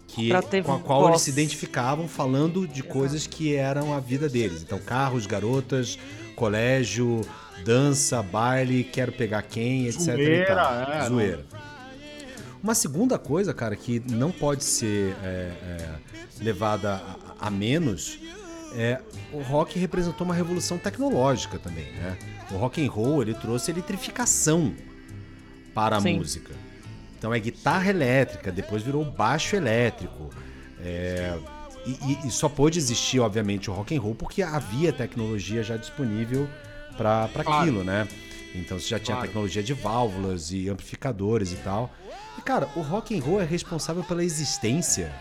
[0.10, 0.30] Que,
[0.64, 1.12] com a qual voz.
[1.12, 4.64] eles se identificavam falando de coisas que eram a vida deles.
[4.64, 6.00] Então, carros, garotas,
[6.36, 7.22] colégio,
[7.64, 10.00] dança, baile, quero pegar quem, etc.
[10.00, 10.94] e Zoeira, tal.
[10.94, 11.46] é, Zoeira.
[12.62, 15.90] Uma segunda coisa, cara, que não pode ser é, é,
[16.42, 16.96] levada
[17.40, 18.20] a, a menos
[18.76, 22.18] é o rock representou uma revolução tecnológica também, né?
[22.52, 24.74] O rock and roll ele trouxe eletrificação
[25.74, 26.18] para a Sim.
[26.18, 26.54] música.
[27.20, 30.30] Então é guitarra elétrica, depois virou baixo elétrico.
[30.82, 31.38] é,
[31.86, 35.76] e, e- e só pôde existir, obviamente, o rock and roll porque havia tecnologia já
[35.76, 36.48] disponível
[36.96, 37.50] para Claro.
[37.52, 38.08] aquilo, né?
[38.56, 39.28] Então você já tinha Claro.
[39.28, 41.92] tecnologia de válvulas e amplificadores e tal.
[42.38, 45.14] E cara, o rock and roll é responsável pela existência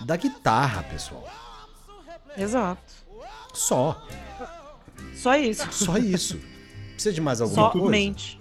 [0.00, 1.28] da guitarra, pessoal.
[2.38, 2.80] Exato.
[3.52, 4.02] Só,
[5.14, 5.66] Só isso.
[5.72, 6.40] só isso.
[6.94, 7.84] Precisa de mais alguma coisa?
[7.86, 8.40] Somente.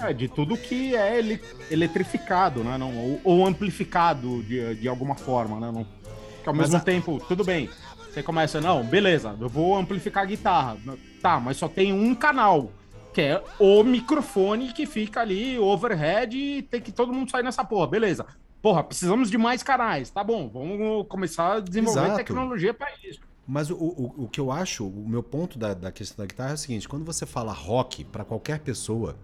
[0.00, 1.40] É, de tudo que é ele-
[1.70, 2.76] eletrificado, né?
[2.76, 5.70] Não, ou, ou amplificado de, de alguma forma, né?
[5.72, 7.70] Não, que ao Mas mesmo a- tempo, tudo bem.
[8.12, 10.76] Você começa, não, beleza, eu vou amplificar a guitarra.
[11.20, 12.70] Tá, mas só tem um canal,
[13.12, 17.64] que é o microfone que fica ali, overhead, e tem que todo mundo sair nessa
[17.64, 18.26] porra, beleza.
[18.62, 22.16] Porra, precisamos de mais canais, tá bom, vamos começar a desenvolver Exato.
[22.16, 23.20] tecnologia para isso.
[23.46, 26.50] Mas o, o, o que eu acho, o meu ponto da, da questão da guitarra
[26.52, 29.16] é o seguinte: quando você fala rock pra qualquer pessoa,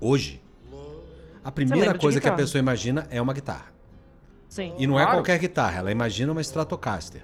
[0.00, 0.42] hoje,
[1.44, 3.72] a primeira coisa que a pessoa imagina é uma guitarra.
[4.48, 4.74] Sim.
[4.78, 5.18] E não é Claro.
[5.18, 7.22] qualquer guitarra, ela imagina uma Stratocaster,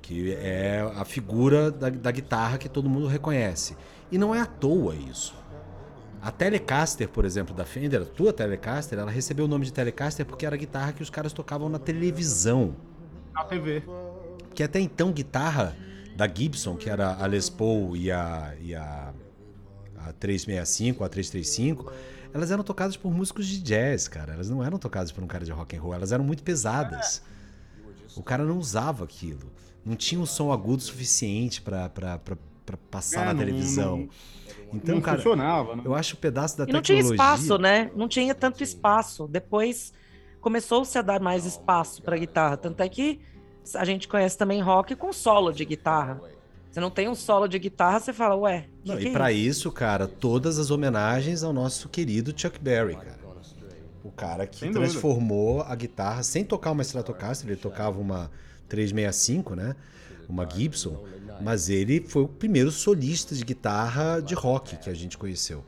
[0.00, 3.76] que é a figura da, da guitarra que todo mundo reconhece.
[4.10, 5.34] E não é à toa isso.
[6.22, 10.26] A Telecaster, por exemplo, da Fender, a tua Telecaster, ela recebeu o nome de Telecaster
[10.26, 12.74] porque era a guitarra que os caras tocavam na televisão.
[13.32, 13.82] Na TV.
[14.54, 15.76] Que até então, guitarra
[16.16, 19.14] da Gibson, que era a Les Paul e a, e a,
[20.10, 21.92] a 365, a 335,
[22.32, 24.34] elas eram tocadas por músicos de jazz, cara.
[24.34, 27.22] Elas não eram tocadas por um cara de rock and roll, elas eram muito pesadas.
[28.16, 29.50] O cara não usava aquilo.
[29.84, 31.88] Não tinha um som agudo suficiente pra
[32.90, 33.96] passar É, na não- televisão.
[33.98, 34.08] não-
[34.74, 35.82] então, não cara, funcionava, né?
[35.84, 37.90] eu acho o pedaço da E não tinha espaço, né?
[37.96, 39.26] Não tinha tanto espaço.
[39.26, 39.92] Depois
[40.40, 42.56] começou-se a dar mais espaço para guitarra.
[42.56, 43.20] Tanto é que
[43.74, 46.20] a gente conhece também rock com solo de guitarra.
[46.70, 48.66] Você não tem um solo de guitarra, você fala, ué.
[48.84, 49.60] que Não, que e é pra isso?
[49.60, 53.18] isso, cara, todas as homenagens ao nosso querido Chuck Berry, cara.
[54.04, 54.88] O cara que Sem dúvida.
[54.90, 58.30] transformou a guitarra sem tocar uma Stratocaster, ele tocava uma
[58.68, 59.74] 365, né?
[60.28, 61.04] Uma Gibson,
[61.40, 65.64] mas ele foi o primeiro solista de guitarra de rock que a gente conheceu.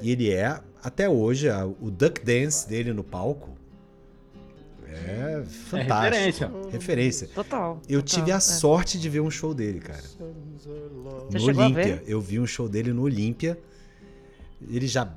[0.00, 1.48] E ele é, até hoje,
[1.80, 3.50] o duck dance dele no palco
[4.92, 6.02] É fantástico.
[6.04, 6.52] referência.
[6.70, 7.28] Referência.
[7.34, 7.80] Total.
[7.88, 8.40] Eu total, tive a é.
[8.40, 10.02] sorte de ver um show dele, cara.
[10.02, 12.02] Você no Olímpia.
[12.06, 13.58] Eu vi um show dele no Olímpia.
[14.68, 15.12] Ele já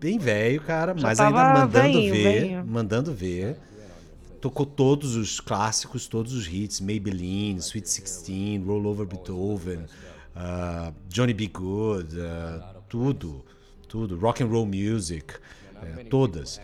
[0.00, 3.56] bem velho, cara, Já mas ainda mandando ver, mandando ver.
[4.40, 9.80] Tocou todos os clássicos, todos os hits, Maybelline, Sweet Sixteen, Roll Over Beethoven,
[10.34, 11.48] ah, Johnny B.
[11.48, 13.44] Good, ah, tudo,
[13.88, 15.34] tudo, Rock and Roll Music,
[15.82, 16.60] eh, todas.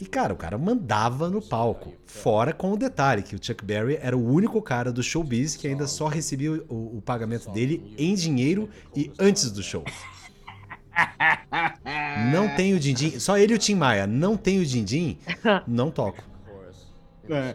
[0.00, 1.94] E cara, o cara mandava no palco.
[2.04, 5.66] Fora com o detalhe que o Chuck Berry era o único cara do showbiz que
[5.66, 9.84] ainda só recebia o, o pagamento dele em dinheiro e antes do show.
[12.32, 14.06] Não tem o din-din, só ele e o Tim Maia.
[14.06, 15.18] Não tem o din-din,
[15.66, 16.22] não toco.
[17.28, 17.54] É.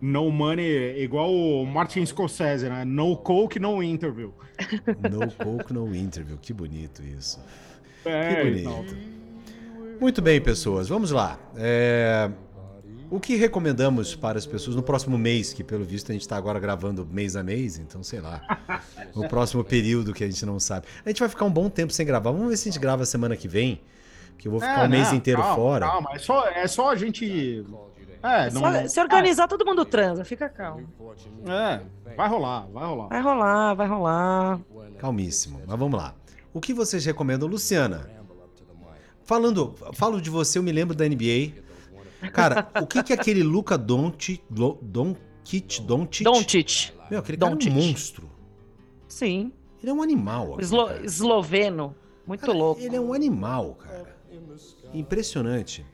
[0.00, 2.84] No money, igual o Martin Scorsese, né?
[2.84, 4.34] No coke, no interview.
[5.10, 6.36] No coke, no interview.
[6.36, 7.40] Que bonito isso.
[8.04, 8.96] É, Que bonito.
[10.00, 10.88] Muito bem, pessoas.
[10.88, 11.38] Vamos lá.
[11.56, 12.30] É,
[13.10, 16.36] O que recomendamos para as pessoas no próximo mês, que pelo visto a gente está
[16.36, 18.40] agora gravando mês a mês, então sei lá.
[19.14, 20.86] No próximo período que a gente não sabe.
[21.04, 22.30] A gente vai ficar um bom tempo sem gravar.
[22.32, 23.80] Vamos ver se a gente grava semana que vem.
[24.36, 25.86] Que eu vou ficar É, o mês não, inteiro calma, fora.
[25.86, 27.64] Calma, é só, é só a gente.
[28.22, 30.88] É, não, Só- se organizar, todo mundo transa, fica calmo.
[31.46, 31.80] é,
[32.16, 33.08] vai rolar, vai rolar.
[33.08, 34.60] Vai rolar, vai rolar.
[34.98, 35.62] Calmíssimo.
[35.66, 36.12] Mas vamos lá.
[36.52, 38.10] O que vocês recomendam, Luciana?
[39.26, 41.52] Falando, falo de você, eu me lembro da NBA.
[42.32, 46.24] Cara, o que que é aquele Luca Doncic, Doncic, Doncic?
[46.24, 46.92] Doncic.
[47.10, 48.30] Meu, aquele cara é um monstro.
[49.08, 49.52] Sim.
[49.82, 50.56] Ele é um animal.
[50.60, 51.04] Eslo- cara.
[51.04, 51.94] esloveno.
[52.26, 52.80] Muito Cara, louco.
[52.80, 54.16] Ele é um animal, cara.
[54.94, 55.84] Impressionante.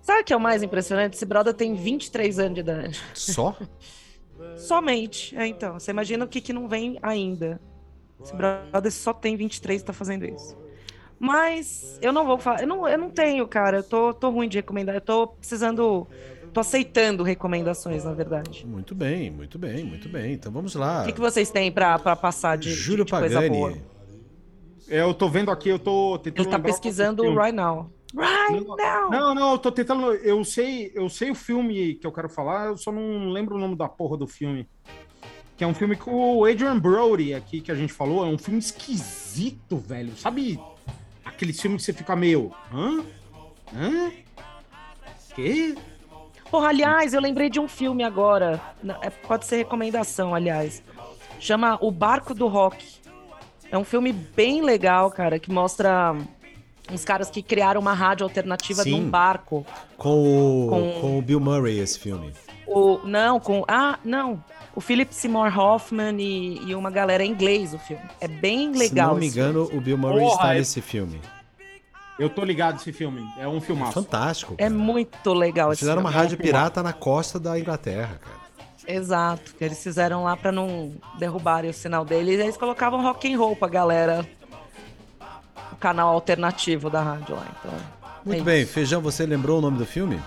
[0.00, 1.14] Sabe o que é o mais impressionante?
[1.14, 3.00] Esse brother tem 23 anos de idade.
[3.14, 3.56] Só?
[4.56, 5.36] Somente.
[5.36, 5.78] É, então.
[5.78, 7.60] Você imagina o que, que não vem ainda.
[8.22, 10.56] Esse brother só tem 23 e tá fazendo isso.
[11.18, 12.60] Mas eu não vou falar.
[12.60, 13.78] Eu não, eu não tenho, cara.
[13.78, 14.94] Eu tô, tô ruim de recomendar.
[14.94, 16.06] Eu tô precisando.
[16.52, 18.64] Tô aceitando recomendações, na verdade.
[18.66, 20.32] Muito bem, muito bem, muito bem.
[20.32, 21.02] Então vamos lá.
[21.02, 23.70] O que, que vocês têm pra, pra passar de, de- Júlio de coisa boa?
[23.70, 23.84] Pagani.
[24.88, 26.44] É, Eu tô vendo aqui, eu tô tentando.
[26.44, 27.90] Ele tá lembrar pesquisando é o right now.
[28.14, 29.10] Right now!
[29.10, 30.12] Não, não, eu tô tentando.
[30.14, 33.58] Eu sei, eu sei o filme que eu quero falar, eu só não lembro o
[33.58, 34.66] nome da porra do filme.
[35.56, 38.24] Que é um filme com o Adrian Brody aqui que a gente falou.
[38.24, 40.16] É um filme esquisito, velho.
[40.16, 40.58] Sabe
[41.36, 42.50] aquele filme que você fica meio.
[42.72, 43.04] Hã?
[43.74, 44.10] Hã?
[45.34, 45.76] Quê?
[46.50, 48.60] Porra, aliás, eu lembrei de um filme agora.
[49.02, 50.82] É- pode ser recomendação, aliás.
[51.38, 52.84] Chama O Barco do Rock.
[53.70, 56.14] É um filme bem legal, cara, que mostra
[56.90, 58.92] uns caras que criaram uma rádio alternativa Sim.
[59.02, 59.66] num barco.
[59.98, 62.32] Com o, Com- com o Bill Murray, esse filme.
[62.66, 63.64] O, não, com.
[63.68, 64.42] Ah, não.
[64.76, 68.02] O Philip Seymour Hoffman e, e uma galera em inglês, o filme.
[68.20, 69.08] É bem Se legal.
[69.12, 71.20] não me esse engano, o Bill Murray Porra, está é- nesse filme.
[72.18, 73.26] Eu tô ligado nesse filme.
[73.38, 73.92] É um filmaço.
[73.92, 74.54] Fantástico.
[74.58, 74.74] É cara.
[74.74, 76.22] muito legal esse Fizeram uma filme.
[76.24, 78.36] rádio pirata na costa da Inglaterra, cara.
[78.88, 82.38] Exato, que eles fizeram lá pra não derrubarem o sinal deles.
[82.38, 84.24] Eles colocavam rock and roll pra galera.
[85.72, 87.46] O canal alternativo da rádio lá.
[87.60, 87.74] Então,
[88.24, 88.72] Muito é bem, isso.
[88.72, 90.20] Feijão, você lembrou o nome do filme?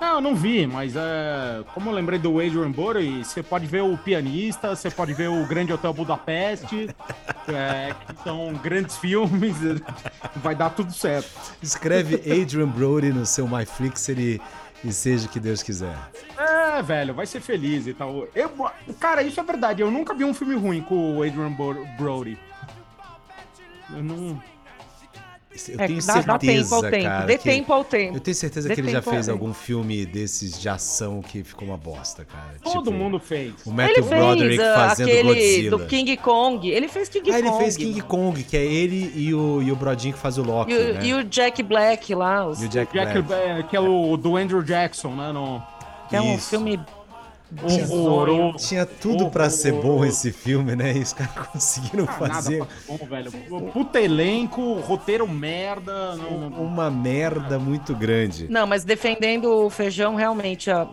[0.00, 3.82] Não, eu não vi, mas é, como eu lembrei do Adrian Brody, você pode ver
[3.82, 6.88] o Pianista, você pode ver o Grande Hotel Budapeste,
[7.48, 9.56] é, que são grandes filmes,
[10.36, 11.30] vai dar tudo certo.
[11.62, 14.40] Escreve Adrian Brody no seu MyFlixer e,
[14.84, 15.96] e seja o que Deus quiser.
[16.36, 18.26] É, velho, vai ser feliz e tal.
[18.34, 18.50] Eu,
[18.98, 22.36] cara, isso é verdade, eu nunca vi um filme ruim com o Adrian Bro- Brody.
[23.90, 24.42] Eu não...
[25.68, 27.04] Eu É, tenho dá, dá tempo certeza, ao tempo.
[27.04, 28.16] cara, Dê que- tempo ao tempo.
[28.16, 29.38] Eu tenho certeza Dê que ele já tempo fez tempo.
[29.38, 32.54] algum filme desses de ação que ficou uma bosta, cara.
[32.62, 33.52] Todo Tipo, mundo fez.
[33.64, 35.70] O Matthew Ele Broderick fez fazendo aquele Godzilla.
[35.78, 36.68] do King Kong.
[36.68, 37.62] Ele fez King ah, ele Kong.
[37.62, 40.72] fez King Kong, que é ele e o, e o Brodinho que faz o Loki,
[40.72, 41.00] E o, né?
[41.06, 42.46] e o Jack Black lá.
[42.48, 43.42] os- E o Jack Jack, Black.
[43.48, 45.30] é, que é o do Andrew Jackson, né?
[45.32, 45.62] No...
[46.08, 46.50] que é um Isso.
[46.50, 46.78] filme
[47.62, 48.66] Horroroso.
[48.68, 50.96] Tinha tudo pra ser bom esse filme, né?
[50.96, 53.32] E os caras conseguiram Ah, nada fazer pra ser bom, velho.
[53.72, 56.16] Puta elenco, roteiro merda.
[56.16, 58.48] Não, não- uma merda muito grande.
[58.48, 60.86] Não, mas defendendo o feijão, realmente, a,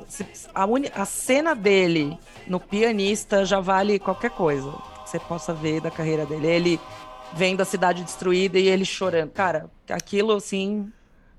[0.53, 2.17] a, uni- a cena dele
[2.47, 4.71] no pianista já vale qualquer coisa
[5.03, 6.47] que você possa ver da carreira dele.
[6.47, 6.79] Ele
[7.33, 9.29] vendo a cidade destruída e ele chorando.
[9.31, 10.91] Cara, aquilo assim.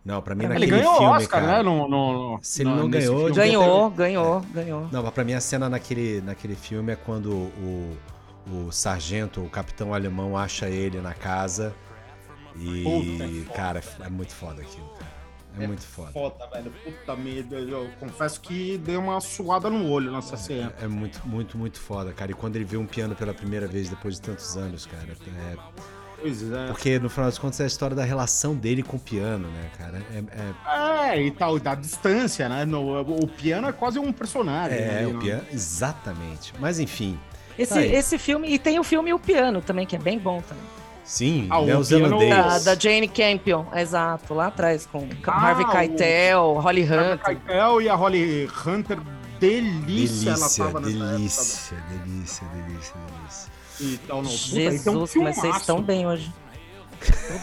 [0.04, 1.56] Não, pra mim Ele naquele Ele ganhou filme, Oscar, cara.
[1.58, 1.62] né?
[1.62, 3.34] No, no- no- Se ele não nesse ganhou, filme.
[3.36, 4.88] Ganhou, ganhou, ganhou.
[4.90, 7.96] Não, mas pra mim a cena naquele, naquele filme é quando o,
[8.50, 11.72] o sargento, o capitão alemão, acha ele na casa.
[12.56, 13.54] E, Puta, é foda.
[13.54, 15.12] cara, é muito foda aquilo, cara.
[15.60, 16.12] É, muito foda.
[16.12, 16.72] Foda, velho.
[16.82, 17.56] Puta merda.
[17.56, 20.72] Eu confesso que deu uma suada no olho nessa cena.
[20.80, 22.30] É muito, muito, muito foda, cara.
[22.30, 25.56] E quando ele vê um piano pela primeira vez depois de tantos anos, cara, é,
[26.22, 26.66] Pois é.
[26.68, 29.70] Porque no final das contas é a história da relação dele com o piano, né,
[29.76, 30.02] cara?
[30.14, 32.64] É, é- É, e tal, da distância, né?
[32.64, 34.78] No- o piano é quase um personagem.
[34.78, 35.20] é, ali, o né?
[35.20, 35.42] piano.
[35.52, 36.54] Exatamente.
[36.58, 37.18] Mas enfim.
[37.58, 40.40] Esse, Tá esse filme, e tem o filme O Piano também, que é bem bom
[40.40, 40.64] também.
[41.04, 42.30] Sim, Ah, o neozelandês.
[42.30, 47.20] Da, da Jane Campion, exato, lá atrás, com Ah, Harvey o- Keitel, Holly Harvey Hunt.
[47.22, 48.98] Keitel e a Holly Hunter,
[49.46, 53.50] delícia, ela Delícia, tava nessa delícia, delícia, delícia, delícia.
[53.50, 53.52] época.
[53.80, 54.30] E tal, não.
[54.30, 56.32] Puta, aí tem um Jesus, mas vocês estão bem hoje.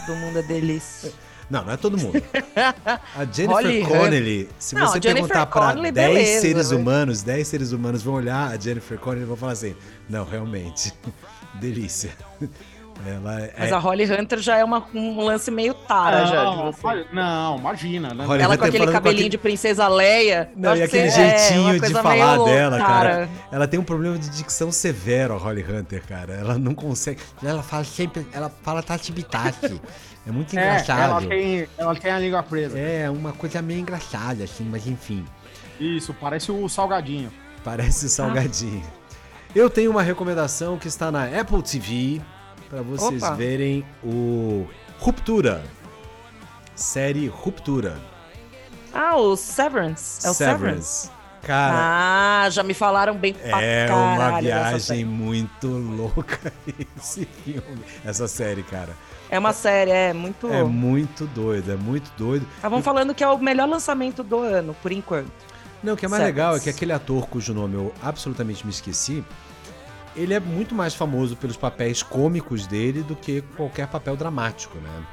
[0.06, 1.12] Todo mundo é delícia.
[1.50, 2.22] Não, não é todo mundo.
[3.16, 6.78] A Jennifer Holly Connelly, se Não, você perguntar pra Connelly, 10 beleza, seres né?
[6.78, 9.76] humanos, 10 seres humanos vão olhar a Jennifer Connelly e vão falar assim:
[10.08, 10.94] não, realmente,
[11.60, 12.12] delícia.
[13.06, 13.54] Ela é.
[13.58, 17.06] Mas a Holly Hunter já é uma- um lance meio tara já de Não, você.
[17.14, 18.26] não, imagina, né?
[18.26, 20.52] Holly Ela Hunter com aquele falando com cabelinho aquele- de princesa Leia.
[20.56, 22.88] Não, e aquele é jeitinho de coisa falar dela, cara.
[23.10, 23.30] tara.
[23.52, 26.34] Ela tem um problema de dicção severo, a Holly Hunter, cara.
[26.34, 27.22] Ela não consegue.
[27.44, 28.28] Ela fala sempre.
[28.34, 29.80] Ela fala tati-bitachi.
[30.28, 31.28] É muito É, ela engraçado.
[31.28, 32.78] tem, ela tem a língua presa.
[32.78, 35.24] É uma coisa meio engraçada, assim, mas enfim.
[35.80, 37.32] Isso, parece o salgadinho.
[37.64, 38.84] Parece salgadinho.
[39.56, 42.22] Eu tenho uma recomendação que está na Apple TV
[42.70, 43.36] para vocês Opa.
[43.36, 44.68] verem o
[45.00, 45.64] Ruptura.
[46.76, 47.98] Série Ruptura.
[48.94, 50.26] Ah, o Severance.
[50.26, 51.10] É o Severance.
[51.42, 56.52] Cara, Ah, já me falaram bem pra é uma viagem muito louca
[56.98, 58.94] esse filme, essa série, cara.
[59.32, 60.52] É uma série, é muito.
[60.52, 62.46] É muito doido, é muito doido.
[62.56, 65.32] Estavam falando que é o melhor lançamento do ano, por enquanto.
[65.82, 66.36] Não, o que é mais Severance.
[66.42, 69.24] legal é que aquele ator cujo nome eu absolutamente me esqueci,
[70.16, 75.04] ele é muito mais famoso pelos papéis cômicos dele do que qualquer papel dramático, né?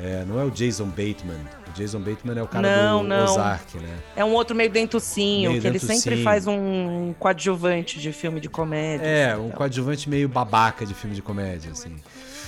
[0.00, 1.40] É, não é o Jason Bateman.
[1.68, 3.24] O Jason Bateman é o cara Não, do não.
[3.24, 3.98] Ozark, né?
[4.14, 6.00] É um outro meio dentucinho, Meio que ele dentucinho.
[6.00, 9.04] sempre faz um coadjuvante de filme de comédia.
[9.04, 9.56] É, assim, um então.
[9.56, 11.96] coadjuvante meio babaca de filme de comédia, assim.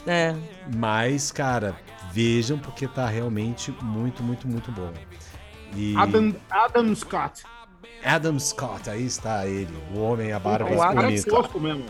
[0.07, 0.35] É.
[0.77, 1.75] Mas, cara,
[2.13, 4.93] vejam porque tá realmente muito, muito, muito bom.
[5.75, 7.43] E Adam, Adam Scott.
[8.05, 11.31] Adam Scott, aí está ele, o homem a barba O Adam cara é bonita.
[11.31, 11.85] tosco mesmo.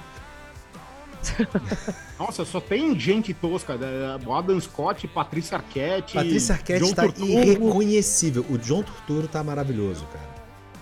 [2.18, 3.76] Nossa, só tem gente tosca.
[3.76, 4.18] né?
[4.26, 6.14] O Adam Scott, Patrícia Arquette.
[6.14, 7.28] Patrícia Arquette John tá Turturro.
[7.28, 8.44] irreconhecível.
[8.48, 10.30] O John Turturro tá maravilhoso, cara.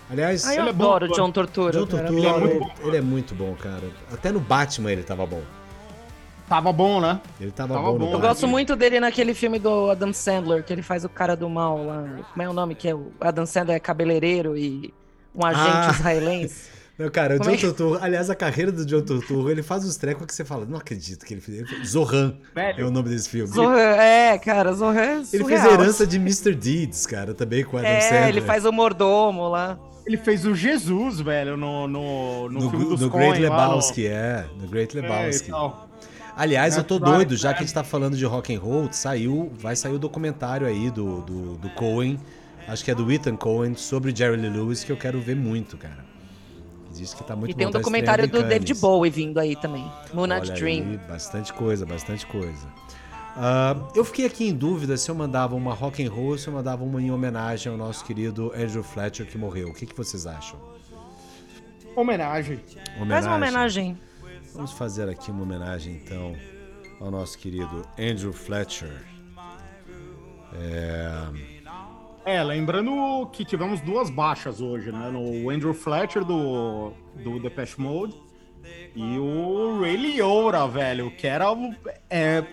[0.09, 1.15] Aliás, Ah, eu Ele é bom, adoro o.
[1.15, 1.71] John Tortura.
[1.71, 2.87] John Turturro, Ele é muito bom.
[2.87, 3.83] ele é muito bom, cara.
[4.11, 5.41] Até no Batman ele tava bom.
[6.47, 7.21] Tava bom, né?
[7.39, 8.05] Ele tava, Tava bom, bom.
[8.05, 8.27] Eu Batman.
[8.29, 11.85] gosto muito dele naquele filme do Adam Sandler, que ele faz o cara do mal
[11.85, 12.07] lá.
[12.33, 12.73] Como é o nome?
[12.73, 14.91] Que é o Adam Sandler é cabeleireiro e
[15.33, 15.91] um agente Ah.
[15.93, 16.79] israelense.
[16.97, 19.85] Não, cara, o Como John é Turturro, aliás, a carreira do John Turturro, ele faz
[19.85, 21.59] uns trecos que você fala, não acredito que ele fez.
[21.59, 22.81] Ele fez- Zohan Velho.
[22.81, 23.47] é o nome desse filme.
[23.53, 26.53] Zohan, é, cara, Zohan é Ele fez a herança de Mr.
[26.53, 28.27] Deeds, cara, também com Adam É, Sandler.
[28.27, 29.79] ele faz o mordomo lá.
[30.05, 33.55] Ele fez o Jesus, velho, no, no, no, no, filme dos no Coen Great lá
[33.55, 34.45] no- Lebowski, é.
[34.59, 35.49] No Great É, Lebowski.
[35.51, 35.87] tal.
[36.35, 39.51] Aliás, eu tô doido, já que a gente tá falando de rock and roll, saiu,
[39.57, 42.19] vai sair o documentário aí do, do, do Cohen,
[42.69, 45.77] acho que é do Ethan Cohen, sobre Jerry Lee Lewis, que eu quero ver muito,
[45.77, 46.05] cara.
[46.95, 48.73] Diz que tá muito e tem bom, um tá documentário do David.
[48.75, 49.89] Bowie vindo aí também.
[50.13, 50.89] Moonlight Olha Dream.
[50.89, 52.67] aí, bastante coisa, bastante coisa.
[53.35, 56.47] Ah, eu fiquei aqui em dúvida se eu mandava uma rock and roll ou se
[56.47, 59.69] eu mandava uma em homenagem ao nosso querido Andrew Fletcher que morreu.
[59.69, 60.59] O que, que vocês acham?
[61.95, 62.59] Homenagem.
[63.07, 63.97] Faz uma homenagem.
[64.53, 66.35] Vamos fazer aqui uma homenagem então
[66.99, 69.05] ao nosso querido Andrew Fletcher.
[70.53, 71.58] É,
[72.29, 75.09] É, lembrando que tivemos duas baixas hoje, né?
[75.09, 76.91] No Andrew Fletcher do,
[77.23, 78.13] do Depeche Mode
[78.95, 81.73] e o Ray Liotta, velho, que era o.
[82.07, 82.43] É,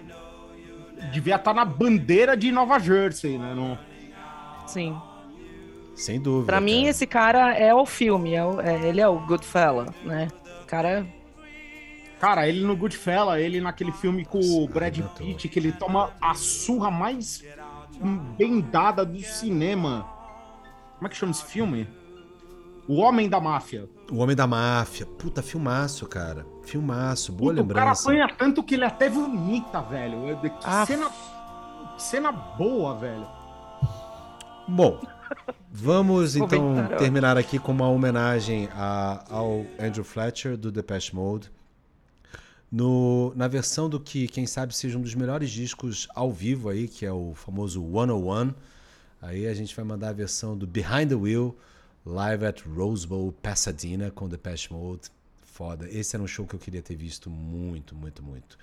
[1.13, 3.53] devia estar na bandeira de Nova Jersey, né?
[3.53, 3.79] No,
[4.67, 4.97] Sim.
[5.95, 6.47] sem dúvida.
[6.47, 6.89] Pra mim, cara.
[6.91, 8.33] esse cara é o filme.
[8.35, 10.29] É o- é- ele é o Goodfella, né?
[10.63, 11.07] O cara.
[12.19, 15.27] Cara, ele no Goodfella, ele naquele filme com o Nossa, Brad arrebentou.
[15.27, 17.45] Pitt, que ele toma a surra mais
[18.37, 20.07] bem dada do cinema.
[20.97, 21.89] Como é que chama esse filme?
[22.89, 23.89] O Homem da Máfia.
[24.11, 25.05] O Homem da Máfia.
[25.07, 26.47] Puta, filmaço, cara.
[26.63, 28.03] Filmaço, boa Puta, o cara lembrança.
[28.11, 30.31] apanha tanto que ele até vomita, velho.
[30.31, 30.87] É Que Ah.
[30.87, 31.11] cena,
[31.99, 33.27] cena boa, velho.
[34.69, 35.01] Bom,
[35.71, 41.51] vamos então terminar aqui com uma homenagem a- ao Andrew Fletcher do Depeche Mode.
[42.71, 46.89] No, na versão do que, quem sabe, seja um dos melhores discos ao vivo aí,
[46.89, 48.53] que é o famoso 101.
[49.23, 51.57] Aí a gente vai mandar a versão do Behind the Wheel,
[52.05, 55.11] live at Rose Bowl, Pasadena, com Depeche Mode.
[55.43, 55.89] Foda.
[55.91, 58.59] Esse era um show que eu queria ter visto muito, muito, muito.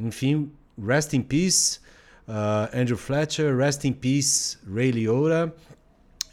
[0.00, 0.50] Enfim,
[0.82, 1.78] rest in peace,
[2.26, 5.54] uh, Andrew Fletcher, rest in peace, Ray Liotta.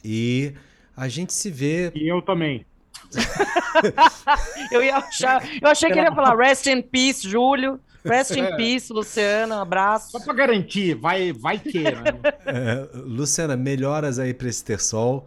[0.03, 0.53] E
[0.97, 1.91] a gente se vê.
[1.93, 2.65] E eu também.
[4.71, 5.41] Eu ia achar.
[5.61, 7.79] Eu achei que ele ia falar Rest in Peace, Júlio.
[8.03, 8.55] Rest in É.
[8.55, 9.53] peace, Luciano.
[9.55, 10.11] Abraço.
[10.11, 11.91] Só pra garantir, vai, vai que, né?
[12.45, 15.25] É, Luciana, melhoras aí pra esse terçol.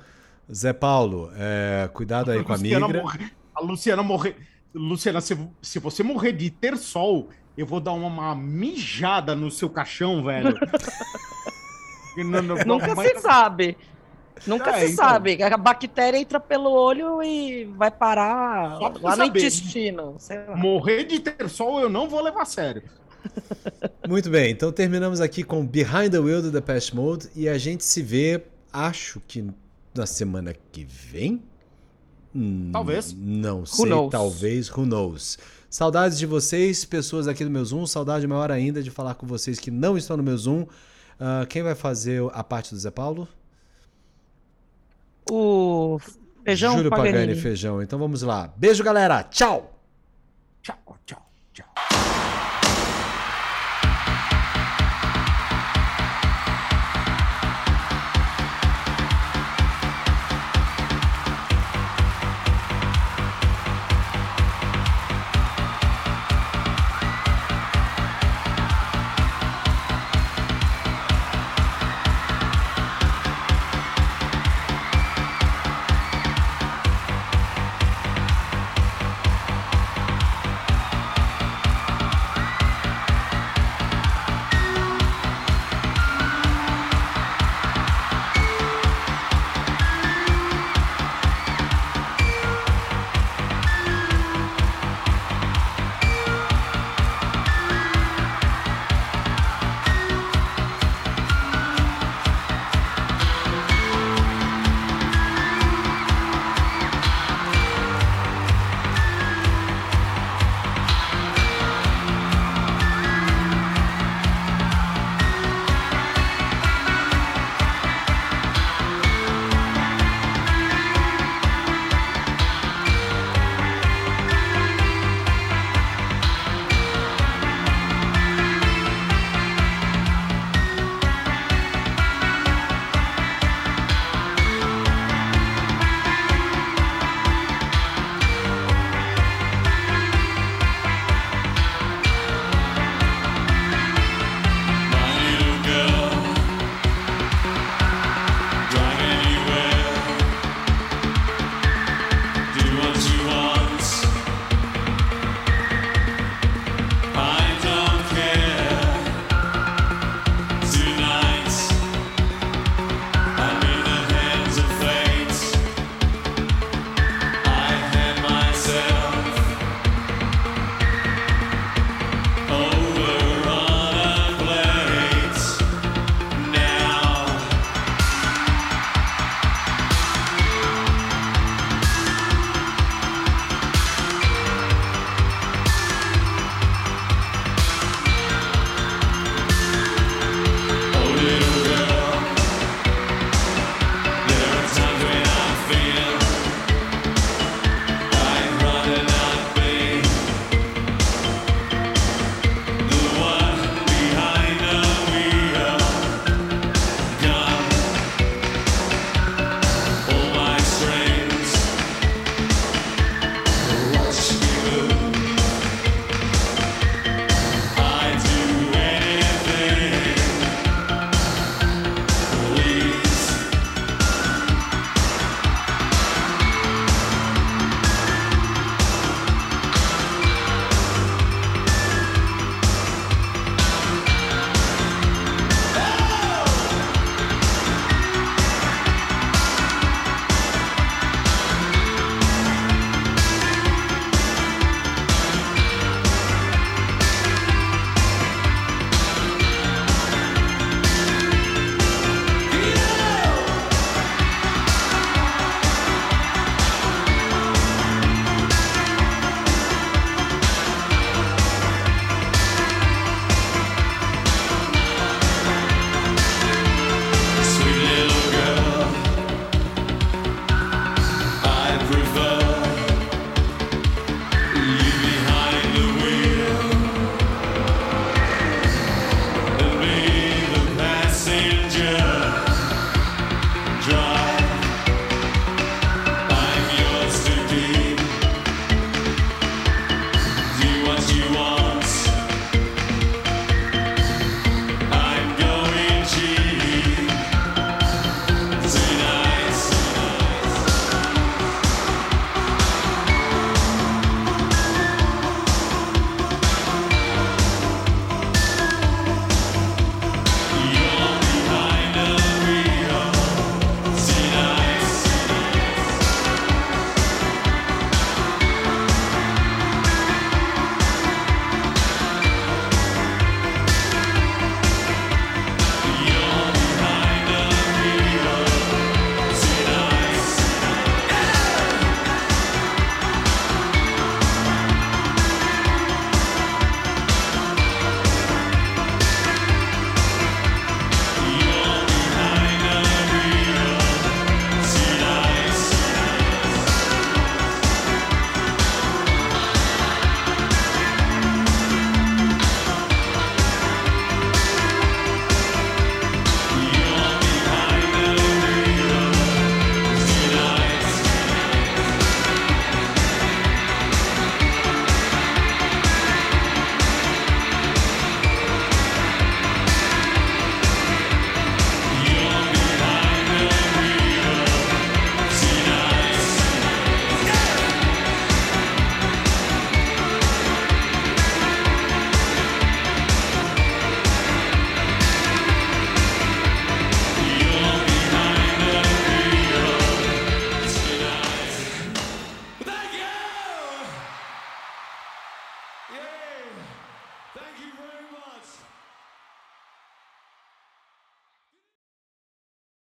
[0.52, 3.02] Zé Paulo, é, cuidado aí com a Luciana migra.
[3.02, 4.36] morre- a Luciana morrer.
[4.74, 9.51] Luciana, se, se você morrer de ter sol, eu vou dar uma, uma mijada no
[9.51, 10.55] seu caixão, velho.
[12.16, 13.77] Não, não, Nunca mas- se sabe.
[14.47, 15.05] Nunca É, se então.
[15.09, 15.43] sabe.
[15.43, 19.39] A bactéria entra pelo olho e vai parar lá no saber.
[19.40, 20.16] intestino.
[20.19, 20.56] sei lá.
[20.56, 22.82] Morrer de ter sol eu não vou levar a sério.
[24.09, 27.85] Muito bem, então terminamos aqui com Behind the Wheel do Depeche Mode e a gente
[27.85, 28.43] se vê,
[28.73, 29.47] acho que
[29.94, 31.43] na semana que vem?
[32.35, 33.15] Hum, Talvez.
[33.16, 34.11] Não sei, knows?
[34.11, 35.39] talvez, who knows.
[35.70, 39.59] Saudades de vocês, pessoas aqui do meu Zoom, saudade maior ainda de falar com vocês
[39.59, 40.66] que não estão no meu Zoom.
[41.19, 43.27] Ah, quem vai fazer a parte do Zé Paulo?
[45.30, 45.98] O
[46.44, 47.12] feijão Júlio Pagani.
[47.12, 47.40] Paganini.
[47.40, 47.82] Feijão.
[47.82, 48.52] Então vamos lá.
[48.56, 49.22] Beijo, galera.
[49.24, 49.80] Tchau!
[50.62, 51.22] Tchau, tchau,
[51.52, 52.03] tchau.